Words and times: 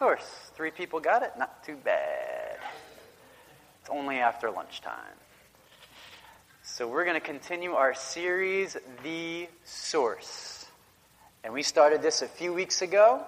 source. 0.00 0.50
Three 0.56 0.70
people 0.70 0.98
got 0.98 1.22
it? 1.22 1.32
Not 1.38 1.62
too 1.62 1.76
bad. 1.76 2.56
It's 3.82 3.90
only 3.90 4.16
after 4.16 4.50
lunchtime. 4.50 4.94
So 6.62 6.88
we're 6.88 7.04
going 7.04 7.20
to 7.20 7.26
continue 7.26 7.72
our 7.72 7.92
series, 7.92 8.78
The 9.02 9.46
Source. 9.64 10.64
And 11.44 11.52
we 11.52 11.62
started 11.62 12.00
this 12.00 12.22
a 12.22 12.26
few 12.26 12.54
weeks 12.54 12.80
ago. 12.80 13.22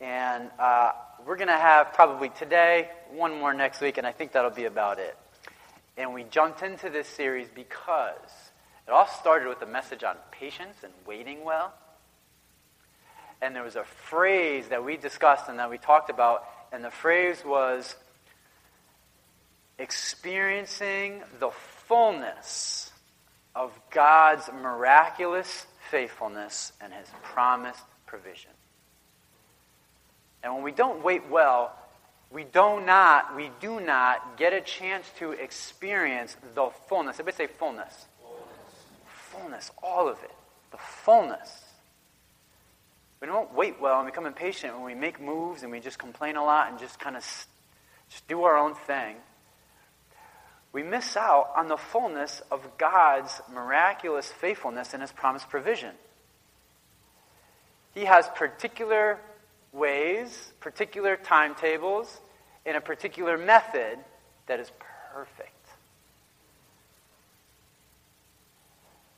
And 0.00 0.48
uh, 0.60 0.92
we're 1.26 1.34
going 1.34 1.48
to 1.48 1.54
have 1.54 1.92
probably 1.92 2.28
today, 2.28 2.88
one 3.10 3.40
more 3.40 3.52
next 3.52 3.80
week, 3.80 3.98
and 3.98 4.06
I 4.06 4.12
think 4.12 4.30
that'll 4.30 4.52
be 4.52 4.66
about 4.66 5.00
it. 5.00 5.16
And 5.96 6.14
we 6.14 6.22
jumped 6.22 6.62
into 6.62 6.88
this 6.88 7.08
series 7.08 7.48
because 7.52 8.14
it 8.86 8.92
all 8.92 9.08
started 9.08 9.48
with 9.48 9.60
a 9.62 9.66
message 9.66 10.04
on 10.04 10.14
patience 10.30 10.76
and 10.84 10.92
waiting 11.04 11.42
well. 11.42 11.74
And 13.42 13.54
there 13.54 13.62
was 13.62 13.76
a 13.76 13.84
phrase 13.84 14.68
that 14.68 14.84
we 14.84 14.96
discussed 14.96 15.48
and 15.48 15.58
that 15.58 15.70
we 15.70 15.78
talked 15.78 16.10
about, 16.10 16.44
and 16.72 16.82
the 16.82 16.90
phrase 16.90 17.42
was 17.44 17.94
experiencing 19.78 21.22
the 21.38 21.50
fullness 21.86 22.90
of 23.54 23.72
God's 23.90 24.48
miraculous 24.62 25.66
faithfulness 25.90 26.72
and 26.80 26.92
his 26.92 27.08
promised 27.22 27.82
provision. 28.06 28.50
And 30.42 30.54
when 30.54 30.62
we 30.62 30.72
don't 30.72 31.02
wait 31.02 31.28
well, 31.28 31.74
we 32.30 32.44
do 32.44 32.80
not, 32.80 33.36
we 33.36 33.50
do 33.60 33.80
not 33.80 34.36
get 34.36 34.52
a 34.52 34.60
chance 34.60 35.10
to 35.18 35.32
experience 35.32 36.36
the 36.54 36.70
fullness. 36.88 37.20
Everybody 37.20 37.36
say 37.36 37.52
fullness. 37.52 38.06
Fullness, 38.20 38.50
fullness 39.32 39.70
all 39.82 40.08
of 40.08 40.22
it. 40.22 40.32
The 40.72 40.78
fullness. 40.78 41.65
We 43.20 43.26
don't 43.26 43.54
wait 43.54 43.80
well 43.80 43.98
and 43.98 44.06
become 44.06 44.26
impatient 44.26 44.74
when 44.74 44.84
we 44.84 44.94
make 44.94 45.20
moves 45.20 45.62
and 45.62 45.72
we 45.72 45.80
just 45.80 45.98
complain 45.98 46.36
a 46.36 46.44
lot 46.44 46.70
and 46.70 46.78
just 46.78 46.98
kind 46.98 47.16
of 47.16 47.22
just 48.10 48.28
do 48.28 48.42
our 48.44 48.56
own 48.56 48.74
thing. 48.74 49.16
We 50.72 50.82
miss 50.82 51.16
out 51.16 51.50
on 51.56 51.68
the 51.68 51.78
fullness 51.78 52.42
of 52.50 52.76
God's 52.76 53.40
miraculous 53.52 54.30
faithfulness 54.30 54.92
and 54.92 55.00
His 55.00 55.12
promised 55.12 55.48
provision. 55.48 55.92
He 57.94 58.04
has 58.04 58.28
particular 58.34 59.18
ways, 59.72 60.52
particular 60.60 61.16
timetables, 61.16 62.20
in 62.66 62.76
a 62.76 62.80
particular 62.80 63.38
method 63.38 63.98
that 64.48 64.60
is 64.60 64.70
perfect. 65.14 65.50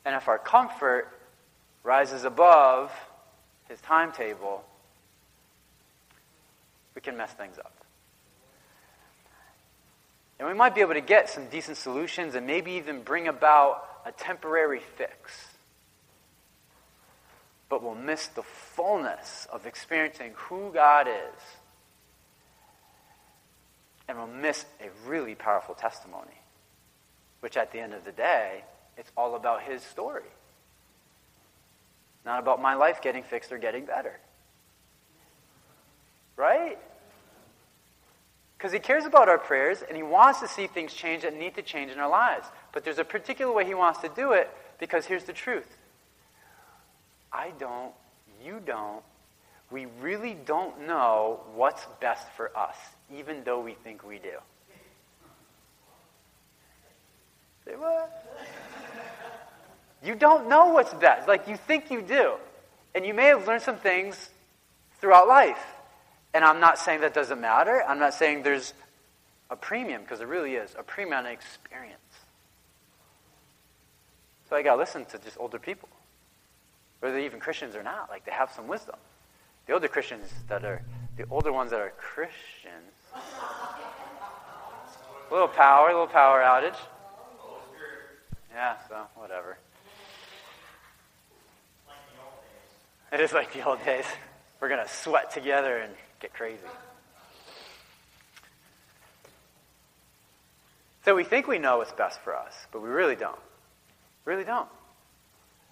And 0.05 0.15
if 0.15 0.29
our 0.29 0.39
comfort 0.39 1.09
rises 1.83 2.23
above 2.23 2.91
his 3.69 3.79
timetable, 3.81 4.63
we 6.95 7.01
can 7.01 7.15
mess 7.15 7.31
things 7.31 7.57
up. 7.57 7.73
And 10.39 10.47
we 10.47 10.53
might 10.53 10.75
be 10.75 10.81
able 10.81 10.93
to 10.93 11.01
get 11.01 11.29
some 11.29 11.47
decent 11.47 11.77
solutions 11.77 12.35
and 12.35 12.45
maybe 12.45 12.73
even 12.73 13.03
bring 13.03 13.27
about 13.27 13.85
a 14.05 14.11
temporary 14.11 14.81
fix 14.97 15.49
but 17.69 17.83
we'll 17.83 17.95
miss 17.95 18.27
the 18.27 18.41
fullness 18.41 19.47
of 19.51 19.67
experiencing 19.67 20.33
who 20.35 20.71
God 20.73 21.07
is. 21.07 21.41
And 24.07 24.17
we'll 24.17 24.27
miss 24.27 24.65
a 24.81 24.89
really 25.07 25.35
powerful 25.35 25.75
testimony, 25.75 26.41
which 27.41 27.55
at 27.55 27.71
the 27.71 27.79
end 27.79 27.93
of 27.93 28.03
the 28.03 28.11
day, 28.11 28.63
it's 28.97 29.11
all 29.15 29.35
about 29.35 29.61
His 29.61 29.83
story. 29.83 30.23
Not 32.25 32.39
about 32.39 32.61
my 32.61 32.75
life 32.75 33.01
getting 33.01 33.23
fixed 33.23 33.51
or 33.51 33.57
getting 33.57 33.85
better. 33.85 34.19
Right? 36.35 36.77
Because 38.57 38.71
He 38.71 38.79
cares 38.79 39.05
about 39.05 39.29
our 39.29 39.37
prayers 39.37 39.83
and 39.87 39.95
He 39.95 40.03
wants 40.03 40.39
to 40.41 40.47
see 40.47 40.67
things 40.67 40.93
change 40.93 41.23
that 41.23 41.35
need 41.35 41.55
to 41.55 41.61
change 41.61 41.91
in 41.91 41.99
our 41.99 42.09
lives. 42.09 42.47
But 42.73 42.83
there's 42.83 42.99
a 42.99 43.05
particular 43.05 43.53
way 43.53 43.65
He 43.65 43.73
wants 43.73 43.99
to 43.99 44.09
do 44.09 44.33
it 44.33 44.49
because 44.79 45.05
here's 45.05 45.23
the 45.23 45.33
truth 45.33 45.77
I 47.31 47.51
don't, 47.59 47.93
you 48.43 48.59
don't, 48.65 49.03
we 49.71 49.85
really 50.01 50.35
don't 50.45 50.87
know 50.87 51.41
what's 51.53 51.85
best 51.99 52.27
for 52.35 52.55
us, 52.57 52.75
even 53.15 53.43
though 53.43 53.59
we 53.59 53.73
think 53.73 54.05
we 54.05 54.17
do. 54.17 54.37
Say 57.65 57.75
what? 57.75 58.67
You 60.03 60.15
don't 60.15 60.47
know 60.47 60.67
what's 60.67 60.93
best. 60.93 61.27
Like 61.27 61.47
you 61.47 61.57
think 61.57 61.91
you 61.91 62.01
do. 62.01 62.35
And 62.95 63.05
you 63.05 63.13
may 63.13 63.25
have 63.25 63.47
learned 63.47 63.61
some 63.61 63.77
things 63.77 64.29
throughout 64.99 65.27
life. 65.27 65.63
And 66.33 66.43
I'm 66.43 66.59
not 66.59 66.79
saying 66.79 67.01
that 67.01 67.13
doesn't 67.13 67.39
matter. 67.39 67.83
I'm 67.87 67.99
not 67.99 68.13
saying 68.13 68.43
there's 68.43 68.73
a 69.49 69.55
premium, 69.55 70.01
because 70.03 70.19
there 70.19 70.27
really 70.27 70.55
is 70.55 70.75
a 70.77 70.83
premium 70.83 71.19
on 71.19 71.25
experience. 71.25 71.97
So 74.49 74.55
I 74.55 74.61
got 74.61 74.75
to 74.75 74.79
listen 74.79 75.05
to 75.05 75.17
just 75.19 75.37
older 75.39 75.59
people 75.59 75.89
whether 76.99 77.15
they're 77.15 77.25
even 77.25 77.39
Christians 77.39 77.75
or 77.75 77.83
not. 77.83 78.09
Like 78.09 78.25
they 78.25 78.31
have 78.31 78.51
some 78.51 78.67
wisdom. 78.67 78.95
The 79.65 79.73
older 79.73 79.87
Christians 79.87 80.29
that 80.47 80.63
are, 80.65 80.81
the 81.17 81.25
older 81.29 81.51
ones 81.51 81.71
that 81.71 81.79
are 81.79 81.93
Christians, 81.97 82.93
a 83.13 83.19
little 85.33 85.47
power, 85.47 85.89
a 85.89 85.91
little 85.91 86.07
power 86.07 86.41
outage. 86.41 86.77
Yeah, 88.53 88.75
so 88.87 88.95
whatever. 89.15 89.57
It 93.13 93.19
is 93.21 93.33
like 93.33 93.53
the 93.53 93.65
old 93.65 93.83
days. 93.83 94.05
We're 94.59 94.69
going 94.69 94.85
to 94.85 94.93
sweat 94.93 95.31
together 95.31 95.77
and 95.77 95.93
get 96.19 96.33
crazy. 96.33 96.59
So 101.05 101.15
we 101.15 101.23
think 101.23 101.47
we 101.47 101.57
know 101.57 101.77
what's 101.77 101.93
best 101.93 102.19
for 102.21 102.35
us, 102.35 102.53
but 102.71 102.81
we 102.81 102.89
really 102.89 103.15
don't. 103.15 103.39
Really 104.25 104.43
don't. 104.43 104.67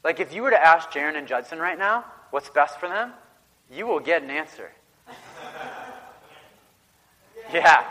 Like 0.04 0.20
if 0.20 0.34
you 0.34 0.42
were 0.42 0.50
to 0.50 0.60
ask 0.60 0.90
Jaron 0.90 1.16
and 1.16 1.28
Judson 1.28 1.60
right 1.60 1.78
now 1.78 2.06
what's 2.32 2.50
best 2.50 2.80
for 2.80 2.88
them, 2.88 3.12
you 3.72 3.86
will 3.86 4.00
get 4.00 4.24
an 4.24 4.32
answer. 4.32 4.72
yeah. 7.54 7.84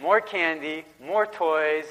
More 0.00 0.20
candy, 0.20 0.84
more 1.04 1.26
toys, 1.26 1.86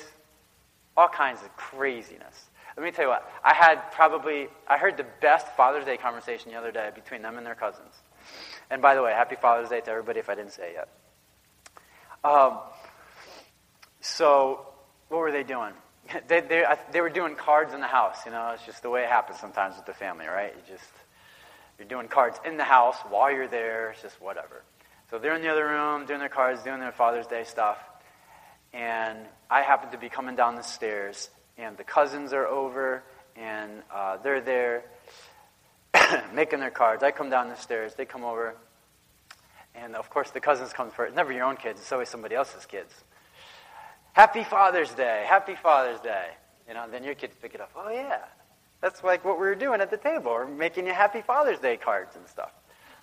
all 0.96 1.09
kinds 1.09 1.42
of 1.44 1.56
craziness. 1.58 2.46
Let 2.78 2.84
me 2.84 2.91
tell 2.91 3.06
you 3.06 3.09
what, 3.09 3.30
I 3.44 3.53
had 3.53 3.91
probably, 3.94 4.47
I 4.68 4.78
heard 4.78 4.97
the 4.97 5.06
best 5.22 5.47
Father's 5.56 5.86
Day 5.86 5.96
conversation 5.96 6.52
the 6.52 6.58
other 6.58 6.72
day 6.72 6.90
between 6.94 7.22
them 7.22 7.38
and 7.38 7.46
their 7.46 7.56
cousins. 7.56 7.94
And 8.69 8.81
by 8.81 8.96
the 8.96 9.02
way, 9.02 9.12
happy 9.12 9.36
Father's 9.36 9.69
Day 9.69 9.80
to 9.80 9.90
everybody 9.90 10.19
if 10.19 10.30
I 10.30 10.36
didn't 10.36 10.52
say 10.52 10.72
it 10.72 10.74
yet. 10.74 12.30
Um, 12.30 12.59
so, 14.02 14.68
what 15.08 15.19
were 15.19 15.31
they 15.31 15.44
doing? 15.44 15.74
they, 16.28 16.41
they, 16.41 16.66
they 16.91 17.02
were 17.02 17.09
doing 17.09 17.35
cards 17.35 17.74
in 17.74 17.80
the 17.80 17.88
house. 17.88 18.25
You 18.25 18.31
know, 18.31 18.52
it's 18.53 18.66
just 18.66 18.81
the 18.81 18.90
way 18.90 19.03
it 19.03 19.09
happens 19.09 19.40
sometimes 19.40 19.75
with 19.78 19.85
the 19.85 19.94
family, 19.94 20.25
right? 20.28 20.53
You 20.56 20.75
just, 20.75 20.91
you're 21.80 21.88
doing 21.88 22.08
cards 22.08 22.40
in 22.46 22.58
the 22.58 22.64
house 22.64 22.97
while 23.09 23.31
you're 23.31 23.47
there. 23.47 23.91
It's 23.91 24.02
just 24.02 24.22
whatever. 24.22 24.64
So 25.12 25.19
they're 25.19 25.35
in 25.35 25.41
the 25.41 25.50
other 25.50 25.66
room 25.66 26.06
doing 26.06 26.19
their 26.19 26.30
cards, 26.30 26.64
doing 26.64 26.80
their 26.80 26.91
Father's 26.91 27.28
Day 27.28 27.44
stuff. 27.44 27.78
And 28.74 29.19
I 29.50 29.62
happened 29.62 29.91
to 29.94 29.97
be 29.97 30.09
coming 30.09 30.35
down 30.35 30.56
the 30.56 30.64
stairs, 30.64 31.30
and 31.58 31.78
the 31.78 31.84
cousins 31.84 32.34
are 32.34 32.46
over, 32.46 33.04
and 33.36 33.72
uh, 33.94 34.18
they're 34.18 34.42
there 34.42 34.84
making 36.34 36.60
their 36.60 36.72
cards. 36.72 37.04
I 37.04 37.12
come 37.12 37.30
down 37.30 37.50
the 37.50 37.56
stairs, 37.56 37.96
they 37.96 38.06
come 38.06 38.24
over, 38.24 38.56
and 39.76 39.96
of 39.96 40.10
course 40.10 40.32
the 40.32 40.40
cousins 40.40 40.74
come 40.74 40.92
first. 40.92 41.16
Never 41.16 41.32
your 41.32 41.46
own 41.46 41.58
kids, 41.58 41.80
it's 41.80 41.92
always 41.92 42.10
somebody 42.10 42.36
else's 42.36 42.66
kids. 42.66 42.94
Happy 44.14 44.44
Father's 44.44 44.94
Day, 44.94 45.26
Happy 45.28 45.56
Father's 45.56 46.00
Day. 46.00 46.28
You 46.68 46.74
know, 46.74 46.86
then 46.90 47.04
your 47.04 47.16
kids 47.16 47.36
pick 47.42 47.54
it 47.54 47.62
up. 47.62 47.72
Oh, 47.76 47.90
yeah. 47.90 48.20
That's 48.82 49.04
like 49.04 49.26
what 49.26 49.40
we 49.40 49.46
were 49.46 49.56
doing 49.56 49.82
at 49.82 49.92
the 49.92 49.98
table. 49.98 50.32
We're 50.32 50.48
making 50.48 50.88
you 50.88 50.94
Happy 50.94 51.22
Father's 51.22 51.60
Day 51.60 51.78
cards 51.78 52.16
and 52.16 52.28
stuff. 52.28 52.52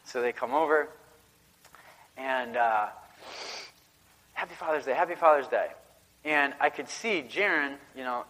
So 0.05 0.21
they 0.21 0.33
come 0.33 0.55
over 0.55 0.89
and 2.17 2.57
uh, 2.57 2.87
Happy 4.33 4.55
Father's 4.55 4.85
Day, 4.85 4.95
Happy 4.95 5.15
Father's 5.15 5.49
Day. 5.49 5.69
And 6.25 6.55
I 6.61 6.71
could 6.71 6.89
see 6.89 7.25
Jaron, 7.29 7.77
you 7.97 8.05
know, 8.05 8.25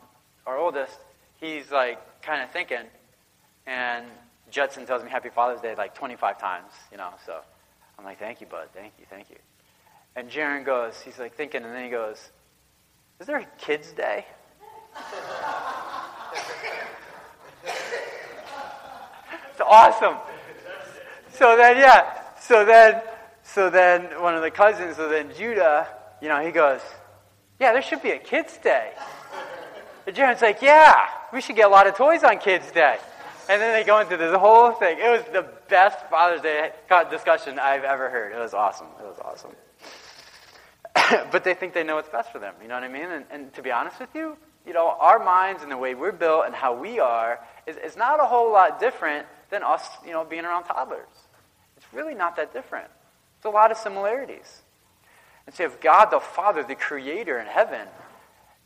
our 0.47 0.59
oldest, 0.59 0.99
he's 1.41 1.71
like 1.71 2.23
kind 2.23 2.43
of 2.43 2.50
thinking. 2.50 2.87
And 3.67 4.06
Judson 4.50 4.87
tells 4.87 5.03
me 5.03 5.11
Happy 5.11 5.31
Father's 5.31 5.61
Day 5.61 5.75
like 5.77 5.94
25 5.94 6.39
times, 6.39 6.73
you 6.91 6.99
know. 6.99 7.11
So 7.27 7.41
I'm 7.99 8.05
like, 8.05 8.19
thank 8.19 8.41
you, 8.41 8.47
bud. 8.47 8.69
Thank 8.75 8.93
you, 8.99 9.06
thank 9.09 9.31
you. 9.31 9.37
And 10.15 10.31
Jaron 10.31 10.65
goes, 10.65 11.00
he's 11.00 11.19
like 11.19 11.35
thinking, 11.35 11.65
and 11.65 11.75
then 11.75 11.85
he 11.85 11.91
goes, 11.91 12.31
is 13.21 13.27
there 13.27 13.39
a 13.39 13.47
kids' 13.59 13.93
day? 13.93 14.27
it's 17.65 19.61
awesome. 19.65 20.17
So 21.33 21.56
then, 21.56 21.77
yeah. 21.77 22.21
So 22.41 22.65
then, 22.65 23.00
so 23.43 23.71
then, 23.71 24.03
one 24.21 24.35
of 24.35 24.43
the 24.43 24.50
cousins. 24.50 24.97
So 24.97 25.09
then, 25.09 25.31
Judah. 25.37 25.89
You 26.21 26.29
know, 26.29 26.41
he 26.41 26.53
goes, 26.53 26.81
"Yeah, 27.59 27.73
there 27.73 27.83
should 27.83 28.03
be 28.03 28.11
a 28.11 28.19
kids' 28.19 28.59
day." 28.59 28.93
And 30.06 30.16
Jaron's 30.16 30.43
like, 30.43 30.62
"Yeah, 30.62 31.08
we 31.32 31.40
should 31.40 31.56
get 31.56 31.66
a 31.66 31.70
lot 31.70 31.87
of 31.87 31.94
toys 31.94 32.22
on 32.25 32.38
Kids' 32.38 32.70
Day." 32.72 32.99
And 33.49 33.60
then 33.60 33.72
they 33.72 33.84
go 33.84 33.99
into 34.00 34.16
this 34.16 34.34
whole 34.37 34.72
thing. 34.72 34.99
It 34.99 35.10
was 35.10 35.22
the 35.32 35.46
best 35.69 35.99
Father's 36.08 36.43
Day 36.43 36.70
discussion 37.10 37.58
I've 37.58 37.84
ever 37.84 38.08
heard. 38.08 38.32
It 38.32 38.38
was 38.38 38.54
awesome. 38.54 38.87
It 39.00 39.04
was 39.04 39.19
awesome. 39.20 39.52
but 41.32 41.44
they 41.44 41.54
think 41.54 41.75
they 41.75 41.84
know 41.84 41.96
what's 41.96 42.08
best 42.08 42.31
for 42.32 42.38
them. 42.38 42.54
You 42.62 42.69
know 42.69 42.75
what 42.75 42.84
I 42.84 42.88
mean? 42.88 43.10
And, 43.10 43.25
and, 43.31 43.54
to 43.54 43.62
be 43.62 43.70
honest 43.70 43.99
with 43.99 44.14
you, 44.14 44.37
you 44.66 44.72
know, 44.72 44.94
our 45.00 45.19
minds 45.19 45.62
and 45.62 45.72
the 45.72 45.76
way 45.76 45.94
we're 45.94 46.12
built 46.12 46.44
and 46.46 46.55
how 46.55 46.75
we 46.75 47.00
are 47.00 47.40
is, 47.66 47.76
is 47.76 47.96
not 47.96 48.20
a 48.20 48.26
whole 48.26 48.52
lot 48.52 48.78
different 48.78 49.26
than 49.50 49.62
us, 49.62 49.88
you 50.05 50.12
know, 50.12 50.25
being 50.25 50.44
around 50.44 50.64
toddlers. 50.64 51.08
It's 51.76 51.87
really 51.93 52.14
not 52.14 52.37
that 52.37 52.52
different. 52.52 52.88
There's 53.43 53.52
a 53.52 53.55
lot 53.55 53.70
of 53.70 53.76
similarities. 53.76 54.62
And 55.46 55.55
so 55.55 55.64
have 55.64 55.81
God 55.81 56.06
the 56.06 56.20
Father, 56.20 56.62
the 56.62 56.76
Creator 56.76 57.38
in 57.38 57.46
heaven, 57.46 57.88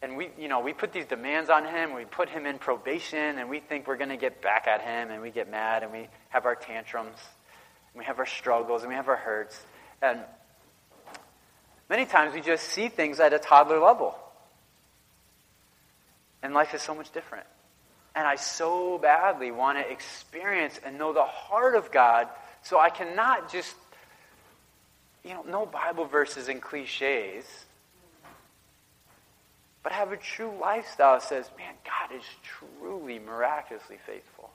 and 0.03 0.17
we, 0.17 0.31
you 0.39 0.49
know, 0.49 0.61
we 0.61 0.73
put 0.73 0.93
these 0.93 1.07
demands 1.07 1.51
on 1.51 1.65
him, 1.65 1.95
we 1.95 2.05
put 2.05 2.29
him 2.29 2.47
in 2.47 2.59
probation, 2.59 3.39
and 3.39 3.49
we 3.49 3.61
think 3.61 3.87
we're 3.87 3.97
going 3.97 4.11
to 4.11 4.17
get 4.17 4.43
back 4.43 4.67
at 4.67 4.83
him, 4.83 5.11
and 5.11 5.23
we 5.23 5.31
get 5.31 5.51
mad, 5.51 5.83
and 5.83 5.93
we 5.93 6.09
have 6.29 6.45
our 6.45 6.55
tantrums, 6.55 7.19
and 7.93 7.99
we 7.99 8.05
have 8.05 8.19
our 8.19 8.27
struggles, 8.27 8.83
and 8.83 8.91
we 8.91 8.95
have 8.95 9.09
our 9.09 9.17
hurts. 9.17 9.59
And 10.03 10.21
many 11.89 12.05
times 12.05 12.35
we 12.35 12.41
just 12.41 12.65
see 12.65 12.89
things 12.89 13.21
at 13.21 13.33
a 13.33 13.39
toddler 13.39 13.81
level. 13.81 14.15
And 16.43 16.53
life 16.53 16.75
is 16.75 16.83
so 16.83 16.95
much 16.95 17.11
different. 17.13 17.47
And 18.15 18.27
I 18.27 18.37
so 18.37 18.99
badly 18.99 19.51
want 19.51 19.79
to 19.79 19.91
experience 19.91 20.79
and 20.85 20.99
know 20.99 21.13
the 21.13 21.25
heart 21.25 21.75
of 21.75 21.91
God 21.91 22.29
so 22.67 22.81
I 22.81 22.91
cannot 22.91 23.53
just, 23.53 23.77
you 25.23 25.35
know, 25.35 25.43
know 25.43 25.67
Bible 25.67 26.05
verses 26.05 26.49
and 26.49 26.61
cliches 26.61 27.45
but 29.87 29.93
have 29.93 30.11
a 30.11 30.17
true 30.17 30.53
lifestyle 30.61 31.15
that 31.15 31.23
says, 31.23 31.49
man, 31.57 31.73
God 31.85 32.17
is 32.19 32.25
truly 32.43 33.21
miraculously 33.21 33.99
faithful. 34.05 34.51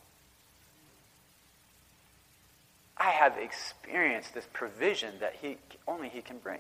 I 2.97 3.11
have 3.11 3.37
experienced 3.37 4.33
this 4.33 4.45
provision 4.51 5.13
that 5.21 5.37
he, 5.41 5.55
only 5.87 6.09
He 6.09 6.21
can 6.21 6.37
bring. 6.39 6.59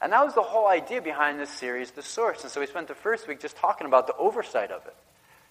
And 0.00 0.10
that 0.10 0.24
was 0.24 0.34
the 0.34 0.40
whole 0.40 0.68
idea 0.68 1.02
behind 1.02 1.38
this 1.38 1.50
series, 1.50 1.90
The 1.90 2.02
Source. 2.02 2.44
And 2.44 2.50
so 2.50 2.60
we 2.60 2.66
spent 2.66 2.88
the 2.88 2.94
first 2.94 3.28
week 3.28 3.40
just 3.40 3.58
talking 3.58 3.86
about 3.86 4.06
the 4.06 4.16
oversight 4.16 4.70
of 4.70 4.86
it. 4.86 4.96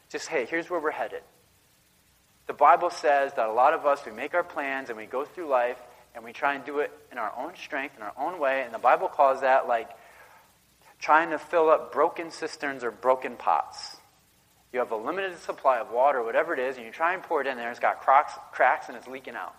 Just, 0.10 0.30
hey, 0.30 0.48
here's 0.48 0.68
where 0.68 0.80
we're 0.80 0.90
headed. 0.90 1.22
The 2.48 2.54
Bible 2.54 2.90
says 2.90 3.34
that 3.36 3.48
a 3.48 3.54
lot 3.54 3.76
of 3.76 3.86
us, 3.86 4.04
we 4.04 4.12
make 4.14 4.34
our 4.34 4.44
plans 4.44 4.90
and 4.90 4.98
we 4.98 5.06
go 5.06 5.26
through 5.26 5.48
life 5.48 5.78
and 6.16 6.24
we 6.24 6.34
try 6.34 6.56
and 6.56 6.66
do 6.66 6.80
it 6.80 6.92
in 7.12 7.20
our 7.20 7.32
own 7.38 7.52
strength, 7.56 7.98
in 7.98 8.02
our 8.02 8.14
own 8.18 8.40
way. 8.40 8.64
And 8.64 8.74
the 8.74 8.80
Bible 8.80 9.10
calls 9.10 9.42
that 9.42 9.68
like 9.68 9.92
trying 11.00 11.32
to 11.32 11.40
fill 11.40 11.70
up 11.70 11.92
broken 11.94 12.32
cisterns 12.32 12.84
or 12.84 12.92
broken 12.92 13.36
pots. 13.36 13.98
You 14.72 14.80
have 14.80 14.92
a 14.92 14.96
limited 14.96 15.38
supply 15.40 15.80
of 15.80 15.92
water, 15.92 16.24
whatever 16.24 16.54
it 16.54 16.60
is, 16.60 16.78
and 16.78 16.86
you 16.86 16.92
try 16.92 17.14
and 17.14 17.24
pour 17.24 17.42
it 17.42 17.48
in 17.48 17.58
there, 17.58 17.72
it's 17.72 17.80
got 17.80 18.02
cracks, 18.02 18.34
cracks 18.52 18.88
and 18.88 18.98
it's 18.98 19.08
leaking 19.08 19.36
out. 19.36 19.56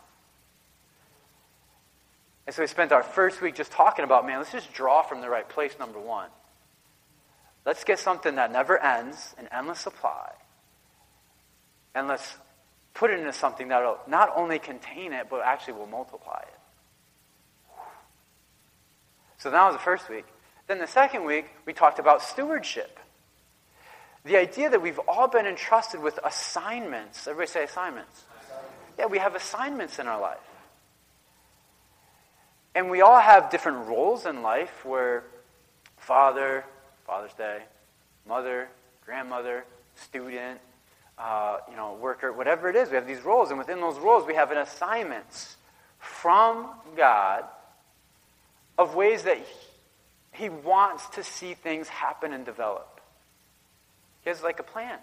And 2.47 2.55
so 2.55 2.63
we 2.63 2.67
spent 2.67 2.93
our 2.93 3.03
first 3.03 3.41
week 3.41 3.55
just 3.55 3.73
talking 3.73 4.05
about, 4.05 4.27
man, 4.27 4.39
let's 4.39 4.53
just 4.53 4.73
draw 4.73 5.03
from 5.03 5.21
the 5.21 5.29
right 5.29 5.49
place, 5.49 5.75
number 5.79 5.99
one. 5.99 6.29
Let's 7.65 7.85
get 7.85 7.99
something 7.99 8.37
that 8.37 8.53
never 8.53 8.79
ends, 8.79 9.35
an 9.39 9.49
endless 9.53 9.81
supply. 9.81 10.31
And 11.95 12.09
let's 12.09 12.37
put 12.95 13.11
it 13.11 13.19
into 13.19 13.33
something 13.33 13.69
that 13.69 13.83
will 13.83 13.99
not 14.07 14.31
only 14.35 14.59
contain 14.59 15.13
it, 15.13 15.27
but 15.29 15.43
actually 15.45 15.75
will 15.75 15.87
multiply 15.87 16.41
it. 16.43 16.61
So 19.39 19.51
that 19.51 19.65
was 19.65 19.75
the 19.75 19.83
first 19.83 20.09
week. 20.09 20.25
Then 20.71 20.79
the 20.79 20.87
second 20.87 21.25
week, 21.25 21.47
we 21.67 21.73
talked 21.73 21.99
about 21.99 22.23
stewardship. 22.23 23.01
The 24.25 24.37
idea 24.37 24.71
that 24.71 24.81
we've 24.81 25.01
all 25.09 25.27
been 25.27 25.45
entrusted 25.45 26.01
with 26.01 26.21
assignments. 26.23 27.27
Everybody 27.27 27.51
say 27.51 27.65
assignments. 27.65 28.23
Yeah, 28.97 29.07
we 29.07 29.19
have 29.19 29.35
assignments 29.35 29.99
in 29.99 30.07
our 30.07 30.21
life. 30.21 30.39
And 32.73 32.89
we 32.89 33.01
all 33.01 33.19
have 33.19 33.51
different 33.51 33.89
roles 33.89 34.27
in 34.27 34.43
life 34.43 34.85
where 34.85 35.25
father, 35.97 36.65
Father's 37.05 37.35
Day, 37.35 37.63
mother, 38.29 38.69
grandmother, 39.05 39.65
student, 39.97 40.61
uh, 41.19 41.57
you 41.69 41.75
know, 41.75 41.99
worker, 42.01 42.33
whatever 42.33 42.71
it 42.71 42.77
is, 42.77 42.91
we 42.91 42.95
have 42.95 43.09
these 43.09 43.25
roles. 43.25 43.51
And 43.51 43.59
within 43.59 43.81
those 43.81 43.99
roles, 43.99 44.25
we 44.25 44.37
have 44.37 44.53
an 44.53 44.59
assignments 44.59 45.57
from 45.99 46.69
God 46.97 47.43
of 48.79 48.95
ways 48.95 49.25
that 49.25 49.39
he 50.41 50.49
wants 50.49 51.07
to 51.11 51.23
see 51.23 51.53
things 51.53 51.87
happen 51.87 52.33
and 52.33 52.47
develop. 52.47 53.01
He 54.23 54.31
has 54.31 54.43
like 54.43 54.59
a 54.59 54.63
plan. 54.63 54.99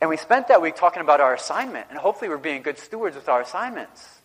And 0.00 0.08
we 0.08 0.16
spent 0.16 0.48
that 0.48 0.62
week 0.62 0.74
talking 0.74 1.02
about 1.02 1.20
our 1.20 1.34
assignment, 1.34 1.88
and 1.90 1.98
hopefully 1.98 2.30
we're 2.30 2.38
being 2.38 2.62
good 2.62 2.78
stewards 2.78 3.14
with 3.14 3.28
our 3.28 3.42
assignments. 3.42 4.20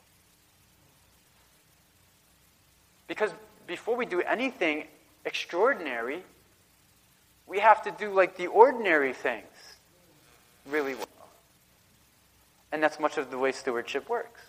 Because 3.07 3.31
before 3.67 3.97
we 3.97 4.05
do 4.05 4.21
anything 4.21 4.85
extraordinary, 5.25 6.23
we 7.47 7.59
have 7.59 7.83
to 7.83 7.91
do 7.91 8.13
like 8.13 8.37
the 8.37 8.47
ordinary 8.47 9.11
things 9.11 9.43
really 10.69 10.95
well. 10.95 11.05
And 12.71 12.81
that's 12.81 12.99
much 12.99 13.17
of 13.17 13.29
the 13.29 13.37
way 13.37 13.51
stewardship 13.51 14.09
works. 14.09 14.41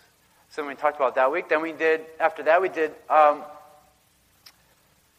So 0.51 0.65
we 0.65 0.73
talked 0.75 0.95
about 0.95 1.15
that 1.15 1.31
week, 1.31 1.49
then 1.49 1.61
we 1.61 1.73
did, 1.73 2.01
after 2.19 2.43
that, 2.43 2.61
we 2.61 2.69
did 2.69 2.91
um, 3.09 3.43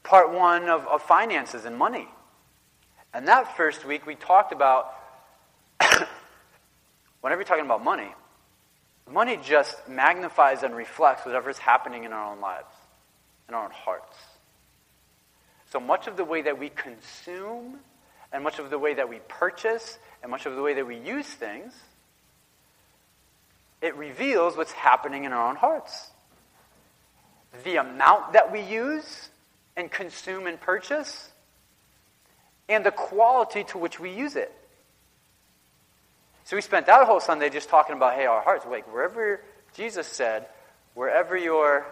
part 0.03 0.33
one 0.33 0.69
of, 0.69 0.87
of 0.87 1.03
finances 1.03 1.65
and 1.65 1.77
money. 1.77 2.09
And 3.13 3.29
that 3.29 3.57
first 3.57 3.85
week, 3.85 4.07
we 4.07 4.15
talked 4.15 4.53
about 4.53 4.95
whenever 7.21 7.41
you're 7.41 7.45
talking 7.45 7.65
about 7.65 7.83
money, 7.83 8.13
money 9.11 9.39
just 9.43 9.89
magnifies 9.89 10.63
and 10.63 10.75
reflects 10.75 11.27
whatever's 11.27 11.59
happening 11.59 12.05
in 12.05 12.13
our 12.13 12.33
own 12.33 12.41
lives, 12.41 12.73
in 13.49 13.55
our 13.55 13.65
own 13.65 13.73
hearts. 13.73 14.17
So 15.73 15.81
much 15.81 16.07
of 16.07 16.17
the 16.17 16.25
way 16.25 16.43
that 16.43 16.59
we 16.59 16.69
consume, 16.69 17.79
and 18.33 18.45
much 18.45 18.59
of 18.59 18.71
the 18.71 18.79
way 18.79 18.95
that 18.95 19.09
we 19.09 19.19
purchase, 19.29 19.99
and 20.23 20.31
much 20.31 20.47
of 20.47 20.55
the 20.55 20.63
way 20.63 20.75
that 20.75 20.87
we 20.87 20.97
use 20.97 21.27
things, 21.27 21.73
it 23.81 23.97
reveals 23.97 24.57
what's 24.57 24.73
happening 24.73 25.25
in 25.25 25.33
our 25.33 25.49
own 25.49 25.57
hearts. 25.57 26.11
The 27.65 27.77
amount 27.77 28.35
that 28.35 28.53
we 28.53 28.61
use 28.61 29.31
and 29.81 29.91
consume 29.91 30.47
and 30.47 30.61
purchase, 30.61 31.29
and 32.69 32.87
the 32.87 32.93
quality 32.93 33.65
to 33.65 33.79
which 33.79 33.99
we 33.99 34.11
use 34.11 34.37
it. 34.37 34.53
So 36.45 36.57
we 36.57 36.63
spent 36.63 36.87
that 36.87 37.07
whole 37.07 37.21
Sunday 37.21 37.51
just 37.51 37.69
talking 37.69 37.97
about, 37.97 38.15
hey, 38.15 38.27
our 38.27 38.43
hearts. 38.43 38.65
Like, 38.67 38.93
wherever 38.93 39.41
Jesus 39.75 40.07
said, 40.07 40.47
wherever 40.95 41.37
your. 41.37 41.87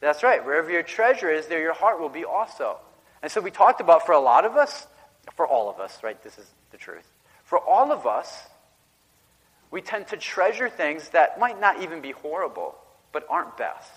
That's 0.00 0.22
right, 0.22 0.44
wherever 0.44 0.70
your 0.70 0.82
treasure 0.82 1.30
is, 1.30 1.46
there 1.46 1.60
your 1.60 1.74
heart 1.74 2.00
will 2.00 2.08
be 2.08 2.24
also. 2.24 2.78
And 3.22 3.32
so 3.32 3.40
we 3.40 3.50
talked 3.50 3.80
about 3.80 4.06
for 4.06 4.12
a 4.12 4.20
lot 4.20 4.44
of 4.44 4.56
us, 4.56 4.86
for 5.34 5.46
all 5.46 5.70
of 5.70 5.80
us, 5.80 5.98
right? 6.02 6.22
This 6.22 6.38
is 6.38 6.46
the 6.70 6.76
truth. 6.76 7.06
For 7.44 7.58
all 7.58 7.90
of 7.90 8.06
us, 8.06 8.44
we 9.70 9.80
tend 9.80 10.08
to 10.08 10.16
treasure 10.16 10.68
things 10.68 11.08
that 11.10 11.40
might 11.40 11.60
not 11.60 11.82
even 11.82 12.00
be 12.00 12.12
horrible, 12.12 12.76
but 13.12 13.26
aren't 13.28 13.56
best. 13.56 13.90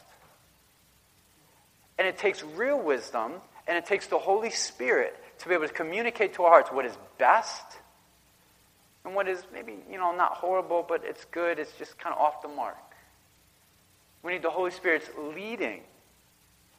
And 1.99 2.07
it 2.07 2.17
takes 2.17 2.41
real 2.41 2.81
wisdom 2.81 3.33
and 3.67 3.77
it 3.77 3.85
takes 3.85 4.07
the 4.07 4.17
Holy 4.17 4.49
Spirit 4.49 5.15
to 5.39 5.47
be 5.47 5.53
able 5.53 5.67
to 5.67 5.73
communicate 5.73 6.33
to 6.35 6.43
our 6.43 6.49
hearts 6.49 6.71
what 6.71 6.85
is 6.85 6.97
best 7.19 7.63
and 9.05 9.13
what 9.13 9.27
is 9.27 9.43
maybe, 9.53 9.75
you 9.91 9.97
know, 9.97 10.15
not 10.15 10.31
horrible, 10.33 10.83
but 10.87 11.03
it's 11.05 11.25
good, 11.25 11.59
it's 11.59 11.71
just 11.77 11.99
kind 11.99 12.15
of 12.15 12.21
off 12.21 12.41
the 12.41 12.47
mark. 12.47 12.77
We 14.23 14.33
need 14.33 14.41
the 14.41 14.49
Holy 14.49 14.71
Spirit's 14.71 15.09
leading, 15.35 15.81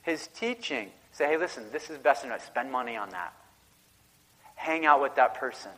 His 0.03 0.27
teaching. 0.27 0.91
Say, 1.13 1.27
hey, 1.27 1.37
listen, 1.37 1.65
this 1.73 1.91
is 1.91 1.99
best 1.99 2.25
enough. 2.25 2.47
Spend 2.47 2.71
money 2.71 2.97
on 2.97 3.11
that. 3.11 3.35
Hang 4.55 4.85
out 4.85 5.01
with 5.01 5.17
that 5.17 5.35
person. 5.35 5.71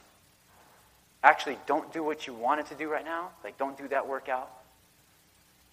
Actually, 1.23 1.59
don't 1.67 1.93
do 1.93 2.03
what 2.03 2.27
you 2.27 2.35
wanted 2.35 2.67
to 2.67 2.75
do 2.75 2.89
right 2.89 3.05
now. 3.05 3.31
Like, 3.45 3.57
don't 3.59 3.79
do 3.79 3.89
that 3.89 4.09
workout. 4.09 4.51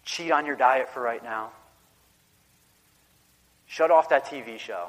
Cheat 0.06 0.32
on 0.32 0.46
your 0.46 0.56
diet 0.56 0.90
for 0.90 1.02
right 1.02 1.24
now. 1.24 1.52
Shut 3.70 3.92
off 3.92 4.10
that 4.10 4.26
TV 4.26 4.58
show. 4.58 4.88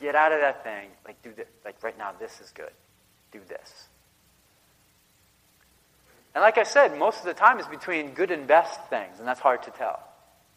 Get 0.00 0.16
out 0.16 0.32
of 0.32 0.40
that 0.40 0.64
thing. 0.64 0.88
Like, 1.06 1.22
do 1.22 1.32
this. 1.32 1.46
Like, 1.64 1.80
right 1.80 1.96
now, 1.96 2.10
this 2.18 2.40
is 2.40 2.50
good. 2.50 2.72
Do 3.30 3.38
this. 3.48 3.86
And 6.34 6.42
like 6.42 6.58
I 6.58 6.64
said, 6.64 6.98
most 6.98 7.20
of 7.20 7.24
the 7.24 7.34
time 7.34 7.60
it's 7.60 7.68
between 7.68 8.10
good 8.10 8.32
and 8.32 8.48
best 8.48 8.80
things, 8.90 9.20
and 9.20 9.28
that's 9.28 9.38
hard 9.38 9.62
to 9.62 9.70
tell. 9.70 10.02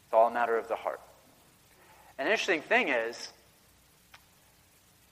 It's 0.05 0.13
all 0.13 0.27
a 0.27 0.33
matter 0.33 0.57
of 0.57 0.67
the 0.67 0.75
heart. 0.75 0.99
An 2.17 2.25
interesting 2.25 2.61
thing 2.61 2.89
is, 2.89 3.31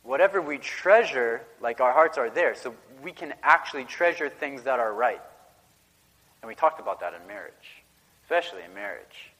whatever 0.02 0.42
we 0.42 0.58
treasure, 0.58 1.42
like 1.62 1.82
our 1.82 1.94
hearts 1.94 2.18
are 2.18 2.32
there, 2.32 2.56
so 2.56 2.74
we 3.04 3.12
can 3.12 3.32
actually 3.44 3.84
treasure 3.84 4.28
things 4.28 4.64
that 4.64 4.80
are 4.80 4.92
right. 4.92 5.22
And 6.42 6.48
we 6.48 6.56
talked 6.56 6.80
about 6.80 7.02
that 7.02 7.14
in 7.14 7.28
marriage, 7.28 7.54
especially 8.24 8.64
in 8.64 8.74
marriage. 8.74 9.33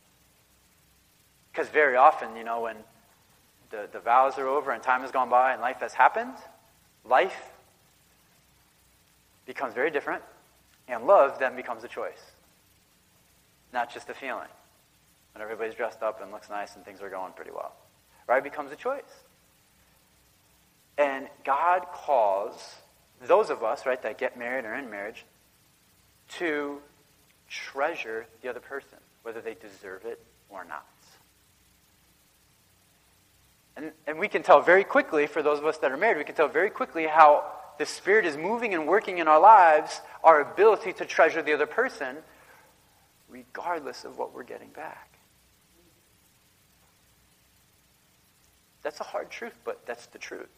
Because 1.54 1.70
very 1.70 1.96
often, 1.96 2.36
you 2.36 2.44
know, 2.44 2.62
when 2.62 2.78
the, 3.70 3.88
the 3.92 4.00
vows 4.00 4.40
are 4.40 4.48
over 4.48 4.72
and 4.72 4.82
time 4.82 5.02
has 5.02 5.12
gone 5.12 5.30
by 5.30 5.54
and 5.54 5.62
life 5.62 5.78
has 5.82 5.94
happened, 5.94 6.34
life 7.06 7.36
becomes 9.46 9.76
very 9.76 9.92
different, 9.92 10.24
and 10.88 11.06
love 11.06 11.38
then 11.38 11.56
becomes 11.56 11.84
a 11.84 11.88
choice, 11.88 12.32
not 13.72 13.94
just 13.94 14.10
a 14.10 14.14
feeling. 14.14 14.48
When 15.34 15.42
everybody's 15.42 15.76
dressed 15.76 16.02
up 16.02 16.22
and 16.22 16.32
looks 16.32 16.50
nice 16.50 16.76
and 16.76 16.86
things 16.86 17.02
are 17.02 17.10
going 17.10 17.34
pretty 17.34 17.52
well, 17.52 17.74
right? 18.28 18.38
It 18.38 18.44
becomes 18.44 18.72
a 18.72 18.76
choice. 18.76 19.04
And 20.98 21.28
God 21.44 21.86
calls 21.94 22.76
those 23.22 23.50
of 23.50 23.64
us, 23.64 23.86
right, 23.86 24.02
that 24.04 24.18
get 24.18 24.38
married 24.38 24.66
or 24.66 24.74
in 24.74 24.90
marriage, 24.90 25.26
to 26.38 26.80
treasure 27.50 28.26
the 28.42 28.50
other 28.50 28.60
person, 28.60 28.98
whether 29.24 29.42
they 29.42 29.56
deserve 29.56 30.06
it 30.06 30.20
or 30.50 30.64
not. 30.66 30.86
And, 33.76 33.92
and 34.06 34.20
we 34.20 34.28
can 34.28 34.44
tell 34.44 34.62
very 34.62 34.84
quickly, 34.84 35.26
for 35.28 35.42
those 35.42 35.60
of 35.60 35.66
us 35.66 35.78
that 35.80 35.92
are 35.92 35.98
married, 35.98 36.18
we 36.18 36.24
can 36.24 36.36
tell 36.36 36.48
very 36.48 36.70
quickly 36.70 37.08
how 37.08 37.46
the 37.80 37.86
Spirit 37.86 38.26
is 38.26 38.38
moving 38.38 38.74
and 38.74 38.88
working 38.88 39.18
in 39.18 39.28
our 39.28 39.40
lives, 39.40 40.02
our 40.24 40.42
ability 40.42 40.94
to 40.94 41.06
treasure 41.06 41.42
the 41.42 41.54
other 41.54 41.66
person, 41.66 42.18
regardless 43.30 44.06
of 44.06 44.18
what 44.18 44.34
we're 44.34 44.44
getting 44.44 44.70
back. 44.70 45.18
That's 48.84 49.00
a 49.00 49.04
hard 49.04 49.32
truth, 49.32 49.58
but 49.64 49.86
that's 49.86 50.06
the 50.08 50.20
truth. 50.20 50.50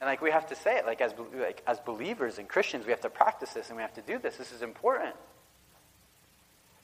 And 0.00 0.08
like 0.08 0.22
we 0.22 0.30
have 0.30 0.46
to 0.46 0.56
say 0.56 0.78
it, 0.78 0.86
like 0.86 1.02
as, 1.02 1.12
like 1.34 1.62
as 1.66 1.78
believers 1.80 2.38
and 2.38 2.48
Christians, 2.48 2.86
we 2.86 2.92
have 2.92 3.02
to 3.02 3.10
practice 3.10 3.50
this 3.50 3.68
and 3.68 3.76
we 3.76 3.82
have 3.82 3.92
to 3.94 4.02
do 4.02 4.18
this. 4.18 4.36
This 4.36 4.52
is 4.52 4.62
important. 4.62 5.14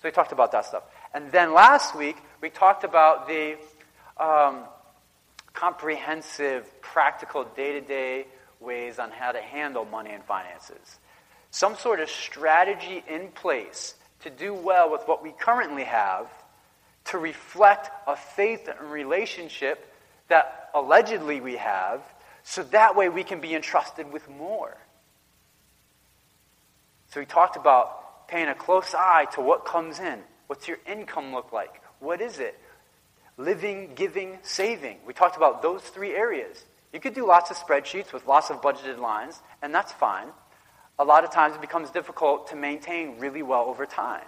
So 0.03 0.09
we 0.09 0.11
talked 0.11 0.33
about 0.33 0.53
that 0.53 0.67
stuff. 0.67 0.83
And 1.15 1.33
then 1.33 1.55
last 1.55 1.97
week, 1.97 2.17
we 2.43 2.51
talked 2.51 2.85
about 2.85 3.27
the 3.27 3.57
um, 4.19 4.65
comprehensive, 5.57 6.81
practical, 6.81 7.45
day 7.57 7.73
to 7.73 7.81
day 7.81 8.27
ways 8.61 8.99
on 8.99 9.11
how 9.11 9.33
to 9.33 9.41
handle 9.41 9.85
money 9.85 10.11
and 10.11 10.23
finances. 10.25 10.99
Some 11.51 11.75
sort 11.75 12.01
of 12.01 12.09
strategy 12.09 13.03
in 13.09 13.29
place 13.29 13.95
to 14.21 14.31
do 14.31 14.55
well 14.55 14.91
with 14.91 15.03
what 15.07 15.23
we 15.23 15.33
currently 15.33 15.85
have, 15.85 16.29
to 17.07 17.19
reflect 17.19 17.91
a 18.07 18.17
faith 18.17 18.69
and 18.69 18.91
relationship 18.91 19.93
that 20.29 20.71
allegedly 20.75 21.41
we 21.41 21.57
have, 21.57 22.03
so 22.43 22.63
that 22.63 22.95
way 22.97 23.09
we 23.09 23.25
can 23.25 23.41
be 23.41 23.55
entrusted 23.55 24.13
with 24.13 24.29
more. 24.29 24.77
So 27.13 27.21
we 27.21 27.27
talked 27.27 27.57
about 27.57 28.29
paying 28.29 28.49
a 28.49 28.55
close 28.55 28.95
eye 28.95 29.27
to 29.33 29.41
what 29.41 29.65
comes 29.65 30.01
in. 30.01 30.21
What's 30.49 30.69
your 30.69 30.79
income 30.87 31.33
look 31.33 31.53
like? 31.53 31.81
What 32.01 32.21
is 32.21 32.39
it? 32.39 32.59
Living, 33.37 33.93
giving, 33.95 34.38
saving. 34.43 34.99
We 35.07 35.12
talked 35.12 35.37
about 35.37 35.62
those 35.62 35.83
three 35.83 36.14
areas. 36.14 36.64
You 36.93 37.00
could 37.00 37.14
do 37.14 37.26
lots 37.26 37.50
of 37.50 37.57
spreadsheets 37.57 38.12
with 38.12 38.26
lots 38.26 38.50
of 38.50 38.62
budgeted 38.62 38.99
lines, 38.99 39.40
and 39.62 39.75
that's 39.75 39.93
fine. 39.93 40.28
A 40.99 41.05
lot 41.05 41.25
of 41.25 41.31
times 41.31 41.55
it 41.55 41.61
becomes 41.61 41.90
difficult 41.90 42.49
to 42.49 42.57
maintain 42.57 43.19
really 43.19 43.43
well 43.43 43.64
over 43.66 43.85
time. 43.85 44.25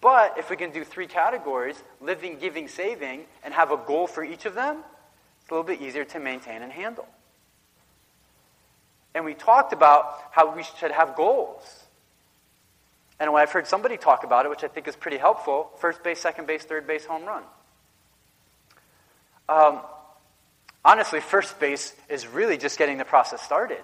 But 0.00 0.38
if 0.38 0.48
we 0.48 0.56
can 0.56 0.70
do 0.70 0.84
three 0.84 1.06
categories 1.06 1.80
living, 2.00 2.38
giving, 2.38 2.66
saving 2.66 3.24
and 3.44 3.52
have 3.52 3.70
a 3.70 3.76
goal 3.76 4.06
for 4.06 4.24
each 4.24 4.46
of 4.46 4.54
them 4.54 4.82
it's 5.42 5.50
a 5.50 5.54
little 5.54 5.66
bit 5.66 5.80
easier 5.80 6.04
to 6.04 6.20
maintain 6.20 6.62
and 6.62 6.72
handle. 6.72 7.06
And 9.14 9.24
we 9.24 9.34
talked 9.34 9.72
about 9.72 10.22
how 10.30 10.54
we 10.54 10.62
should 10.62 10.92
have 10.92 11.16
goals. 11.16 11.84
And 13.18 13.30
I've 13.30 13.50
heard 13.50 13.66
somebody 13.66 13.96
talk 13.96 14.24
about 14.24 14.46
it, 14.46 14.48
which 14.48 14.64
I 14.64 14.68
think 14.68 14.88
is 14.88 14.96
pretty 14.96 15.18
helpful 15.18 15.70
first 15.78 16.02
base, 16.02 16.20
second 16.20 16.46
base, 16.46 16.64
third 16.64 16.86
base, 16.86 17.04
home 17.04 17.24
run. 17.24 17.42
Um, 19.52 19.80
honestly, 20.82 21.20
first 21.20 21.60
base 21.60 21.94
is 22.08 22.26
really 22.26 22.56
just 22.56 22.78
getting 22.78 22.96
the 22.96 23.04
process 23.04 23.42
started. 23.42 23.82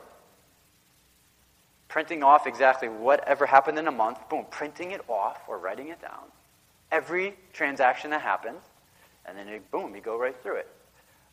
Printing 1.88 2.22
off 2.22 2.46
exactly 2.46 2.88
whatever 2.88 3.44
happened 3.44 3.78
in 3.78 3.86
a 3.86 3.92
month, 3.92 4.18
boom, 4.30 4.46
printing 4.50 4.92
it 4.92 5.02
off 5.08 5.40
or 5.46 5.58
writing 5.58 5.88
it 5.88 6.00
down. 6.00 6.24
Every 6.90 7.36
transaction 7.52 8.10
that 8.10 8.22
happened, 8.22 8.58
and 9.26 9.36
then 9.36 9.46
you, 9.46 9.60
boom, 9.70 9.94
you 9.94 10.00
go 10.00 10.18
right 10.18 10.34
through 10.42 10.56
it. 10.56 10.68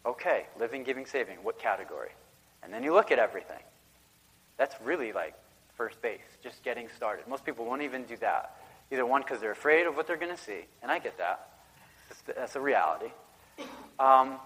Okay, 0.06 0.48
living, 0.60 0.84
giving, 0.84 1.06
saving, 1.06 1.38
what 1.42 1.58
category? 1.58 2.12
And 2.62 2.74
then 2.74 2.84
you 2.84 2.94
look 2.94 3.12
at 3.12 3.20
everything. 3.20 3.63
That's 4.58 4.75
really 4.84 5.13
like 5.13 5.34
first 5.77 6.01
base, 6.01 6.20
just 6.44 6.62
getting 6.63 6.89
started. 6.96 7.25
Most 7.27 7.46
people 7.46 7.65
won't 7.65 7.84
even 7.84 8.04
do 8.04 8.18
that. 8.18 8.58
Either 8.92 9.06
one, 9.06 9.22
because 9.22 9.39
they're 9.39 9.51
afraid 9.51 9.88
of 9.88 9.96
what 9.96 10.08
they're 10.08 10.18
going 10.18 10.36
to 10.36 10.42
see, 10.42 10.65
and 10.82 10.92
I 10.92 11.00
get 11.00 11.18
that. 11.20 11.50
That's 12.36 12.56
a 12.56 12.62
reality. 12.62 13.12
Um, 14.00 14.39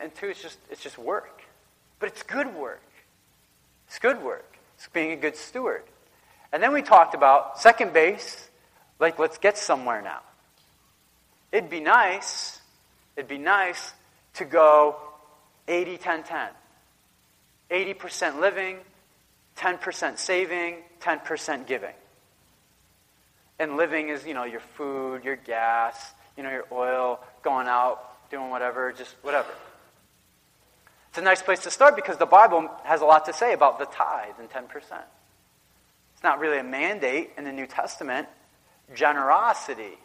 and 0.00 0.14
two, 0.14 0.28
it's 0.28 0.42
just, 0.42 0.58
it's 0.70 0.82
just 0.82 0.98
work. 0.98 1.42
But 1.98 2.10
it's 2.10 2.22
good 2.22 2.54
work. 2.54 2.82
It's 3.86 3.98
good 3.98 4.22
work. 4.22 4.56
It's 4.76 4.88
being 4.88 5.12
a 5.12 5.16
good 5.16 5.36
steward. 5.36 5.84
And 6.52 6.62
then 6.62 6.72
we 6.72 6.82
talked 6.82 7.14
about 7.14 7.58
second 7.60 7.92
base, 7.92 8.48
like 8.98 9.18
let's 9.18 9.38
get 9.38 9.58
somewhere 9.58 10.02
now. 10.02 10.20
It'd 11.52 11.70
be 11.70 11.80
nice, 11.80 12.60
it'd 13.16 13.28
be 13.28 13.38
nice 13.38 13.92
to 14.34 14.44
go 14.44 14.96
80 15.68 15.98
10 15.98 16.22
10. 16.24 16.48
80% 17.70 18.40
living, 18.40 18.78
10% 19.56 20.18
saving, 20.18 20.76
10% 21.00 21.66
giving. 21.66 21.94
And 23.58 23.76
living 23.76 24.10
is, 24.10 24.26
you 24.26 24.34
know, 24.34 24.44
your 24.44 24.60
food, 24.60 25.24
your 25.24 25.36
gas, 25.36 26.12
you 26.36 26.42
know, 26.42 26.50
your 26.50 26.66
oil, 26.72 27.20
going 27.42 27.66
out, 27.66 28.30
doing 28.30 28.50
whatever, 28.50 28.92
just 28.92 29.14
whatever. 29.22 29.48
It's 31.10 31.18
a 31.18 31.22
nice 31.22 31.42
place 31.42 31.60
to 31.60 31.70
start 31.70 31.96
because 31.96 32.18
the 32.18 32.26
Bible 32.26 32.68
has 32.84 33.00
a 33.00 33.06
lot 33.06 33.24
to 33.26 33.32
say 33.32 33.54
about 33.54 33.78
the 33.78 33.86
tithe 33.86 34.34
and 34.38 34.50
10%. 34.50 34.66
It's 36.14 36.22
not 36.22 36.38
really 36.40 36.58
a 36.58 36.64
mandate 36.64 37.30
in 37.38 37.44
the 37.44 37.52
New 37.52 37.66
Testament. 37.66 38.28
Generosity 38.94 39.96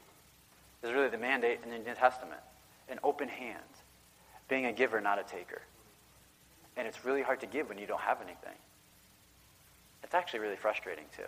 is 0.84 0.92
really 0.92 1.10
the 1.10 1.18
mandate 1.18 1.60
in 1.64 1.70
the 1.70 1.80
New 1.80 1.94
Testament. 1.96 2.40
An 2.90 3.00
open 3.04 3.28
hand, 3.28 3.60
being 4.48 4.66
a 4.66 4.72
giver, 4.74 5.02
not 5.02 5.20
a 5.20 5.24
taker. 5.24 5.62
And 6.78 6.88
it's 6.88 7.04
really 7.04 7.22
hard 7.22 7.42
to 7.42 7.46
give 7.46 7.70
when 7.70 7.78
you 7.78 7.88
don't 7.88 8.02
have 8.02 8.18
anything. 8.22 8.58
It's 10.04 10.14
actually 10.14 10.40
really 10.40 10.56
frustrating, 10.56 11.06
too. 11.16 11.24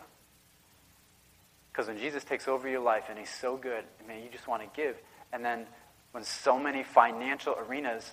Because 1.74 1.88
when 1.88 1.98
Jesus 1.98 2.24
takes 2.24 2.48
over 2.48 2.70
your 2.70 2.82
life 2.82 3.06
and 3.10 3.18
he's 3.18 3.34
so 3.34 3.58
good, 3.58 3.84
man, 4.08 4.22
you 4.22 4.30
just 4.30 4.48
want 4.48 4.62
to 4.62 4.70
give. 4.80 4.96
And 5.34 5.44
then 5.44 5.66
when 6.12 6.24
so 6.24 6.60
many 6.60 6.84
financial 6.84 7.56
arenas 7.58 8.12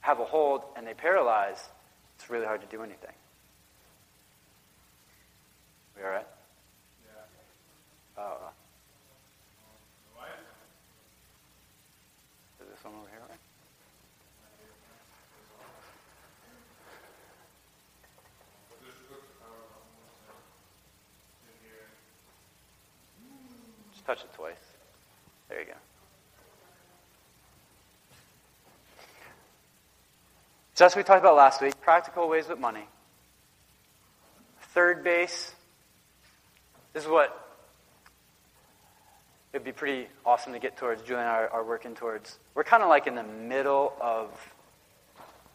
have 0.00 0.20
a 0.20 0.26
hold 0.26 0.60
and 0.76 0.86
they 0.86 0.92
paralyze, 0.92 1.70
it's 2.16 2.28
really 2.28 2.44
hard 2.44 2.60
to 2.60 2.66
do 2.66 2.82
anything. 2.82 3.14
We 5.96 6.02
all 6.02 6.10
right? 6.10 6.26
Yeah. 8.18 8.22
Uh, 8.22 8.50
is 12.60 12.68
this 12.68 12.84
one 12.84 12.92
over 12.94 13.08
here? 13.08 13.20
Right? 13.26 13.38
Just 23.92 23.99
touch 24.10 24.24
it 24.24 24.32
twice. 24.34 24.56
There 25.48 25.60
you 25.60 25.66
go. 25.66 25.72
Just 30.74 30.96
we 30.96 31.04
talked 31.04 31.20
about 31.20 31.36
last 31.36 31.62
week, 31.62 31.80
practical 31.80 32.28
ways 32.28 32.48
with 32.48 32.58
money. 32.58 32.88
Third 34.74 35.04
base. 35.04 35.54
This 36.92 37.04
is 37.04 37.08
what 37.08 37.36
it'd 39.52 39.64
be 39.64 39.70
pretty 39.70 40.08
awesome 40.26 40.54
to 40.54 40.58
get 40.58 40.76
towards. 40.76 41.02
Julie 41.02 41.20
and 41.20 41.28
I 41.28 41.46
are, 41.46 41.62
working 41.62 41.94
towards. 41.94 42.36
We're 42.56 42.64
kind 42.64 42.82
of 42.82 42.88
like 42.88 43.06
in 43.06 43.14
the 43.14 43.22
middle 43.22 43.92
of 44.00 44.28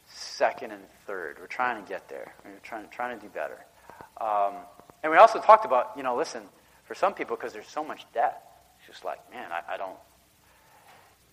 second 0.08 0.72
and 0.72 0.84
third. 1.06 1.40
We're 1.42 1.48
trying 1.48 1.84
to 1.84 1.90
get 1.90 2.08
there. 2.08 2.34
We're 2.46 2.60
trying, 2.64 2.88
trying 2.88 3.20
to 3.20 3.22
do 3.22 3.30
better. 3.34 3.66
Um, 4.22 4.54
and 5.04 5.12
we 5.12 5.18
also 5.18 5.42
talked 5.42 5.66
about, 5.66 5.92
you 5.98 6.04
know, 6.04 6.16
listen, 6.16 6.44
for 6.86 6.96
some 6.96 7.14
people, 7.14 7.36
because 7.36 7.52
there's 7.52 7.68
so 7.68 7.84
much 7.84 8.06
debt, 8.14 8.45
just 8.88 9.06
like, 9.06 9.20
man, 9.32 9.52
I, 9.52 9.74
I 9.74 9.78
don't. 9.78 9.98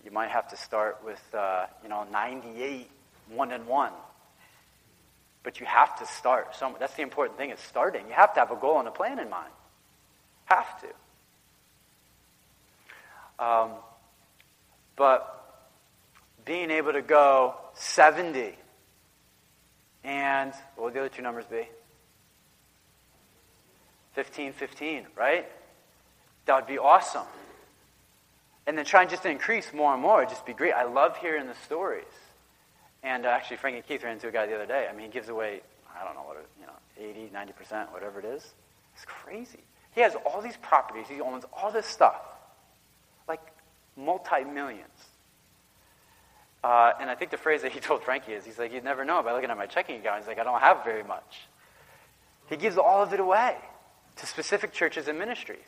You 0.03 0.11
might 0.11 0.29
have 0.29 0.49
to 0.49 0.57
start 0.57 0.99
with, 1.05 1.21
uh, 1.33 1.65
you 1.81 1.89
know, 1.89 2.05
98 2.11 2.89
one 3.29 3.51
and 3.51 3.65
one. 3.67 3.93
But 5.43 5.59
you 5.59 5.65
have 5.65 5.97
to 5.99 6.05
start 6.05 6.55
somewhere. 6.55 6.79
That's 6.79 6.95
the 6.95 7.01
important 7.01 7.37
thing 7.37 7.51
is 7.51 7.59
starting. 7.59 8.07
You 8.07 8.13
have 8.13 8.33
to 8.33 8.39
have 8.39 8.51
a 8.51 8.55
goal 8.55 8.79
and 8.79 8.87
a 8.87 8.91
plan 8.91 9.19
in 9.19 9.29
mind. 9.29 9.51
Have 10.45 10.81
to. 10.81 10.87
Um, 13.43 13.71
but 14.95 15.65
being 16.45 16.71
able 16.71 16.93
to 16.93 17.01
go 17.01 17.55
70 17.73 18.55
and 20.03 20.53
what 20.75 20.85
would 20.85 20.93
the 20.93 20.99
other 20.99 21.09
two 21.09 21.21
numbers 21.21 21.45
be? 21.45 21.67
15, 24.13 24.53
15, 24.53 25.07
right? 25.15 25.49
That 26.45 26.55
would 26.55 26.67
be 26.67 26.77
awesome. 26.77 27.25
And 28.65 28.77
then 28.77 28.85
trying 28.85 29.09
just 29.09 29.23
to 29.23 29.29
increase 29.29 29.73
more 29.73 29.93
and 29.93 30.01
more 30.01 30.25
just 30.25 30.45
be 30.45 30.53
great. 30.53 30.73
I 30.73 30.83
love 30.85 31.17
hearing 31.17 31.47
the 31.47 31.55
stories. 31.65 32.05
And 33.03 33.25
uh, 33.25 33.29
actually, 33.29 33.57
Frank 33.57 33.75
and 33.75 33.85
Keith 33.85 34.03
ran 34.03 34.13
into 34.13 34.29
a 34.29 34.31
guy 34.31 34.45
the 34.45 34.55
other 34.55 34.65
day. 34.65 34.87
I 34.89 34.93
mean, 34.93 35.07
he 35.07 35.11
gives 35.11 35.27
away, 35.27 35.61
I 35.99 36.05
don't 36.05 36.15
know 36.15 36.21
what, 36.21 36.37
it, 36.37 36.47
you 36.59 36.65
know, 36.65 36.73
80, 36.97 37.31
90%, 37.35 37.91
whatever 37.91 38.19
it 38.19 38.25
is. 38.25 38.53
It's 38.95 39.05
crazy. 39.05 39.59
He 39.93 40.01
has 40.01 40.15
all 40.25 40.41
these 40.41 40.57
properties. 40.57 41.07
He 41.09 41.19
owns 41.19 41.43
all 41.51 41.71
this 41.71 41.85
stuff. 41.85 42.21
Like 43.27 43.41
multi-millions. 43.97 44.87
Uh, 46.63 46.93
and 46.99 47.09
I 47.09 47.15
think 47.15 47.31
the 47.31 47.37
phrase 47.37 47.63
that 47.63 47.73
he 47.73 47.79
told 47.81 48.03
Frankie 48.03 48.33
is, 48.33 48.45
he's 48.45 48.57
like, 48.57 48.71
you'd 48.73 48.83
never 48.83 49.03
know 49.03 49.21
by 49.21 49.33
looking 49.33 49.49
at 49.49 49.57
my 49.57 49.65
checking 49.65 49.99
account. 49.99 50.19
He's 50.19 50.27
like, 50.27 50.39
I 50.39 50.43
don't 50.43 50.61
have 50.61 50.83
very 50.83 51.03
much. 51.03 51.41
He 52.47 52.55
gives 52.57 52.77
all 52.77 53.03
of 53.03 53.13
it 53.13 53.19
away 53.19 53.57
to 54.17 54.25
specific 54.25 54.73
churches 54.73 55.07
and 55.07 55.17
ministries. 55.17 55.59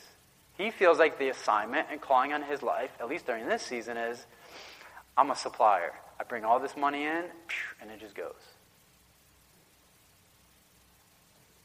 He 0.58 0.72
feels 0.72 1.00
like 1.00 1.20
the 1.20 1.30
assignment 1.30 1.88
and 1.92 2.00
calling 2.00 2.32
on 2.34 2.44
his 2.44 2.64
life, 2.64 2.92
at 3.00 3.10
least 3.10 3.26
during 3.26 3.48
this 3.48 3.62
season, 3.62 3.98
is 3.98 4.26
I'm 5.18 5.32
a 5.32 5.36
supplier. 5.36 5.94
I 6.20 6.24
bring 6.24 6.46
all 6.46 6.60
this 6.60 6.78
money 6.78 7.04
in, 7.04 7.26
and 7.82 7.92
it 7.92 8.00
just 8.00 8.16
goes. 8.16 8.34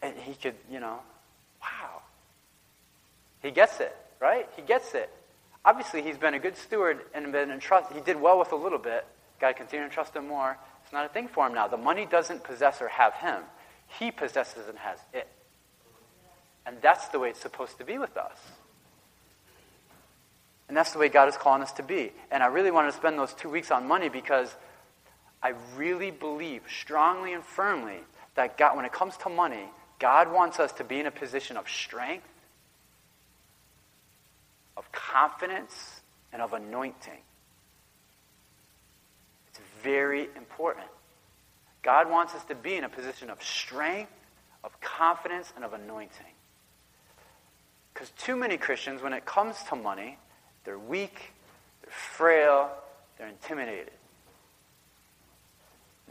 And 0.03 0.17
he 0.17 0.35
could, 0.35 0.55
you 0.71 0.81
know, 0.81 0.99
wow. 1.63 2.03
He 3.43 3.51
gets 3.51 3.81
it, 3.81 3.95
right? 4.19 4.49
He 4.57 4.63
gets 4.63 4.95
it. 4.95 5.11
Obviously, 5.65 6.03
he's 6.03 6.17
been 6.17 6.35
a 6.35 6.39
good 6.39 6.57
steward 6.57 7.01
and 7.15 7.31
been 7.33 7.51
entrusted. 7.51 7.97
He 7.97 8.03
did 8.03 8.21
well 8.21 8.39
with 8.39 8.53
a 8.53 8.57
little 8.57 8.79
bit. 8.79 9.07
God 9.41 9.57
continue 9.57 9.87
to 9.89 9.93
trust 9.93 10.17
him 10.17 10.27
more. 10.27 10.59
It's 10.83 10.93
not 10.93 11.05
a 11.07 11.09
thing 11.09 11.29
for 11.29 11.47
him 11.47 11.55
now. 11.55 11.69
The 11.69 11.77
money 11.77 12.07
doesn't 12.07 12.45
possess 12.45 12.81
or 12.81 12.89
have 12.89 13.15
him. 13.15 13.43
He 13.99 14.11
possesses 14.11 14.69
and 14.69 14.79
has 14.79 14.99
it. 15.13 15.29
And 16.67 16.77
that's 16.83 17.09
the 17.09 17.19
way 17.19 17.31
it's 17.31 17.41
supposed 17.41 17.79
to 17.79 17.85
be 17.85 17.99
with 17.99 18.17
us. 18.17 18.39
And 20.71 20.77
that's 20.77 20.93
the 20.93 21.00
way 21.00 21.09
God 21.09 21.29
is 21.29 21.37
calling 21.37 21.62
us 21.62 21.73
to 21.73 21.83
be. 21.83 22.12
And 22.31 22.45
I 22.45 22.47
really 22.47 22.71
wanted 22.71 22.93
to 22.93 22.97
spend 22.97 23.19
those 23.19 23.35
two 23.35 23.50
weeks 23.50 23.73
on 23.73 23.89
money 23.89 24.09
because 24.09 24.55
I 25.43 25.55
really 25.77 26.12
believe 26.12 26.62
strongly 26.73 27.33
and 27.33 27.43
firmly 27.43 27.97
that 28.37 28.57
God, 28.57 28.77
when 28.77 28.85
it 28.85 28.93
comes 28.93 29.17
to 29.17 29.29
money, 29.29 29.65
God 29.99 30.33
wants 30.33 30.61
us 30.61 30.71
to 30.75 30.85
be 30.85 31.00
in 31.00 31.07
a 31.07 31.11
position 31.11 31.57
of 31.57 31.69
strength, 31.69 32.29
of 34.77 34.93
confidence, 34.93 36.03
and 36.33 36.41
of 36.41 36.53
anointing. 36.53 37.19
It's 39.49 39.61
very 39.83 40.29
important. 40.37 40.87
God 41.83 42.09
wants 42.09 42.33
us 42.37 42.45
to 42.45 42.55
be 42.55 42.77
in 42.77 42.85
a 42.85 42.89
position 42.89 43.29
of 43.29 43.43
strength, 43.43 44.12
of 44.62 44.81
confidence, 44.81 45.53
and 45.57 45.65
of 45.65 45.73
anointing. 45.73 46.33
Because 47.93 48.11
too 48.11 48.37
many 48.37 48.57
Christians, 48.57 49.03
when 49.03 49.12
it 49.12 49.25
comes 49.27 49.57
to 49.65 49.75
money, 49.75 50.17
they're 50.71 50.79
weak, 50.79 51.33
they're 51.83 51.91
frail, 51.91 52.71
they're 53.19 53.27
intimidated. 53.27 53.91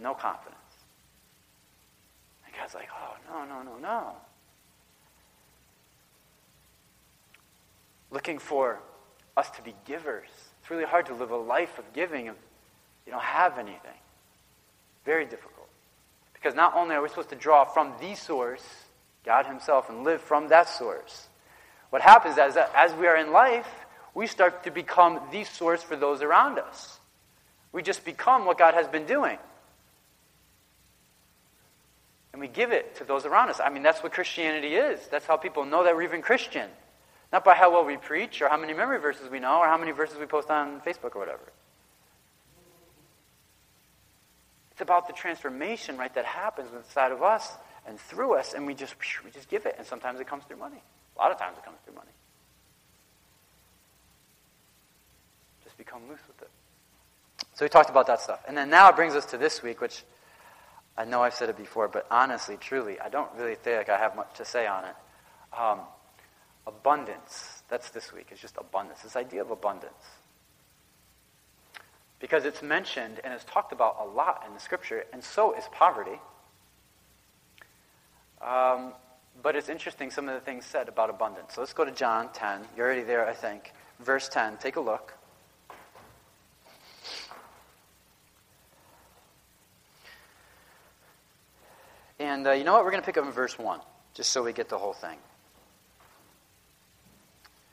No 0.01 0.13
confidence. 0.13 0.57
And 2.45 2.53
God's 2.53 2.73
like, 2.73 2.89
oh, 2.93 3.15
no, 3.31 3.45
no, 3.45 3.63
no, 3.63 3.77
no. 3.77 4.11
Looking 8.11 8.37
for 8.37 8.79
us 9.37 9.49
to 9.51 9.61
be 9.61 9.73
givers. 9.85 10.27
It's 10.61 10.69
really 10.69 10.83
hard 10.83 11.05
to 11.05 11.13
live 11.13 11.31
a 11.31 11.37
life 11.37 11.79
of 11.79 11.93
giving 11.93 12.25
if 12.25 12.35
you 13.05 13.13
don't 13.13 13.23
have 13.23 13.57
anything. 13.57 13.79
Very 15.05 15.23
difficult. 15.23 15.69
Because 16.33 16.53
not 16.53 16.75
only 16.75 16.95
are 16.95 17.01
we 17.01 17.07
supposed 17.07 17.29
to 17.29 17.37
draw 17.37 17.63
from 17.63 17.93
the 18.01 18.13
source, 18.13 18.65
God 19.23 19.45
Himself, 19.45 19.89
and 19.89 20.03
live 20.03 20.19
from 20.19 20.49
that 20.49 20.67
source, 20.67 21.29
what 21.91 22.01
happens 22.01 22.37
is 22.37 22.55
that 22.55 22.71
as 22.75 22.93
we 22.95 23.07
are 23.07 23.15
in 23.15 23.31
life, 23.31 23.78
we 24.19 24.27
start 24.27 24.65
to 24.65 24.69
become 24.69 25.17
the 25.31 25.45
source 25.45 25.81
for 25.81 25.95
those 25.95 26.21
around 26.21 26.59
us. 26.59 26.99
We 27.71 27.81
just 27.81 28.03
become 28.03 28.43
what 28.43 28.57
God 28.57 28.73
has 28.73 28.85
been 28.85 29.05
doing. 29.05 29.37
And 32.33 32.41
we 32.41 32.49
give 32.49 32.73
it 32.73 32.95
to 32.95 33.05
those 33.05 33.25
around 33.25 33.49
us. 33.49 33.61
I 33.63 33.69
mean, 33.69 33.81
that's 33.81 34.03
what 34.03 34.11
Christianity 34.11 34.75
is. 34.75 34.99
That's 35.07 35.25
how 35.25 35.37
people 35.37 35.63
know 35.63 35.85
that 35.85 35.95
we're 35.95 36.01
even 36.01 36.21
Christian. 36.21 36.69
Not 37.31 37.45
by 37.45 37.55
how 37.55 37.71
well 37.71 37.85
we 37.85 37.95
preach 37.95 38.41
or 38.41 38.49
how 38.49 38.57
many 38.57 38.73
memory 38.73 38.99
verses 38.99 39.29
we 39.31 39.39
know 39.39 39.59
or 39.59 39.67
how 39.67 39.77
many 39.77 39.91
verses 39.91 40.17
we 40.19 40.25
post 40.25 40.49
on 40.49 40.81
Facebook 40.81 41.15
or 41.15 41.19
whatever. 41.19 41.53
It's 44.73 44.81
about 44.81 45.07
the 45.07 45.13
transformation, 45.13 45.97
right, 45.97 46.13
that 46.15 46.25
happens 46.25 46.67
inside 46.73 47.13
of 47.13 47.23
us 47.23 47.49
and 47.87 47.97
through 47.97 48.33
us, 48.33 48.53
and 48.53 48.67
we 48.67 48.73
just 48.73 48.95
we 49.23 49.31
just 49.31 49.47
give 49.47 49.65
it. 49.65 49.75
And 49.77 49.87
sometimes 49.87 50.19
it 50.19 50.27
comes 50.27 50.43
through 50.43 50.57
money. 50.57 50.83
A 51.15 51.21
lot 51.21 51.31
of 51.31 51.39
times 51.39 51.57
it 51.57 51.63
comes 51.63 51.77
through 51.85 51.95
money. 51.95 52.11
Become 55.79 56.07
loose 56.07 56.19
with 56.27 56.41
it. 56.43 56.49
So 57.55 57.65
we 57.65 57.69
talked 57.69 57.89
about 57.89 58.05
that 58.07 58.21
stuff. 58.21 58.41
And 58.47 58.55
then 58.55 58.69
now 58.69 58.89
it 58.89 58.95
brings 58.95 59.15
us 59.15 59.25
to 59.27 59.37
this 59.37 59.63
week, 59.63 59.81
which 59.81 60.03
I 60.95 61.05
know 61.05 61.23
I've 61.23 61.33
said 61.33 61.49
it 61.49 61.57
before, 61.57 61.87
but 61.87 62.05
honestly, 62.11 62.57
truly, 62.57 62.99
I 62.99 63.09
don't 63.09 63.31
really 63.35 63.55
think 63.55 63.89
I 63.89 63.97
have 63.97 64.15
much 64.15 64.35
to 64.35 64.45
say 64.45 64.67
on 64.67 64.85
it. 64.85 64.95
Um, 65.57 65.79
abundance. 66.67 67.63
That's 67.69 67.89
this 67.89 68.13
week. 68.13 68.27
It's 68.29 68.41
just 68.41 68.57
abundance. 68.57 69.01
This 69.01 69.15
idea 69.15 69.41
of 69.41 69.49
abundance 69.49 70.05
because 72.19 72.45
it's 72.45 72.61
mentioned 72.61 73.19
and 73.23 73.33
is 73.33 73.43
talked 73.45 73.71
about 73.71 73.97
a 73.99 74.05
lot 74.05 74.43
in 74.47 74.53
the 74.53 74.59
scripture, 74.59 75.05
and 75.13 75.23
so 75.23 75.53
is 75.53 75.63
poverty. 75.71 76.19
Um, 78.41 78.93
but 79.41 79.55
it's 79.55 79.69
interesting 79.69 80.11
some 80.11 80.27
of 80.27 80.35
the 80.35 80.41
things 80.41 80.65
said 80.65 80.89
about 80.89 81.09
abundance. 81.09 81.53
So 81.55 81.61
let's 81.61 81.73
go 81.73 81.85
to 81.85 81.91
John 81.91 82.29
10. 82.33 82.61
You're 82.75 82.85
already 82.85 83.03
there, 83.03 83.27
I 83.27 83.33
think. 83.33 83.73
Verse 83.99 84.27
10. 84.27 84.57
Take 84.57 84.75
a 84.75 84.81
look. 84.81 85.13
And 92.19 92.47
uh, 92.47 92.51
you 92.51 92.63
know 92.63 92.73
what? 92.73 92.83
We're 92.83 92.91
going 92.91 93.01
to 93.01 93.05
pick 93.05 93.17
up 93.17 93.25
in 93.25 93.31
verse 93.31 93.57
1, 93.57 93.79
just 94.13 94.31
so 94.31 94.43
we 94.43 94.53
get 94.53 94.69
the 94.69 94.77
whole 94.77 94.93
thing. 94.93 95.17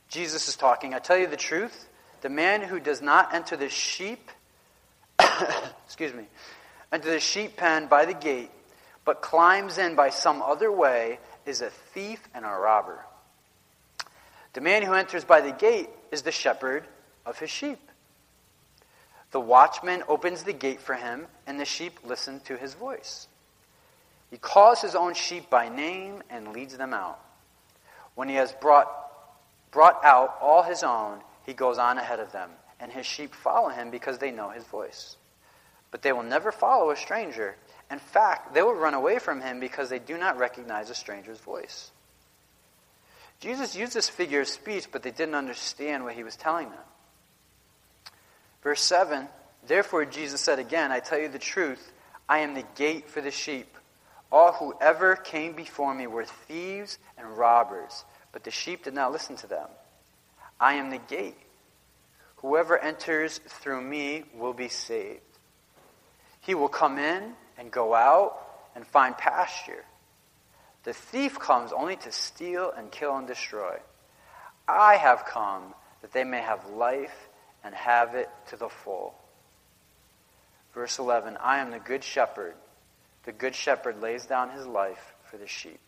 Jesus 0.08 0.48
is 0.48 0.56
talking. 0.56 0.94
I 0.94 0.98
tell 0.98 1.18
you 1.18 1.26
the 1.26 1.36
truth. 1.36 1.88
The 2.20 2.28
man 2.28 2.62
who 2.62 2.80
does 2.80 3.02
not 3.02 3.34
enter 3.34 3.56
the 3.56 3.68
sheep 3.68 4.30
excuse 5.86 6.12
me, 6.12 6.24
into 6.92 7.08
the 7.08 7.20
sheep 7.20 7.56
pen 7.56 7.86
by 7.86 8.04
the 8.04 8.14
gate, 8.14 8.50
but 9.04 9.22
climbs 9.22 9.78
in 9.78 9.94
by 9.94 10.10
some 10.10 10.42
other 10.42 10.70
way, 10.70 11.18
is 11.44 11.60
a 11.60 11.70
thief 11.70 12.20
and 12.34 12.44
a 12.44 12.48
robber. 12.48 13.04
The 14.52 14.60
man 14.60 14.82
who 14.82 14.94
enters 14.94 15.24
by 15.24 15.40
the 15.40 15.52
gate 15.52 15.88
is 16.10 16.22
the 16.22 16.32
shepherd 16.32 16.84
of 17.24 17.38
his 17.38 17.50
sheep. 17.50 17.78
The 19.30 19.40
watchman 19.40 20.02
opens 20.08 20.44
the 20.44 20.52
gate 20.52 20.80
for 20.80 20.94
him, 20.94 21.26
and 21.46 21.60
the 21.60 21.64
sheep 21.64 22.00
listen 22.04 22.40
to 22.40 22.56
his 22.56 22.74
voice. 22.74 23.28
He 24.30 24.38
calls 24.38 24.80
his 24.80 24.94
own 24.94 25.14
sheep 25.14 25.48
by 25.50 25.68
name 25.68 26.22
and 26.30 26.52
leads 26.52 26.76
them 26.76 26.92
out. 26.92 27.20
When 28.14 28.28
he 28.28 28.34
has 28.36 28.52
brought, 28.52 28.90
brought 29.70 30.04
out 30.04 30.38
all 30.40 30.62
his 30.62 30.82
own, 30.82 31.20
he 31.44 31.52
goes 31.52 31.78
on 31.78 31.98
ahead 31.98 32.18
of 32.18 32.32
them, 32.32 32.50
and 32.80 32.90
his 32.90 33.06
sheep 33.06 33.34
follow 33.34 33.68
him 33.68 33.90
because 33.90 34.18
they 34.18 34.30
know 34.30 34.50
his 34.50 34.64
voice. 34.64 35.16
But 35.90 36.02
they 36.02 36.12
will 36.12 36.24
never 36.24 36.50
follow 36.50 36.90
a 36.90 36.96
stranger. 36.96 37.56
In 37.90 38.00
fact, 38.00 38.52
they 38.52 38.62
will 38.62 38.74
run 38.74 38.94
away 38.94 39.18
from 39.18 39.40
him 39.40 39.60
because 39.60 39.88
they 39.88 40.00
do 40.00 40.18
not 40.18 40.38
recognize 40.38 40.90
a 40.90 40.94
stranger's 40.94 41.38
voice. 41.38 41.90
Jesus 43.38 43.76
used 43.76 43.94
this 43.94 44.08
figure 44.08 44.40
of 44.40 44.48
speech, 44.48 44.86
but 44.90 45.02
they 45.02 45.10
didn't 45.10 45.34
understand 45.34 46.04
what 46.04 46.14
he 46.14 46.24
was 46.24 46.36
telling 46.36 46.70
them. 46.70 46.78
Verse 48.62 48.80
7 48.80 49.28
Therefore, 49.66 50.04
Jesus 50.04 50.40
said 50.40 50.58
again, 50.58 50.90
I 50.90 51.00
tell 51.00 51.18
you 51.18 51.28
the 51.28 51.38
truth, 51.38 51.92
I 52.28 52.38
am 52.38 52.54
the 52.54 52.64
gate 52.76 53.10
for 53.10 53.20
the 53.20 53.30
sheep. 53.30 53.75
All 54.30 54.52
who 54.52 54.74
ever 54.80 55.16
came 55.16 55.54
before 55.54 55.94
me 55.94 56.06
were 56.06 56.24
thieves 56.24 56.98
and 57.16 57.36
robbers, 57.38 58.04
but 58.32 58.44
the 58.44 58.50
sheep 58.50 58.84
did 58.84 58.94
not 58.94 59.12
listen 59.12 59.36
to 59.36 59.46
them. 59.46 59.68
I 60.58 60.74
am 60.74 60.90
the 60.90 60.98
gate. 60.98 61.38
Whoever 62.36 62.78
enters 62.78 63.38
through 63.38 63.80
me 63.80 64.24
will 64.34 64.52
be 64.52 64.68
saved. 64.68 65.20
He 66.40 66.54
will 66.54 66.68
come 66.68 66.98
in 66.98 67.32
and 67.58 67.70
go 67.70 67.94
out 67.94 68.38
and 68.74 68.86
find 68.86 69.16
pasture. 69.16 69.84
The 70.84 70.92
thief 70.92 71.38
comes 71.38 71.72
only 71.72 71.96
to 71.96 72.12
steal 72.12 72.70
and 72.70 72.90
kill 72.90 73.16
and 73.16 73.26
destroy. 73.26 73.78
I 74.68 74.96
have 74.96 75.24
come 75.24 75.74
that 76.02 76.12
they 76.12 76.24
may 76.24 76.40
have 76.40 76.68
life 76.70 77.28
and 77.64 77.74
have 77.74 78.14
it 78.14 78.28
to 78.48 78.56
the 78.56 78.68
full. 78.68 79.14
Verse 80.74 80.98
11 80.98 81.36
I 81.38 81.58
am 81.58 81.70
the 81.70 81.78
good 81.78 82.04
shepherd. 82.04 82.54
The 83.26 83.32
good 83.32 83.54
shepherd 83.54 84.00
lays 84.00 84.24
down 84.24 84.50
his 84.50 84.66
life 84.66 85.14
for 85.24 85.36
the 85.36 85.48
sheep. 85.48 85.80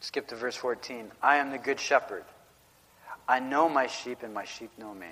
Skip 0.00 0.26
to 0.28 0.36
verse 0.36 0.56
14. 0.56 1.12
I 1.22 1.36
am 1.36 1.50
the 1.50 1.58
good 1.58 1.78
shepherd. 1.78 2.24
I 3.28 3.40
know 3.40 3.68
my 3.68 3.86
sheep, 3.86 4.22
and 4.22 4.34
my 4.34 4.44
sheep 4.44 4.70
know 4.78 4.92
me. 4.92 5.06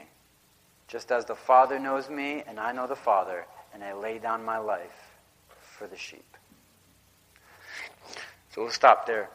Just 0.89 1.13
as 1.13 1.27
the 1.27 1.35
Father 1.35 1.79
knows 1.79 2.11
me, 2.11 2.43
and 2.47 2.59
I 2.59 2.73
know 2.73 2.87
the 2.87 2.97
Father, 2.97 3.47
and 3.73 3.85
I 3.85 3.93
lay 3.93 4.19
down 4.19 4.45
my 4.45 4.59
life 4.59 5.15
for 5.61 5.87
the 5.87 5.97
sheep. 5.97 6.25
So 8.55 8.63
we'll 8.63 8.71
stop 8.71 9.07
there. 9.07 9.29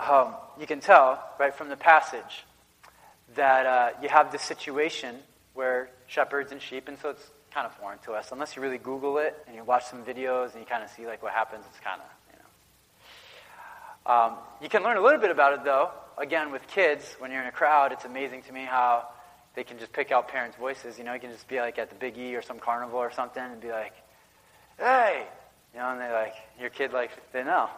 Um, 0.00 0.34
you 0.58 0.66
can 0.66 0.80
tell, 0.80 1.22
right 1.38 1.54
from 1.54 1.68
the 1.68 1.76
passage, 1.76 2.44
that 3.34 3.66
uh, 3.66 3.90
you 4.00 4.08
have 4.08 4.32
this 4.32 4.42
situation 4.42 5.16
where 5.54 5.90
shepherds 6.06 6.52
and 6.52 6.60
sheep, 6.60 6.88
and 6.88 6.98
so 7.00 7.10
it's 7.10 7.30
kind 7.52 7.66
of 7.66 7.74
foreign 7.76 7.98
to 8.00 8.12
us. 8.12 8.30
Unless 8.32 8.56
you 8.56 8.62
really 8.62 8.78
Google 8.78 9.18
it 9.18 9.36
and 9.46 9.54
you 9.54 9.62
watch 9.64 9.84
some 9.84 10.04
videos 10.04 10.52
and 10.52 10.60
you 10.60 10.66
kind 10.66 10.82
of 10.82 10.90
see 10.90 11.06
like 11.06 11.22
what 11.22 11.32
happens, 11.32 11.64
it's 11.70 11.80
kind 11.80 12.00
of, 12.00 12.06
you 12.32 12.38
know. 14.08 14.12
Um, 14.12 14.36
you 14.60 14.68
can 14.68 14.82
learn 14.82 14.96
a 14.96 15.00
little 15.00 15.20
bit 15.20 15.30
about 15.30 15.54
it 15.54 15.64
though. 15.64 15.90
Again, 16.18 16.52
with 16.52 16.66
kids, 16.66 17.16
when 17.18 17.30
you're 17.30 17.40
in 17.40 17.46
a 17.46 17.52
crowd, 17.52 17.92
it's 17.92 18.04
amazing 18.04 18.42
to 18.42 18.52
me 18.52 18.64
how 18.64 19.08
they 19.54 19.64
can 19.64 19.78
just 19.78 19.92
pick 19.92 20.10
out 20.10 20.28
parents' 20.28 20.56
voices. 20.56 20.98
You 20.98 21.04
know, 21.04 21.14
you 21.14 21.20
can 21.20 21.30
just 21.30 21.46
be 21.48 21.60
like 21.60 21.78
at 21.78 21.88
the 21.90 21.94
Big 21.94 22.18
E 22.18 22.34
or 22.34 22.42
some 22.42 22.58
carnival 22.58 22.98
or 22.98 23.12
something 23.12 23.42
and 23.42 23.60
be 23.60 23.70
like, 23.70 23.94
hey, 24.78 25.24
you 25.72 25.80
know, 25.80 25.90
and 25.90 26.00
they 26.00 26.10
like, 26.10 26.34
your 26.60 26.70
kid 26.70 26.92
like, 26.92 27.10
they 27.32 27.44
know. 27.44 27.68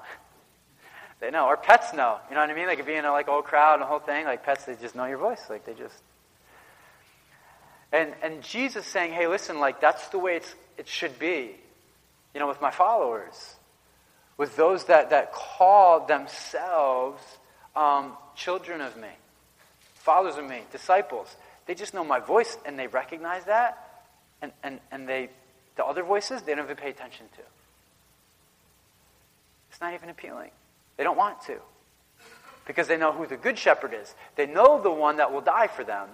they 1.21 1.31
know. 1.31 1.47
Or 1.47 1.57
pets 1.57 1.93
know. 1.93 2.19
You 2.29 2.35
know 2.35 2.41
what 2.41 2.51
I 2.51 2.55
mean? 2.55 2.67
Like 2.67 2.85
being 2.87 2.99
in 2.99 3.05
a 3.05 3.13
like 3.13 3.29
old 3.29 3.45
crowd 3.45 3.75
and 3.75 3.83
the 3.83 3.87
whole 3.87 3.99
thing, 3.99 4.25
like 4.25 4.43
pets, 4.45 4.65
they 4.65 4.75
just 4.75 4.95
know 4.95 5.05
your 5.05 5.19
voice. 5.19 5.45
Like 5.51 5.67
they 5.67 5.75
just. 5.75 5.95
And 7.93 8.13
and 8.23 8.43
Jesus 8.43 8.87
saying, 8.87 9.13
hey, 9.13 9.27
listen, 9.27 9.61
like 9.61 9.81
that's 9.81 10.09
the 10.09 10.19
way 10.19 10.37
it's 10.37 10.55
it 10.77 10.89
should 10.89 11.19
be. 11.19 11.57
You 12.35 12.41
know, 12.41 12.49
with 12.49 12.61
my 12.61 12.71
followers, 12.71 13.57
with 14.37 14.57
those 14.57 14.85
that 14.85 15.11
that 15.11 15.33
call 15.33 16.07
themselves 16.07 17.23
um, 17.75 18.13
children 18.35 18.81
of 18.81 18.97
me, 18.97 19.09
followers 19.95 20.37
of 20.37 20.47
me, 20.47 20.63
disciples. 20.73 21.35
They 21.67 21.75
just 21.75 21.95
know 21.95 22.05
my 22.05 22.21
voice 22.21 22.57
and 22.65 22.79
they 22.79 22.87
recognize 22.87 23.45
that, 23.45 24.05
and 24.43 24.53
and 24.63 24.81
and 24.91 25.09
they 25.09 25.31
the 25.77 25.85
other 25.85 26.03
voices 26.03 26.43
they 26.43 26.55
don't 26.55 26.65
even 26.65 26.77
pay 26.77 26.91
attention 26.91 27.27
to. 27.37 27.43
It's 29.71 29.81
not 29.81 29.95
even 29.95 30.09
appealing. 30.09 30.51
They 30.97 31.05
don't 31.05 31.19
want 31.19 31.43
to. 31.43 31.59
Because 32.67 32.89
they 32.89 32.97
know 32.97 33.13
who 33.13 33.27
the 33.27 33.37
good 33.37 33.59
shepherd 33.59 33.95
is. 33.95 34.15
They 34.35 34.47
know 34.47 34.81
the 34.81 34.91
one 34.91 35.19
that 35.19 35.33
will 35.33 35.43
die 35.43 35.67
for 35.67 35.85
them. 35.85 36.09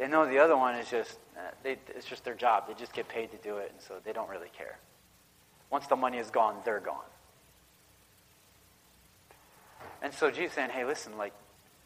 They 0.00 0.08
know 0.08 0.26
the 0.26 0.38
other 0.38 0.56
one 0.56 0.74
is 0.74 0.90
just, 0.90 1.18
uh, 1.36 1.50
they, 1.62 1.76
it's 1.94 2.06
just 2.06 2.24
their 2.24 2.34
job. 2.34 2.66
They 2.66 2.74
just 2.74 2.92
get 2.92 3.06
paid 3.08 3.30
to 3.30 3.36
do 3.36 3.58
it, 3.58 3.70
and 3.72 3.80
so 3.80 4.00
they 4.04 4.12
don't 4.12 4.28
really 4.28 4.50
care. 4.56 4.78
Once 5.70 5.86
the 5.86 5.94
money 5.94 6.18
is 6.18 6.30
gone, 6.30 6.56
they're 6.64 6.80
gone. 6.80 7.04
And 10.02 10.12
so 10.12 10.32
Jesus 10.32 10.54
saying, 10.54 10.70
hey, 10.70 10.84
listen, 10.84 11.16
like, 11.16 11.34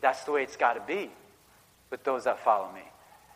that's 0.00 0.24
the 0.24 0.32
way 0.32 0.42
it's 0.42 0.56
got 0.56 0.74
to 0.74 0.80
be 0.80 1.10
with 1.90 2.04
those 2.04 2.24
that 2.24 2.42
follow 2.42 2.72
me. 2.72 2.84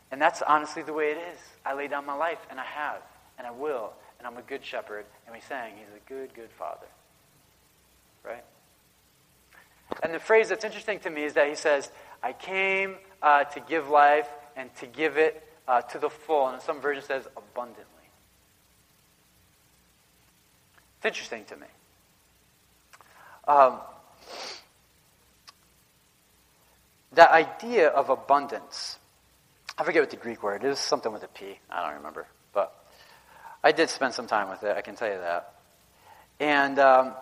And 0.09 0.19
that's 0.19 0.41
honestly 0.41 0.81
the 0.81 0.93
way 0.93 1.11
it 1.11 1.17
is. 1.17 1.39
I 1.63 1.75
lay 1.75 1.87
down 1.87 2.07
my 2.07 2.15
life, 2.15 2.39
and 2.49 2.59
I 2.59 2.63
have, 2.63 3.01
and 3.37 3.45
I 3.45 3.51
will, 3.51 3.91
and 4.17 4.25
I'm 4.25 4.37
a 4.37 4.41
good 4.41 4.65
shepherd. 4.65 5.05
And 5.27 5.35
we 5.35 5.41
sang, 5.41 5.73
He's 5.77 5.93
a 5.93 6.09
good, 6.09 6.33
good 6.33 6.49
father 6.57 6.87
right? 8.23 8.43
And 10.03 10.13
the 10.13 10.19
phrase 10.19 10.49
that's 10.49 10.63
interesting 10.63 10.99
to 10.99 11.09
me 11.09 11.23
is 11.23 11.33
that 11.33 11.47
he 11.47 11.55
says, 11.55 11.91
I 12.21 12.33
came 12.33 12.95
uh, 13.21 13.45
to 13.45 13.59
give 13.59 13.89
life 13.89 14.27
and 14.59 14.75
to 14.75 14.85
give 14.85 15.17
it 15.17 15.41
uh, 15.69 15.81
to 15.81 15.99
the 15.99 16.09
full. 16.09 16.49
And 16.49 16.61
some 16.61 16.81
version 16.81 17.01
says 17.01 17.25
abundantly. 17.37 17.85
It's 20.97 21.05
interesting 21.05 21.45
to 21.45 21.55
me. 21.55 21.67
Um, 23.47 23.79
that 27.13 27.31
idea 27.31 27.87
of 27.87 28.09
abundance, 28.09 28.99
I 29.77 29.83
forget 29.85 30.01
what 30.01 30.09
the 30.09 30.17
Greek 30.17 30.43
word 30.43 30.65
is, 30.65 30.77
something 30.77 31.11
with 31.11 31.23
a 31.23 31.29
P. 31.29 31.57
I 31.71 31.85
don't 31.85 31.97
remember. 31.97 32.27
But 32.53 32.75
I 33.63 33.71
did 33.71 33.89
spend 33.89 34.13
some 34.13 34.27
time 34.27 34.49
with 34.49 34.61
it, 34.63 34.75
I 34.75 34.81
can 34.81 34.95
tell 34.95 35.09
you 35.09 35.19
that. 35.19 35.53
And 36.41 36.77
um, 36.79 37.13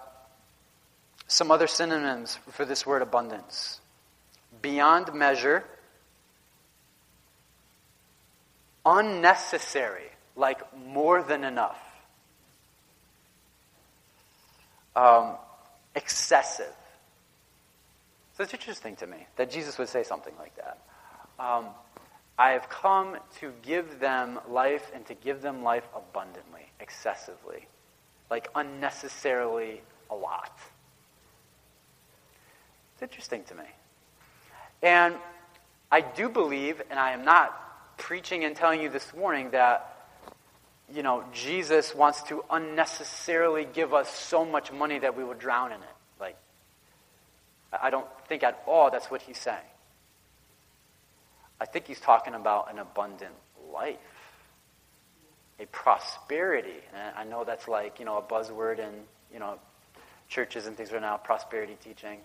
some 1.28 1.52
other 1.52 1.68
synonyms 1.68 2.40
for 2.50 2.66
this 2.66 2.84
word 2.84 3.04
abundance 3.04 3.80
beyond 4.60 5.14
measure, 5.14 5.64
unnecessary, 8.88 10.10
like 10.36 10.62
more 10.88 11.22
than 11.22 11.44
enough, 11.44 11.80
um, 14.96 15.36
excessive. 15.94 16.74
So 18.36 18.44
it's 18.44 18.54
interesting 18.54 18.96
to 18.98 19.08
me 19.08 19.28
that 19.36 19.52
Jesus 19.52 19.78
would 19.78 19.90
say 19.90 20.04
something 20.04 20.34
like 20.40 20.56
that. 20.56 20.80
Um, 21.38 21.66
I 22.40 22.52
have 22.52 22.70
come 22.70 23.18
to 23.40 23.52
give 23.62 24.00
them 24.00 24.40
life 24.48 24.92
and 24.94 25.06
to 25.08 25.16
give 25.16 25.42
them 25.42 25.64
life 25.64 25.88
abundantly, 25.96 26.68
excessively, 26.80 27.68
like 28.30 28.48
unnecessarily 28.56 29.82
a 30.10 30.16
lot. 30.16 30.58
It's 32.94 33.02
interesting 33.02 33.44
to 33.46 33.56
me. 33.56 33.66
And 34.82 35.16
I 35.92 36.02
do 36.02 36.30
believe, 36.30 36.82
and 36.90 37.00
I 37.00 37.12
am 37.12 37.26
not 37.26 37.67
preaching 37.98 38.44
and 38.44 38.56
telling 38.56 38.82
you 38.82 38.90
this 38.90 39.14
morning 39.14 39.52
that, 39.52 39.94
you 40.94 41.04
know, 41.04 41.24
Jesus 41.34 41.94
wants 41.94 42.22
to 42.24 42.44
unnecessarily 42.50 43.68
give 43.72 43.94
us 43.94 44.10
so 44.10 44.46
much 44.46 44.72
money 44.72 45.00
that 45.00 45.18
we 45.18 45.24
will 45.24 45.34
drown 45.34 45.72
in 45.72 45.80
it. 45.80 45.96
Like, 46.20 46.38
I 47.82 47.90
don't 47.90 48.08
think 48.28 48.44
at 48.44 48.64
all 48.66 48.90
that's 48.90 49.12
what 49.12 49.22
he's 49.22 49.38
saying. 49.38 49.58
I 51.60 51.66
think 51.66 51.88
he's 51.88 52.00
talking 52.00 52.36
about 52.36 52.72
an 52.72 52.80
abundant 52.80 53.34
life, 53.74 53.98
a 55.60 55.66
prosperity. 55.66 56.80
And 56.94 57.16
I 57.18 57.24
know 57.24 57.44
that's 57.44 57.68
like, 57.68 58.00
you 58.00 58.06
know, 58.06 58.18
a 58.18 58.22
buzzword 58.22 58.80
in, 58.80 58.92
you 59.34 59.40
know, 59.40 59.58
churches 60.30 60.68
and 60.68 60.78
things 60.78 60.92
right 60.92 61.02
now, 61.02 61.18
prosperity 61.18 61.78
teaching. 61.84 62.20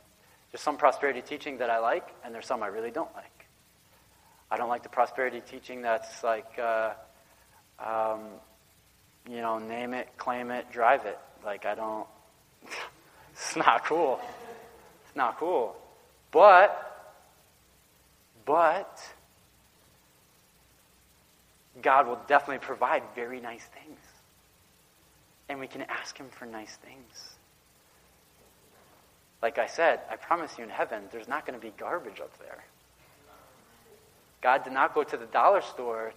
There's 0.51 0.61
some 0.61 0.77
prosperity 0.77 1.23
teaching 1.23 1.59
that 1.59 1.71
I 1.71 1.79
like, 1.79 2.07
and 2.25 2.35
there's 2.35 2.47
some 2.47 2.63
I 2.63 2.67
really 2.67 2.91
don't 2.91 3.13
like. 3.15 3.42
I 4.53 4.59
don't 4.59 4.69
like 4.69 4.83
the 4.83 4.91
prosperity 4.91 5.41
teaching 5.41 5.81
that's 5.81 6.23
like, 6.23 6.59
uh, 6.59 6.91
um, 7.79 8.21
you 9.27 9.39
know, 9.39 9.59
name 9.59 9.95
it, 9.95 10.09
claim 10.19 10.51
it, 10.51 10.71
drive 10.71 11.07
it. 11.07 11.19
Like, 11.43 11.65
I 11.65 11.75
don't, 11.75 12.07
it's 13.33 13.57
not 13.57 13.87
cool. 13.87 14.21
It's 15.07 15.17
not 15.17 15.39
cool. 15.39 15.75
But, 16.33 17.17
but, 18.45 19.01
God 21.81 22.07
will 22.07 22.21
definitely 22.29 22.59
provide 22.59 23.03
very 23.15 23.41
nice 23.41 23.65
things. 23.65 24.01
And 25.49 25.61
we 25.61 25.67
can 25.67 25.81
ask 25.81 26.15
Him 26.19 26.27
for 26.29 26.45
nice 26.45 26.77
things. 26.77 27.37
Like 29.41 29.57
I 29.57 29.67
said, 29.67 30.01
I 30.11 30.17
promise 30.17 30.59
you 30.59 30.65
in 30.65 30.71
heaven, 30.71 31.05
there's 31.11 31.27
not 31.27 31.47
going 31.47 31.59
to 31.59 31.67
be 31.67 31.73
garbage 31.79 32.21
up 32.21 32.39
there. 32.39 32.63
God 34.43 34.65
did 34.65 34.73
not 34.73 34.95
go 34.95 35.05
to 35.05 35.17
the 35.17 35.27
dollar 35.27 35.63
store 35.63 36.13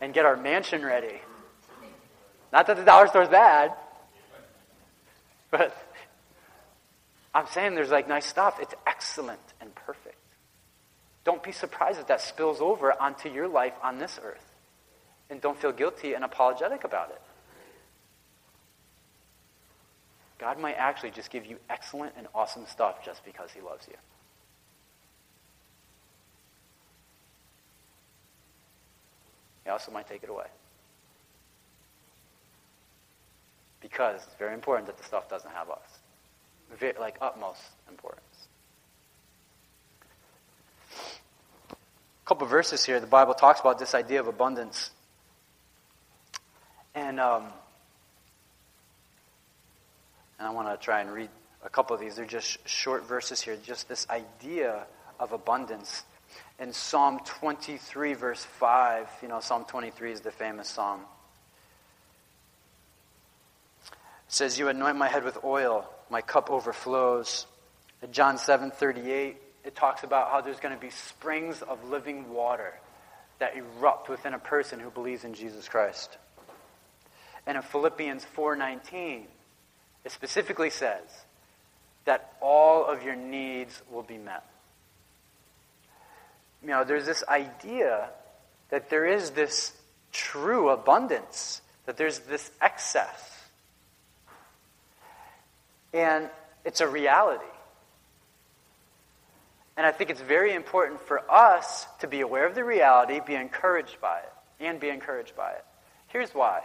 and 0.00 0.12
get 0.12 0.24
our 0.24 0.36
mansion 0.36 0.84
ready. 0.84 1.20
Not 2.52 2.66
that 2.66 2.76
the 2.76 2.84
dollar 2.84 3.06
store 3.06 3.22
is 3.22 3.28
bad, 3.28 3.72
but 5.50 5.76
I'm 7.34 7.46
saying 7.46 7.74
there's 7.74 7.90
like 7.90 8.08
nice 8.08 8.26
stuff. 8.26 8.58
It's 8.60 8.74
excellent 8.86 9.40
and 9.60 9.74
perfect. 9.74 10.16
Don't 11.24 11.42
be 11.42 11.52
surprised 11.52 12.00
if 12.00 12.08
that 12.08 12.20
spills 12.20 12.60
over 12.60 12.92
onto 13.00 13.28
your 13.28 13.48
life 13.48 13.74
on 13.82 13.98
this 13.98 14.18
earth. 14.22 14.44
And 15.30 15.40
don't 15.40 15.58
feel 15.58 15.72
guilty 15.72 16.14
and 16.14 16.24
apologetic 16.24 16.84
about 16.84 17.10
it. 17.10 17.22
God 20.38 20.58
might 20.58 20.74
actually 20.74 21.12
just 21.12 21.30
give 21.30 21.46
you 21.46 21.56
excellent 21.70 22.14
and 22.18 22.26
awesome 22.34 22.66
stuff 22.66 23.04
just 23.04 23.24
because 23.24 23.50
he 23.52 23.60
loves 23.60 23.86
you. 23.88 23.94
He 29.64 29.70
also 29.70 29.92
might 29.92 30.08
take 30.08 30.22
it 30.22 30.30
away. 30.30 30.46
Because 33.80 34.22
it's 34.22 34.34
very 34.38 34.54
important 34.54 34.86
that 34.86 34.98
the 34.98 35.04
stuff 35.04 35.28
doesn't 35.28 35.50
have 35.50 35.70
us. 35.70 35.78
Very, 36.78 36.94
like 36.98 37.16
utmost 37.20 37.60
importance. 37.88 38.24
A 41.70 41.74
couple 42.24 42.46
verses 42.46 42.84
here, 42.84 43.00
the 43.00 43.06
Bible 43.06 43.34
talks 43.34 43.60
about 43.60 43.78
this 43.78 43.94
idea 43.94 44.20
of 44.20 44.28
abundance. 44.28 44.90
And 46.94 47.18
um, 47.18 47.44
and 50.42 50.48
I 50.48 50.50
want 50.50 50.68
to 50.68 50.84
try 50.84 51.00
and 51.00 51.08
read 51.08 51.30
a 51.64 51.68
couple 51.68 51.94
of 51.94 52.00
these. 52.00 52.16
They're 52.16 52.24
just 52.24 52.66
short 52.68 53.06
verses 53.06 53.40
here, 53.40 53.56
just 53.64 53.88
this 53.88 54.08
idea 54.10 54.86
of 55.20 55.30
abundance. 55.30 56.02
In 56.62 56.72
Psalm 56.72 57.18
23, 57.24 58.14
verse 58.14 58.44
5, 58.44 59.08
you 59.20 59.26
know, 59.26 59.40
Psalm 59.40 59.64
23 59.64 60.12
is 60.12 60.20
the 60.20 60.30
famous 60.30 60.68
psalm. 60.68 61.00
It 63.88 63.88
says, 64.28 64.60
You 64.60 64.68
anoint 64.68 64.96
my 64.96 65.08
head 65.08 65.24
with 65.24 65.42
oil, 65.42 65.84
my 66.08 66.20
cup 66.20 66.52
overflows. 66.52 67.46
In 68.00 68.12
John 68.12 68.38
7 68.38 68.70
38, 68.70 69.38
it 69.64 69.74
talks 69.74 70.04
about 70.04 70.30
how 70.30 70.40
there's 70.40 70.60
going 70.60 70.72
to 70.72 70.80
be 70.80 70.90
springs 70.90 71.62
of 71.62 71.82
living 71.88 72.32
water 72.32 72.72
that 73.40 73.56
erupt 73.56 74.08
within 74.08 74.32
a 74.32 74.38
person 74.38 74.78
who 74.78 74.90
believes 74.90 75.24
in 75.24 75.34
Jesus 75.34 75.68
Christ. 75.68 76.16
And 77.44 77.56
in 77.56 77.64
Philippians 77.64 78.24
4:19, 78.36 79.24
it 80.04 80.12
specifically 80.12 80.70
says 80.70 81.08
that 82.04 82.36
all 82.40 82.84
of 82.84 83.02
your 83.02 83.16
needs 83.16 83.82
will 83.90 84.04
be 84.04 84.18
met. 84.18 84.44
You 86.62 86.68
know, 86.68 86.84
there's 86.84 87.06
this 87.06 87.24
idea 87.28 88.08
that 88.70 88.88
there 88.88 89.06
is 89.06 89.30
this 89.30 89.72
true 90.12 90.70
abundance, 90.70 91.60
that 91.86 91.96
there's 91.96 92.20
this 92.20 92.50
excess. 92.60 93.28
And 95.92 96.28
it's 96.64 96.80
a 96.80 96.88
reality. 96.88 97.44
And 99.76 99.86
I 99.86 99.92
think 99.92 100.10
it's 100.10 100.20
very 100.20 100.54
important 100.54 101.00
for 101.00 101.30
us 101.30 101.86
to 102.00 102.06
be 102.06 102.20
aware 102.20 102.46
of 102.46 102.54
the 102.54 102.64
reality, 102.64 103.20
be 103.26 103.34
encouraged 103.34 104.00
by 104.00 104.18
it, 104.18 104.32
and 104.60 104.78
be 104.78 104.90
encouraged 104.90 105.34
by 105.34 105.50
it. 105.52 105.64
Here's 106.08 106.34
why. 106.34 106.60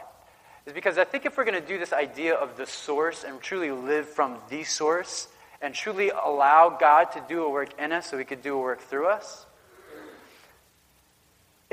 Is 0.66 0.74
because 0.74 0.98
I 0.98 1.06
think 1.06 1.26
if 1.26 1.38
we're 1.38 1.46
going 1.46 1.62
to 1.62 1.66
do 1.66 1.80
this 1.80 1.94
idea 1.94 2.36
of 2.36 2.58
the 2.58 2.66
source 2.66 3.24
and 3.24 3.40
truly 3.40 3.72
live 3.72 4.08
from 4.10 4.38
the 4.50 4.66
source 4.66 5.30
and 5.62 5.74
truly 5.74 6.10
allow 6.10 6.70
God 6.70 7.06
to 7.14 7.24
do 7.28 7.44
a 7.44 7.50
work 7.50 7.80
in 7.80 7.94
us 7.94 8.10
so 8.10 8.18
he 8.18 8.26
could 8.26 8.44
do 8.44 8.56
a 8.56 8.62
work 8.62 8.82
through 8.82 9.08
us, 9.08 9.46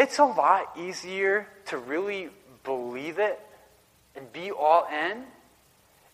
it's 0.05 0.19
a 0.19 0.25
lot 0.25 0.77
easier 0.77 1.49
to 1.65 1.79
really 1.79 2.29
believe 2.63 3.19
it 3.19 3.41
and 4.15 4.31
be 4.35 4.51
all 4.51 4.87
in 4.93 5.25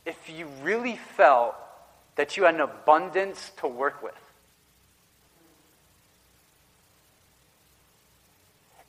if 0.06 0.30
you 0.30 0.46
really 0.62 0.94
felt 0.94 1.56
that 2.14 2.36
you 2.36 2.44
had 2.44 2.54
an 2.54 2.60
abundance 2.60 3.50
to 3.56 3.66
work 3.66 4.00
with. 4.00 4.14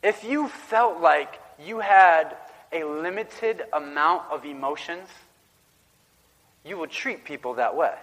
If 0.03 0.23
you 0.23 0.47
felt 0.47 1.01
like 1.01 1.39
you 1.65 1.79
had 1.79 2.37
a 2.71 2.83
limited 2.83 3.63
amount 3.73 4.31
of 4.31 4.45
emotions, 4.45 5.07
you 6.63 6.77
will 6.77 6.85
treat 6.85 7.25
people 7.25 7.55
that 7.55 7.75
way. 7.75 7.95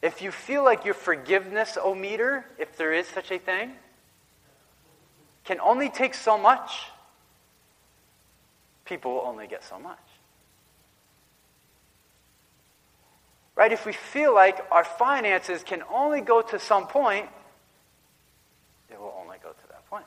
If 0.00 0.22
you 0.22 0.30
feel 0.30 0.64
like 0.64 0.86
your 0.86 0.94
forgiveness 0.94 1.76
o 1.78 1.94
meter, 1.94 2.46
if 2.58 2.78
there 2.78 2.94
is 2.94 3.06
such 3.06 3.30
a 3.30 3.38
thing, 3.38 3.72
can 5.48 5.60
only 5.60 5.88
take 5.88 6.12
so 6.12 6.36
much, 6.36 6.90
people 8.84 9.14
will 9.14 9.22
only 9.22 9.46
get 9.46 9.64
so 9.64 9.78
much. 9.78 9.98
Right? 13.56 13.72
If 13.72 13.86
we 13.86 13.94
feel 13.94 14.34
like 14.34 14.60
our 14.70 14.84
finances 14.84 15.62
can 15.62 15.82
only 15.90 16.20
go 16.20 16.42
to 16.42 16.58
some 16.58 16.86
point, 16.86 17.30
it 18.90 19.00
will 19.00 19.14
only 19.18 19.38
go 19.42 19.48
to 19.48 19.68
that 19.70 19.88
point. 19.88 20.04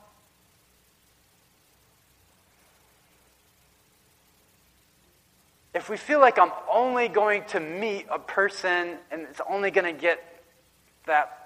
If 5.73 5.89
we 5.89 5.97
feel 5.97 6.19
like 6.19 6.38
I'm 6.38 6.51
only 6.71 7.08
going 7.08 7.45
to 7.45 7.60
meet 7.60 8.06
a 8.12 8.19
person 8.19 8.99
and 9.10 9.23
it's 9.23 9.41
only 9.49 9.71
going 9.71 9.91
to 9.91 9.99
get 9.99 10.23
that 11.08 11.40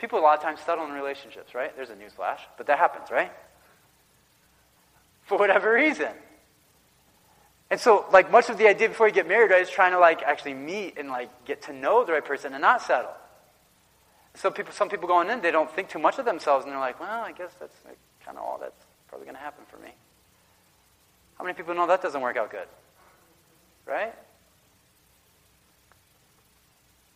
People 0.00 0.18
a 0.18 0.22
lot 0.22 0.38
of 0.38 0.42
times 0.42 0.60
settle 0.64 0.86
in 0.86 0.92
relationships, 0.92 1.54
right? 1.54 1.74
There's 1.76 1.90
a 1.90 1.94
newsflash, 1.94 2.38
but 2.56 2.66
that 2.68 2.78
happens, 2.78 3.10
right? 3.10 3.30
For 5.24 5.38
whatever 5.38 5.74
reason. 5.74 6.08
And 7.70 7.78
so, 7.78 8.06
like, 8.10 8.32
much 8.32 8.48
of 8.48 8.58
the 8.58 8.66
idea 8.66 8.88
before 8.88 9.06
you 9.06 9.14
get 9.14 9.28
married, 9.28 9.50
right, 9.50 9.62
is 9.62 9.70
trying 9.70 9.92
to, 9.92 9.98
like, 9.98 10.22
actually 10.22 10.54
meet 10.54 10.98
and, 10.98 11.08
like, 11.08 11.44
get 11.44 11.62
to 11.62 11.72
know 11.72 12.04
the 12.04 12.12
right 12.12 12.24
person 12.24 12.54
and 12.54 12.62
not 12.62 12.82
settle. 12.82 13.12
So 14.34 14.50
people, 14.50 14.72
some 14.72 14.88
people 14.88 15.06
going 15.06 15.28
in, 15.28 15.42
they 15.42 15.50
don't 15.50 15.70
think 15.70 15.90
too 15.90 15.98
much 15.98 16.18
of 16.18 16.24
themselves, 16.24 16.64
and 16.64 16.72
they're 16.72 16.80
like, 16.80 16.98
well, 16.98 17.22
I 17.22 17.32
guess 17.32 17.52
that's 17.60 17.76
like, 17.84 17.98
kind 18.24 18.38
of 18.38 18.42
all 18.42 18.58
that's 18.58 18.82
probably 19.08 19.26
going 19.26 19.36
to 19.36 19.42
happen 19.42 19.64
for 19.70 19.76
me. 19.76 19.90
How 21.36 21.44
many 21.44 21.54
people 21.54 21.74
know 21.74 21.86
that 21.86 22.00
doesn't 22.00 22.20
work 22.20 22.36
out 22.36 22.50
good? 22.50 22.66
Right? 23.86 24.14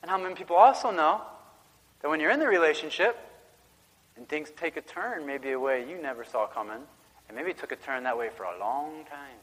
And 0.03 0.11
how 0.11 0.18
many 0.18 0.35
people 0.35 0.57
also 0.57 0.90
know 0.90 1.23
that 2.05 2.11
when 2.11 2.21
you're 2.21 2.31
in 2.31 2.38
the 2.38 2.47
relationship 2.47 3.17
and 4.19 4.29
things 4.29 4.53
take 4.59 4.77
a 4.77 4.83
turn, 4.83 5.25
maybe 5.25 5.53
a 5.53 5.59
way 5.59 5.88
you 5.88 5.97
never 5.97 6.23
saw 6.23 6.47
coming, 6.47 6.83
and 7.27 7.35
maybe 7.35 7.49
it 7.51 7.57
took 7.57 7.73
a 7.73 7.77
turn 7.77 8.03
that 8.03 8.19
way 8.19 8.29
for 8.37 8.43
a 8.43 8.59
long 8.61 9.07
time, 9.09 9.38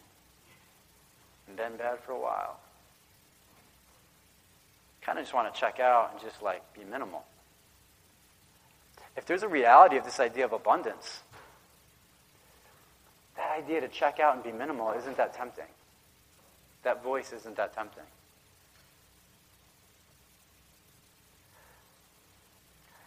and 1.48 1.58
then 1.58 1.76
bad 1.76 2.00
for 2.02 2.12
a 2.12 2.20
while. 2.20 2.60
Kind 5.02 5.18
of 5.18 5.24
just 5.26 5.34
want 5.34 5.52
to 5.52 5.60
check 5.60 5.80
out 5.80 6.12
and 6.12 6.22
just 6.22 6.44
like 6.44 6.62
be 6.76 6.84
minimal. 6.84 7.26
If 9.18 9.26
there's 9.26 9.42
a 9.42 9.48
reality 9.48 9.98
of 9.98 10.06
this 10.06 10.20
idea 10.20 10.46
of 10.46 10.54
abundance, 10.54 11.22
that 13.38 13.58
idea 13.58 13.82
to 13.82 13.88
check 13.88 14.20
out 14.20 14.36
and 14.36 14.44
be 14.44 14.52
minimal 14.52 14.92
isn't 14.92 15.18
that 15.18 15.34
tempting. 15.34 15.66
That 16.84 17.04
voice 17.04 17.34
isn't 17.34 17.58
that 17.58 17.74
tempting. 17.74 18.04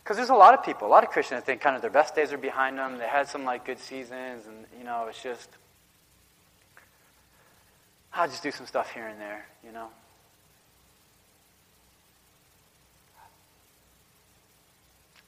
Because 0.05 0.19
there's 0.19 0.29
a 0.29 0.35
lot 0.35 0.53
of 0.53 0.63
people, 0.63 0.87
a 0.87 0.91
lot 0.91 1.03
of 1.03 1.09
Christians 1.09 1.45
think 1.45 1.63
kind 1.63 1.75
of 1.75 1.81
their 1.81 1.91
best 1.91 2.15
days 2.15 2.31
are 2.31 2.39
behind 2.39 2.77
them. 2.77 2.99
They 2.99 3.07
had 3.07 3.27
some 3.27 3.47
like 3.47 3.65
good 3.65 3.79
seasons, 3.79 4.47
and 4.47 4.67
you 4.79 4.85
know, 4.85 5.07
it's 5.09 5.23
just 5.23 5.49
I'll 8.13 8.29
just 8.29 8.43
do 8.43 8.51
some 8.51 8.67
stuff 8.67 8.93
here 8.93 9.07
and 9.07 9.19
there, 9.19 9.47
you 9.65 9.73
know. 9.73 9.89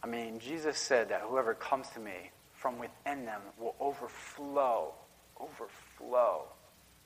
I 0.05 0.07
mean, 0.07 0.39
Jesus 0.39 0.77
said 0.77 1.09
that 1.09 1.23
whoever 1.23 1.55
comes 1.55 1.89
to 1.95 2.01
me 2.01 2.31
from 2.53 2.79
within 2.79 3.25
them 3.25 3.41
will 3.59 3.75
overflow, 3.81 4.93
overflow 5.41 6.43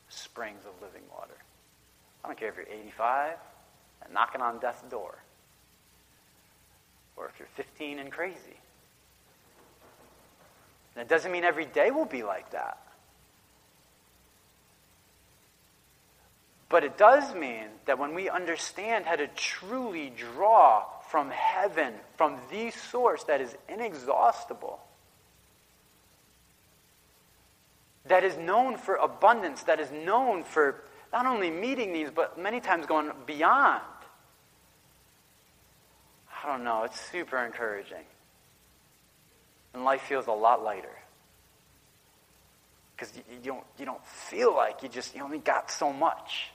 springs 0.09 0.64
of 0.66 0.72
living 0.83 1.02
water. 1.16 1.37
I 2.24 2.28
don't 2.28 2.37
care 2.37 2.48
if 2.48 2.56
you're 2.56 2.66
85 2.66 3.37
and 4.04 4.12
knocking 4.12 4.40
on 4.40 4.59
death's 4.59 4.83
door 4.90 5.18
or 7.20 7.26
if 7.26 7.38
you're 7.38 7.48
15 7.54 7.98
and 7.98 8.11
crazy. 8.11 8.56
That 10.94 11.09
doesn't 11.09 11.30
mean 11.30 11.44
every 11.44 11.66
day 11.66 11.90
will 11.90 12.06
be 12.06 12.22
like 12.22 12.50
that. 12.52 12.78
But 16.70 16.85
it 16.85 16.96
does 16.96 17.35
mean 17.35 17.66
that 17.85 17.98
when 17.98 18.14
we 18.14 18.30
understand 18.30 19.04
how 19.04 19.16
to 19.16 19.26
truly 19.28 20.11
draw 20.16 20.85
from 21.11 21.30
heaven, 21.30 21.92
from 22.16 22.38
the 22.50 22.70
source 22.70 23.24
that 23.24 23.40
is 23.40 23.54
inexhaustible, 23.68 24.80
that 28.06 28.24
is 28.24 28.37
known 28.38 28.78
for 28.78 28.94
abundance, 28.94 29.64
that 29.64 29.80
is 29.80 29.90
known 29.90 30.44
for 30.44 30.83
not 31.12 31.26
only 31.26 31.50
meeting 31.50 31.92
needs, 31.92 32.11
but 32.14 32.38
many 32.38 32.61
times 32.61 32.87
going 32.87 33.11
beyond. 33.26 33.83
I 36.42 36.48
don't 36.48 36.64
know, 36.64 36.85
it's 36.85 37.00
super 37.11 37.38
encouraging. 37.44 38.05
And 39.74 39.85
life 39.85 40.03
feels 40.03 40.26
a 40.26 40.33
lot 40.33 40.62
lighter. 40.62 40.88
Because 42.96 43.14
you, 43.16 43.22
you, 43.42 43.50
don't, 43.53 43.64
you 43.79 43.85
don't 43.85 44.05
feel 44.07 44.55
like 44.55 44.83
you 44.83 44.88
just, 44.88 45.14
you 45.14 45.22
only 45.22 45.38
got 45.38 45.70
so 45.70 45.92
much. 45.92 46.50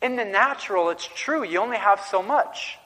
In 0.00 0.16
the 0.16 0.24
natural, 0.24 0.90
it's 0.90 1.08
true. 1.14 1.44
You 1.44 1.60
only 1.60 1.76
have 1.76 2.00
so 2.00 2.22
much. 2.22 2.78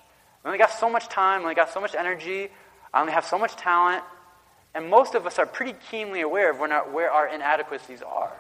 You 0.44 0.49
only 0.49 0.59
got 0.59 0.70
so 0.70 0.90
much 0.90 1.09
time, 1.09 1.42
only 1.42 1.55
got 1.55 1.72
so 1.72 1.81
much 1.81 1.94
energy, 1.94 2.51
I 2.92 3.01
only 3.01 3.12
have 3.12 3.25
so 3.25 3.38
much 3.38 3.57
talent. 3.57 4.05
And 4.75 4.90
most 4.90 5.14
of 5.14 5.27
us 5.27 5.38
are 5.38 5.46
pretty 5.46 5.75
keenly 5.90 6.20
aware 6.20 6.51
of 6.51 6.59
where 6.59 7.11
our 7.11 7.27
inadequacies 7.27 8.03
are. 8.03 8.33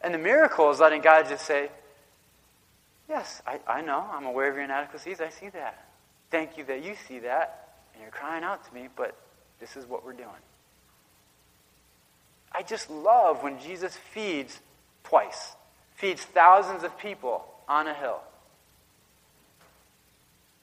And 0.00 0.14
the 0.14 0.18
miracle 0.18 0.70
is 0.70 0.78
letting 0.78 1.02
God 1.02 1.28
just 1.28 1.44
say, 1.44 1.70
Yes, 3.12 3.42
I, 3.46 3.60
I 3.66 3.82
know. 3.82 4.06
I'm 4.10 4.24
aware 4.24 4.48
of 4.48 4.54
your 4.54 4.64
inadequacies. 4.64 5.20
I 5.20 5.28
see 5.28 5.50
that. 5.50 5.84
Thank 6.30 6.56
you 6.56 6.64
that 6.64 6.82
you 6.82 6.94
see 7.06 7.18
that. 7.18 7.68
And 7.92 8.00
you're 8.00 8.10
crying 8.10 8.42
out 8.42 8.66
to 8.66 8.74
me, 8.74 8.88
but 8.96 9.14
this 9.60 9.76
is 9.76 9.84
what 9.84 10.02
we're 10.02 10.14
doing. 10.14 10.30
I 12.50 12.62
just 12.62 12.88
love 12.88 13.42
when 13.42 13.60
Jesus 13.60 13.94
feeds 14.14 14.58
twice, 15.04 15.52
feeds 15.94 16.22
thousands 16.22 16.84
of 16.84 16.98
people 16.98 17.44
on 17.68 17.86
a 17.86 17.92
hill. 17.92 18.22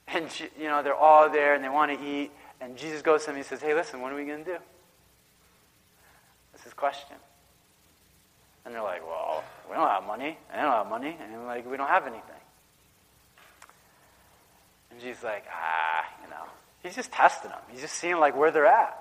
And, 0.08 0.28
you 0.58 0.66
know, 0.66 0.82
they're 0.82 0.92
all 0.92 1.30
there 1.30 1.54
and 1.54 1.62
they 1.62 1.68
want 1.68 1.96
to 1.96 2.04
eat. 2.04 2.32
And 2.60 2.76
Jesus 2.76 3.00
goes 3.00 3.20
to 3.20 3.26
them 3.26 3.36
and 3.36 3.44
he 3.44 3.48
says, 3.48 3.62
Hey, 3.62 3.74
listen, 3.74 4.00
what 4.00 4.12
are 4.12 4.16
we 4.16 4.24
going 4.24 4.44
to 4.44 4.54
do? 4.54 4.58
That's 6.50 6.64
his 6.64 6.74
question. 6.74 7.14
And 8.64 8.74
they're 8.74 8.82
like, 8.82 9.06
Well, 9.06 9.44
we 9.68 9.76
don't 9.76 9.86
have 9.86 10.04
money. 10.04 10.36
I 10.52 10.62
don't 10.62 10.72
have 10.72 10.88
money. 10.88 11.16
And 11.22 11.46
like, 11.46 11.70
we 11.70 11.76
don't 11.76 11.86
have 11.86 12.08
anything. 12.08 12.39
And 14.90 15.00
Jesus 15.00 15.22
like, 15.22 15.44
ah, 15.50 16.04
you 16.22 16.30
know. 16.30 16.44
He's 16.82 16.94
just 16.94 17.12
testing 17.12 17.50
them. 17.50 17.60
He's 17.70 17.80
just 17.80 17.94
seeing 17.94 18.18
like 18.18 18.36
where 18.36 18.50
they're 18.50 18.66
at. 18.66 18.96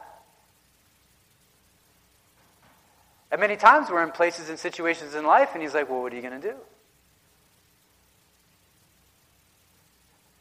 And 3.32 3.39
many 3.39 3.56
times 3.56 3.89
we're 3.89 4.04
in 4.04 4.12
places 4.12 4.49
and 4.49 4.58
situations 4.58 5.13
in 5.13 5.23
life, 5.23 5.49
and 5.54 5.62
he's 5.62 5.73
like, 5.73 5.89
well, 5.89 6.02
what 6.02 6.12
are 6.12 6.15
you 6.15 6.21
going 6.21 6.41
to 6.41 6.47
do? 6.47 6.56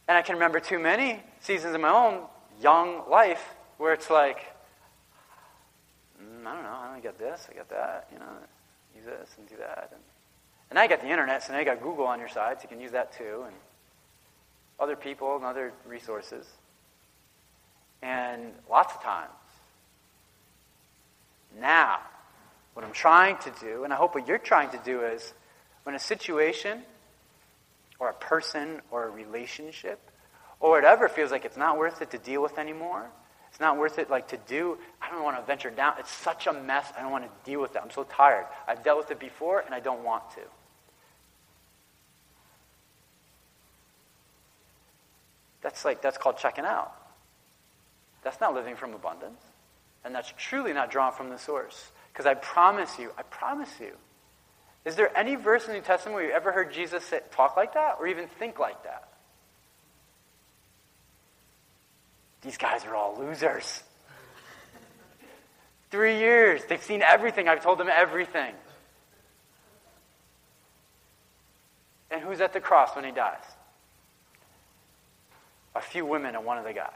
And 0.08 0.16
I 0.16 0.22
can 0.22 0.36
remember 0.36 0.58
too 0.58 0.78
many 0.78 1.22
seasons 1.40 1.74
in 1.74 1.82
my 1.82 1.90
own 1.90 2.22
young 2.62 3.08
life 3.10 3.44
where 3.76 3.92
it's 3.92 4.08
like, 4.08 4.38
mm, 6.20 6.46
I 6.46 6.54
don't 6.54 6.62
know, 6.62 6.70
I 6.70 7.00
got 7.02 7.18
this, 7.18 7.46
I 7.50 7.54
got 7.54 7.68
that, 7.68 8.08
you 8.10 8.18
know, 8.18 8.24
use 8.96 9.04
this 9.04 9.28
and 9.36 9.46
do 9.46 9.56
that. 9.58 9.90
And, 9.92 10.00
and 10.70 10.76
now 10.76 10.82
you 10.82 10.88
got 10.88 11.02
the 11.02 11.10
internet, 11.10 11.42
so 11.42 11.52
now 11.52 11.58
you 11.58 11.66
got 11.66 11.82
Google 11.82 12.06
on 12.06 12.18
your 12.18 12.28
side, 12.28 12.56
so 12.58 12.62
you 12.62 12.68
can 12.70 12.80
use 12.80 12.92
that 12.92 13.12
too. 13.12 13.44
And 13.44 13.54
other 14.78 14.96
people 14.96 15.36
and 15.36 15.44
other 15.44 15.72
resources. 15.86 16.46
And 18.02 18.52
lots 18.70 18.94
of 18.94 19.02
times. 19.02 19.32
Now, 21.60 21.98
what 22.74 22.84
I'm 22.84 22.92
trying 22.92 23.38
to 23.38 23.52
do, 23.60 23.84
and 23.84 23.92
I 23.92 23.96
hope 23.96 24.14
what 24.14 24.28
you're 24.28 24.38
trying 24.38 24.70
to 24.70 24.80
do 24.84 25.02
is 25.02 25.32
when 25.82 25.94
a 25.94 25.98
situation 25.98 26.82
or 27.98 28.10
a 28.10 28.14
person 28.14 28.80
or 28.90 29.08
a 29.08 29.10
relationship 29.10 29.98
or 30.60 30.70
whatever 30.70 31.08
feels 31.08 31.30
like 31.30 31.44
it's 31.44 31.56
not 31.56 31.78
worth 31.78 32.02
it 32.02 32.10
to 32.12 32.18
deal 32.18 32.42
with 32.42 32.58
anymore, 32.58 33.06
it's 33.50 33.60
not 33.60 33.78
worth 33.78 33.98
it 33.98 34.10
like 34.10 34.28
to 34.28 34.36
do, 34.46 34.78
I 35.00 35.10
don't 35.10 35.24
want 35.24 35.38
to 35.38 35.42
venture 35.44 35.70
down. 35.70 35.94
It's 35.98 36.12
such 36.12 36.46
a 36.46 36.52
mess. 36.52 36.92
I 36.96 37.02
don't 37.02 37.10
want 37.10 37.24
to 37.24 37.50
deal 37.50 37.60
with 37.60 37.72
that. 37.72 37.82
I'm 37.82 37.90
so 37.90 38.04
tired. 38.04 38.46
I've 38.68 38.84
dealt 38.84 38.98
with 38.98 39.10
it 39.10 39.18
before 39.18 39.60
and 39.60 39.74
I 39.74 39.80
don't 39.80 40.04
want 40.04 40.30
to. 40.32 40.40
That's 45.68 45.84
like 45.84 46.00
that's 46.00 46.16
called 46.16 46.38
checking 46.38 46.64
out. 46.64 46.94
That's 48.22 48.40
not 48.40 48.54
living 48.54 48.74
from 48.74 48.94
abundance. 48.94 49.42
And 50.02 50.14
that's 50.14 50.32
truly 50.38 50.72
not 50.72 50.90
drawn 50.90 51.12
from 51.12 51.28
the 51.28 51.36
source. 51.36 51.90
Because 52.10 52.24
I 52.24 52.32
promise 52.32 52.98
you, 52.98 53.10
I 53.18 53.22
promise 53.22 53.68
you, 53.78 53.92
is 54.86 54.96
there 54.96 55.14
any 55.14 55.34
verse 55.34 55.66
in 55.66 55.72
the 55.72 55.74
New 55.74 55.84
Testament 55.84 56.14
where 56.14 56.24
you 56.24 56.32
ever 56.32 56.52
heard 56.52 56.72
Jesus 56.72 57.04
say, 57.04 57.20
talk 57.32 57.54
like 57.54 57.74
that 57.74 57.96
or 58.00 58.06
even 58.06 58.28
think 58.28 58.58
like 58.58 58.82
that? 58.84 59.10
These 62.40 62.56
guys 62.56 62.86
are 62.86 62.94
all 62.94 63.18
losers. 63.18 63.82
Three 65.90 66.18
years. 66.18 66.62
They've 66.66 66.82
seen 66.82 67.02
everything. 67.02 67.46
I've 67.46 67.62
told 67.62 67.78
them 67.78 67.90
everything. 67.94 68.54
And 72.10 72.22
who's 72.22 72.40
at 72.40 72.54
the 72.54 72.60
cross 72.60 72.96
when 72.96 73.04
he 73.04 73.10
dies? 73.10 73.44
A 75.74 75.80
few 75.80 76.04
women 76.04 76.34
and 76.34 76.44
one 76.44 76.58
of 76.58 76.64
the 76.64 76.72
guys. 76.72 76.92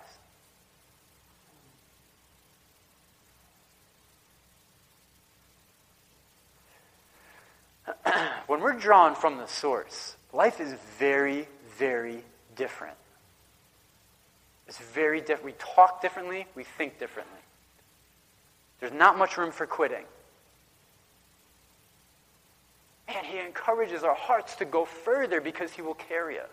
when 8.46 8.60
we're 8.60 8.72
drawn 8.72 9.14
from 9.14 9.38
the 9.38 9.46
source, 9.46 10.16
life 10.32 10.60
is 10.60 10.74
very, 10.98 11.48
very 11.78 12.24
different. 12.56 12.96
It's 14.66 14.78
very 14.78 15.20
different. 15.20 15.44
We 15.44 15.54
talk 15.58 16.00
differently, 16.00 16.46
we 16.54 16.64
think 16.64 16.98
differently. 16.98 17.40
There's 18.80 18.92
not 18.92 19.18
much 19.18 19.36
room 19.36 19.52
for 19.52 19.66
quitting. 19.66 20.04
And 23.08 23.26
he 23.26 23.38
encourages 23.38 24.02
our 24.02 24.14
hearts 24.14 24.56
to 24.56 24.64
go 24.64 24.84
further 24.84 25.40
because 25.40 25.72
he 25.72 25.82
will 25.82 25.94
carry 25.94 26.38
us. 26.38 26.48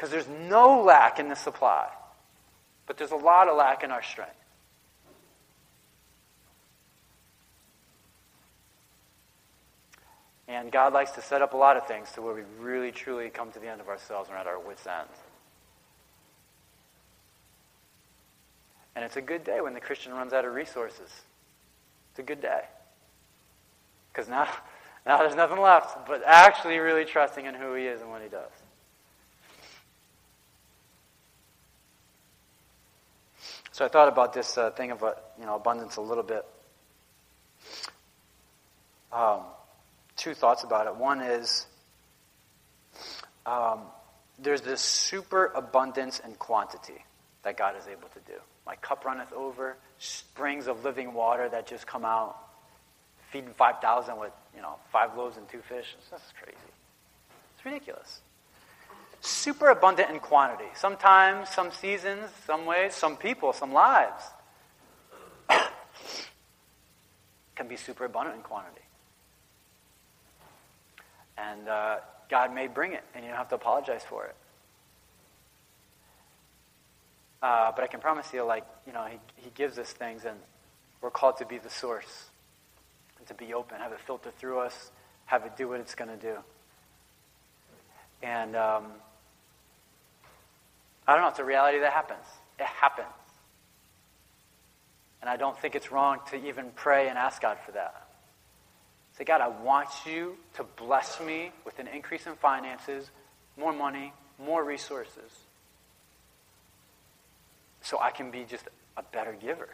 Because 0.00 0.12
there's 0.12 0.48
no 0.48 0.80
lack 0.80 1.18
in 1.18 1.28
the 1.28 1.36
supply, 1.36 1.86
but 2.86 2.96
there's 2.96 3.10
a 3.10 3.16
lot 3.16 3.48
of 3.48 3.56
lack 3.58 3.84
in 3.84 3.90
our 3.90 4.02
strength. 4.02 4.32
And 10.48 10.72
God 10.72 10.94
likes 10.94 11.10
to 11.12 11.20
set 11.20 11.42
up 11.42 11.52
a 11.52 11.56
lot 11.58 11.76
of 11.76 11.86
things 11.86 12.10
to 12.12 12.22
where 12.22 12.32
we 12.32 12.40
really, 12.58 12.92
truly 12.92 13.28
come 13.28 13.52
to 13.52 13.58
the 13.58 13.68
end 13.68 13.82
of 13.82 13.88
ourselves 13.88 14.30
and 14.30 14.38
are 14.38 14.40
at 14.40 14.46
our 14.46 14.58
wits' 14.58 14.86
end. 14.86 15.06
And 18.96 19.04
it's 19.04 19.16
a 19.16 19.22
good 19.22 19.44
day 19.44 19.60
when 19.60 19.74
the 19.74 19.80
Christian 19.80 20.14
runs 20.14 20.32
out 20.32 20.46
of 20.46 20.54
resources. 20.54 21.10
It's 22.12 22.20
a 22.20 22.22
good 22.22 22.40
day. 22.40 22.62
Because 24.10 24.30
now, 24.30 24.48
now 25.04 25.18
there's 25.18 25.36
nothing 25.36 25.60
left 25.60 26.06
but 26.08 26.22
actually 26.24 26.78
really 26.78 27.04
trusting 27.04 27.44
in 27.44 27.54
who 27.54 27.74
he 27.74 27.84
is 27.84 28.00
and 28.00 28.08
what 28.08 28.22
he 28.22 28.28
does. 28.30 28.50
So 33.80 33.86
I 33.86 33.88
thought 33.88 34.08
about 34.08 34.34
this 34.34 34.58
uh, 34.58 34.68
thing 34.72 34.90
of 34.90 35.02
uh, 35.02 35.14
you 35.38 35.46
know 35.46 35.54
abundance 35.54 35.96
a 35.96 36.02
little 36.02 36.22
bit. 36.22 36.44
Um, 39.10 39.40
two 40.18 40.34
thoughts 40.34 40.64
about 40.64 40.86
it. 40.86 40.96
One 40.96 41.22
is 41.22 41.66
um, 43.46 43.80
there's 44.38 44.60
this 44.60 44.82
super 44.82 45.46
abundance 45.54 46.20
and 46.22 46.38
quantity 46.38 47.06
that 47.42 47.56
God 47.56 47.74
is 47.78 47.86
able 47.86 48.08
to 48.08 48.20
do. 48.26 48.38
My 48.66 48.76
cup 48.76 49.06
runneth 49.06 49.32
over, 49.32 49.78
springs 49.98 50.66
of 50.66 50.84
living 50.84 51.14
water 51.14 51.48
that 51.48 51.66
just 51.66 51.86
come 51.86 52.04
out, 52.04 52.36
feeding 53.32 53.54
5,000 53.54 54.20
with, 54.20 54.32
you 54.54 54.60
know, 54.60 54.74
five 54.92 55.16
loaves 55.16 55.38
and 55.38 55.48
two 55.48 55.62
fish. 55.62 55.96
That's 56.10 56.22
crazy. 56.38 56.58
It's 57.56 57.64
ridiculous. 57.64 58.20
Super 59.20 59.68
abundant 59.68 60.10
in 60.10 60.18
quantity. 60.18 60.70
Sometimes, 60.74 61.48
some 61.50 61.70
seasons, 61.72 62.30
some 62.46 62.64
ways, 62.64 62.94
some 62.94 63.16
people, 63.16 63.52
some 63.52 63.72
lives 63.72 64.24
can 67.54 67.68
be 67.68 67.76
super 67.76 68.06
abundant 68.06 68.36
in 68.36 68.42
quantity. 68.42 68.80
And 71.36 71.68
uh, 71.68 71.96
God 72.30 72.54
may 72.54 72.66
bring 72.66 72.92
it, 72.92 73.02
and 73.14 73.24
you 73.24 73.30
don't 73.30 73.38
have 73.38 73.48
to 73.50 73.56
apologize 73.56 74.02
for 74.08 74.24
it. 74.24 74.36
Uh, 77.42 77.72
but 77.74 77.84
I 77.84 77.86
can 77.86 78.00
promise 78.00 78.32
you, 78.32 78.44
like, 78.44 78.64
you 78.86 78.92
know, 78.92 79.04
he, 79.04 79.18
he 79.36 79.50
gives 79.54 79.78
us 79.78 79.90
things, 79.92 80.24
and 80.24 80.38
we're 81.00 81.10
called 81.10 81.38
to 81.38 81.46
be 81.46 81.58
the 81.58 81.70
source, 81.70 82.26
and 83.18 83.26
to 83.26 83.34
be 83.34 83.54
open, 83.54 83.78
have 83.78 83.92
it 83.92 84.00
filter 84.00 84.30
through 84.38 84.60
us, 84.60 84.90
have 85.26 85.44
it 85.44 85.56
do 85.56 85.68
what 85.68 85.80
it's 85.80 85.94
going 85.94 86.10
to 86.10 86.16
do. 86.16 86.36
And 88.22 88.54
um, 88.56 88.84
I 91.10 91.14
don't 91.14 91.22
know, 91.22 91.28
it's 91.30 91.40
a 91.40 91.44
reality 91.44 91.80
that 91.80 91.92
happens. 91.92 92.24
It 92.60 92.66
happens. 92.66 93.08
And 95.20 95.28
I 95.28 95.36
don't 95.36 95.58
think 95.58 95.74
it's 95.74 95.90
wrong 95.90 96.20
to 96.30 96.36
even 96.46 96.70
pray 96.76 97.08
and 97.08 97.18
ask 97.18 97.42
God 97.42 97.58
for 97.66 97.72
that. 97.72 98.06
Say, 99.18 99.24
God, 99.24 99.40
I 99.40 99.48
want 99.48 99.88
you 100.06 100.36
to 100.54 100.62
bless 100.62 101.20
me 101.20 101.50
with 101.64 101.80
an 101.80 101.88
increase 101.88 102.28
in 102.28 102.36
finances, 102.36 103.10
more 103.56 103.72
money, 103.72 104.12
more 104.38 104.62
resources, 104.62 105.32
so 107.82 107.98
I 108.00 108.12
can 108.12 108.30
be 108.30 108.44
just 108.44 108.68
a 108.96 109.02
better 109.02 109.32
giver. 109.32 109.68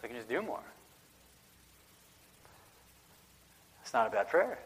So 0.00 0.04
I 0.04 0.06
can 0.06 0.16
just 0.16 0.28
do 0.28 0.42
more. 0.42 0.62
It's 3.82 3.92
not 3.92 4.06
a 4.06 4.10
bad 4.10 4.28
prayer. 4.28 4.60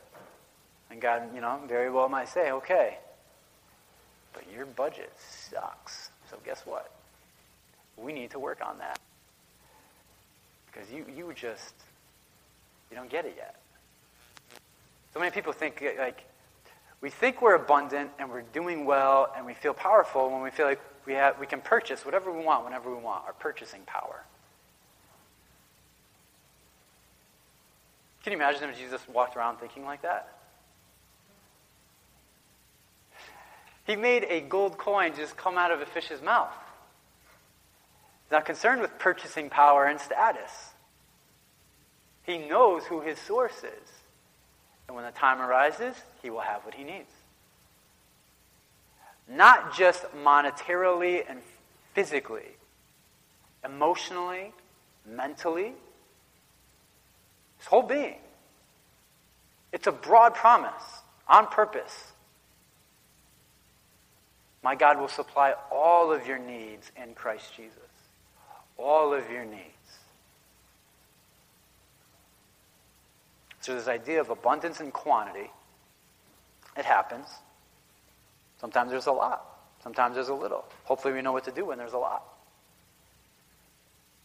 And 0.90 1.00
God, 1.00 1.34
you 1.34 1.40
know, 1.40 1.58
very 1.66 1.90
well 1.90 2.10
might 2.10 2.28
say, 2.28 2.50
okay, 2.52 2.98
but 4.40 4.54
your 4.54 4.66
budget 4.66 5.12
sucks. 5.18 6.10
So 6.30 6.38
guess 6.44 6.62
what? 6.64 6.90
We 7.96 8.12
need 8.12 8.30
to 8.30 8.38
work 8.38 8.60
on 8.64 8.78
that. 8.78 8.98
Because 10.66 10.90
you, 10.90 11.04
you 11.14 11.32
just, 11.34 11.74
you 12.90 12.96
don't 12.96 13.10
get 13.10 13.26
it 13.26 13.34
yet. 13.36 13.56
So 15.12 15.20
many 15.20 15.32
people 15.32 15.52
think, 15.52 15.82
like, 15.98 16.24
we 17.00 17.10
think 17.10 17.42
we're 17.42 17.56
abundant 17.56 18.10
and 18.18 18.30
we're 18.30 18.42
doing 18.42 18.84
well 18.84 19.32
and 19.36 19.44
we 19.44 19.54
feel 19.54 19.74
powerful 19.74 20.30
when 20.30 20.42
we 20.42 20.50
feel 20.50 20.66
like 20.66 20.80
we, 21.06 21.14
have, 21.14 21.38
we 21.40 21.46
can 21.46 21.60
purchase 21.60 22.04
whatever 22.04 22.32
we 22.32 22.44
want 22.44 22.64
whenever 22.64 22.94
we 22.94 23.02
want, 23.02 23.24
our 23.26 23.32
purchasing 23.32 23.80
power. 23.86 24.24
Can 28.22 28.32
you 28.32 28.38
imagine 28.38 28.68
if 28.70 28.78
Jesus 28.78 29.00
walked 29.08 29.36
around 29.36 29.56
thinking 29.56 29.84
like 29.84 30.02
that? 30.02 30.39
He 33.90 33.96
made 33.96 34.24
a 34.30 34.40
gold 34.40 34.78
coin 34.78 35.16
just 35.16 35.36
come 35.36 35.58
out 35.58 35.72
of 35.72 35.80
a 35.80 35.84
fish's 35.84 36.22
mouth. 36.22 36.54
He's 38.22 38.30
not 38.30 38.44
concerned 38.44 38.82
with 38.82 38.96
purchasing 39.00 39.50
power 39.50 39.84
and 39.84 40.00
status. 40.00 40.52
He 42.22 42.38
knows 42.38 42.84
who 42.84 43.00
his 43.00 43.18
source 43.18 43.64
is. 43.64 43.88
And 44.86 44.94
when 44.94 45.04
the 45.04 45.10
time 45.10 45.40
arises, 45.40 45.96
he 46.22 46.30
will 46.30 46.38
have 46.38 46.64
what 46.64 46.74
he 46.74 46.84
needs. 46.84 47.10
Not 49.28 49.76
just 49.76 50.04
monetarily 50.24 51.24
and 51.28 51.40
physically, 51.92 52.46
emotionally, 53.64 54.52
mentally, 55.04 55.72
his 57.58 57.66
whole 57.66 57.82
being. 57.82 58.18
It's 59.72 59.88
a 59.88 59.92
broad 59.92 60.36
promise 60.36 61.02
on 61.26 61.48
purpose. 61.48 62.09
My 64.62 64.74
God 64.74 64.98
will 65.00 65.08
supply 65.08 65.54
all 65.70 66.12
of 66.12 66.26
your 66.26 66.38
needs 66.38 66.90
in 67.02 67.14
Christ 67.14 67.54
Jesus 67.56 67.90
all 68.80 69.12
of 69.12 69.30
your 69.30 69.44
needs. 69.44 69.64
So, 73.60 73.74
this 73.74 73.88
idea 73.88 74.20
of 74.20 74.30
abundance 74.30 74.80
and 74.80 74.92
quantity, 74.92 75.50
it 76.76 76.84
happens. 76.84 77.26
Sometimes 78.58 78.90
there's 78.90 79.06
a 79.06 79.12
lot, 79.12 79.44
sometimes 79.82 80.14
there's 80.14 80.28
a 80.28 80.34
little. 80.34 80.64
Hopefully, 80.84 81.14
we 81.14 81.22
know 81.22 81.32
what 81.32 81.44
to 81.44 81.52
do 81.52 81.66
when 81.66 81.78
there's 81.78 81.92
a 81.92 81.98
lot. 81.98 82.24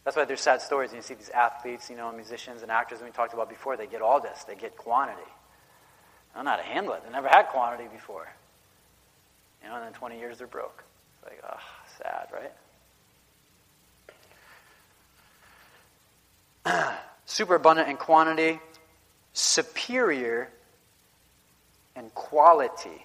That's 0.04 0.16
why 0.16 0.24
there's 0.24 0.40
sad 0.40 0.62
stories. 0.62 0.90
And 0.90 0.98
you 0.98 1.02
see 1.02 1.14
these 1.14 1.30
athletes, 1.30 1.90
you 1.90 1.96
know, 1.96 2.12
musicians 2.12 2.62
and 2.62 2.70
actors, 2.70 3.00
and 3.00 3.08
we 3.08 3.12
talked 3.12 3.34
about 3.34 3.48
before, 3.48 3.76
they 3.76 3.86
get 3.86 4.02
all 4.02 4.20
this. 4.20 4.44
They 4.44 4.54
get 4.54 4.76
quantity. 4.76 5.20
I 6.32 6.38
don't 6.38 6.44
know 6.44 6.52
how 6.52 6.56
to 6.58 6.62
handle 6.62 6.94
it. 6.94 7.02
They 7.04 7.10
never 7.10 7.28
had 7.28 7.48
quantity 7.48 7.88
before. 7.92 8.28
You 9.66 9.72
know, 9.72 9.78
and 9.78 9.86
then 9.86 9.92
20 9.94 10.18
years 10.20 10.38
they're 10.38 10.46
broke. 10.46 10.84
It's 11.16 11.24
like, 11.24 11.42
oh, 11.42 11.58
sad, 11.98 12.28
right? 16.64 16.94
Superabundant 17.26 17.88
in 17.88 17.96
quantity, 17.96 18.60
superior 19.32 20.48
in 21.96 22.10
quality. 22.10 23.04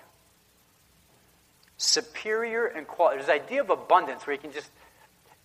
Superior 1.78 2.68
in 2.68 2.86
quality. 2.86 3.18
There's 3.18 3.26
the 3.26 3.34
idea 3.34 3.62
of 3.62 3.72
abundance 3.72 4.28
where 4.28 4.36
you 4.36 4.39
can 4.39 4.51
just, 4.51 4.70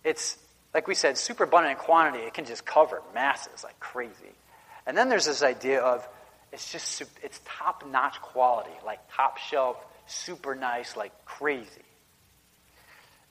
it's, 0.03 0.37
like 0.71 0.87
we 0.87 0.93
said, 0.93 1.17
superabundant 1.17 1.79
in 1.79 1.83
quantity. 1.83 2.25
It 2.25 2.35
can 2.35 2.45
just 2.45 2.63
cover 2.63 3.01
masses 3.15 3.63
like 3.63 3.79
crazy. 3.79 4.35
And 4.85 4.95
then 4.95 5.09
there's 5.09 5.25
this 5.25 5.41
idea 5.41 5.81
of 5.81 6.07
it's 6.53 6.71
just, 6.71 7.01
it's 7.23 7.41
top 7.43 7.83
notch 7.91 8.21
quality, 8.21 8.69
like 8.85 8.99
top 9.11 9.39
shelf, 9.39 9.83
super 10.07 10.55
nice, 10.55 10.95
like 10.95 11.11
crazy. 11.25 11.69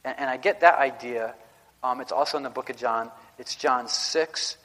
And, 0.05 0.19
and 0.21 0.31
I 0.31 0.37
get 0.37 0.61
that 0.61 0.79
idea. 0.79 1.35
Um, 1.83 2.01
it's 2.01 2.13
also 2.13 2.37
in 2.37 2.43
the 2.43 2.51
book 2.51 2.71
of 2.71 2.77
John. 2.77 3.11
It's 3.39 3.55
John 3.57 3.89
6, 3.89 4.57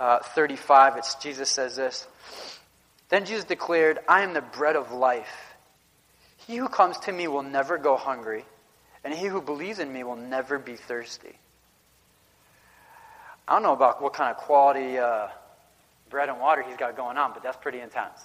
uh, 0.00 0.18
35. 0.20 0.96
It's 0.96 1.14
Jesus 1.16 1.50
says 1.50 1.76
this. 1.76 2.06
Then 3.08 3.24
Jesus 3.24 3.44
declared, 3.44 3.98
I 4.08 4.22
am 4.22 4.32
the 4.32 4.40
bread 4.40 4.76
of 4.76 4.92
life. 4.92 5.54
He 6.46 6.56
who 6.56 6.68
comes 6.68 6.98
to 7.00 7.12
me 7.12 7.28
will 7.28 7.42
never 7.42 7.78
go 7.78 7.96
hungry, 7.96 8.44
and 9.04 9.14
he 9.14 9.26
who 9.26 9.40
believes 9.40 9.78
in 9.78 9.92
me 9.92 10.02
will 10.02 10.16
never 10.16 10.58
be 10.58 10.76
thirsty. 10.76 11.38
I 13.46 13.54
don't 13.54 13.62
know 13.62 13.72
about 13.72 14.02
what 14.02 14.14
kind 14.14 14.30
of 14.30 14.38
quality 14.38 14.98
uh, 14.98 15.28
bread 16.10 16.28
and 16.28 16.40
water 16.40 16.62
he's 16.62 16.76
got 16.76 16.96
going 16.96 17.16
on, 17.16 17.32
but 17.32 17.42
that's 17.42 17.56
pretty 17.56 17.80
intense. 17.80 18.20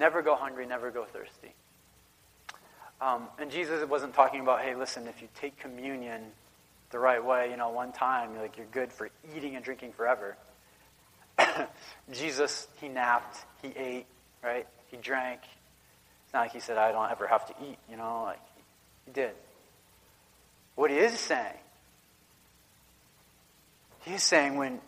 Never 0.00 0.22
go 0.22 0.34
hungry, 0.34 0.64
never 0.64 0.90
go 0.90 1.04
thirsty. 1.04 1.52
Um, 3.02 3.28
and 3.38 3.50
Jesus 3.50 3.86
wasn't 3.86 4.14
talking 4.14 4.40
about, 4.40 4.62
hey, 4.62 4.74
listen, 4.74 5.06
if 5.06 5.20
you 5.20 5.28
take 5.34 5.58
communion 5.58 6.22
the 6.90 6.98
right 6.98 7.22
way, 7.22 7.50
you 7.50 7.58
know, 7.58 7.68
one 7.68 7.92
time, 7.92 8.34
like 8.38 8.56
you're 8.56 8.66
good 8.72 8.94
for 8.94 9.10
eating 9.36 9.56
and 9.56 9.64
drinking 9.64 9.92
forever. 9.92 10.38
Jesus, 12.12 12.66
he 12.80 12.88
napped, 12.88 13.44
he 13.60 13.74
ate, 13.76 14.06
right? 14.42 14.66
He 14.90 14.96
drank. 14.96 15.40
It's 16.24 16.32
not 16.32 16.40
like 16.40 16.52
he 16.52 16.60
said, 16.60 16.78
I 16.78 16.92
don't 16.92 17.10
ever 17.10 17.26
have 17.26 17.46
to 17.48 17.54
eat, 17.62 17.76
you 17.90 17.98
know, 17.98 18.22
like 18.24 18.40
he 19.04 19.12
did. 19.12 19.32
What 20.76 20.90
he 20.90 20.96
is 20.96 21.20
saying, 21.20 21.58
he's 24.06 24.22
saying 24.22 24.56
when 24.56 24.80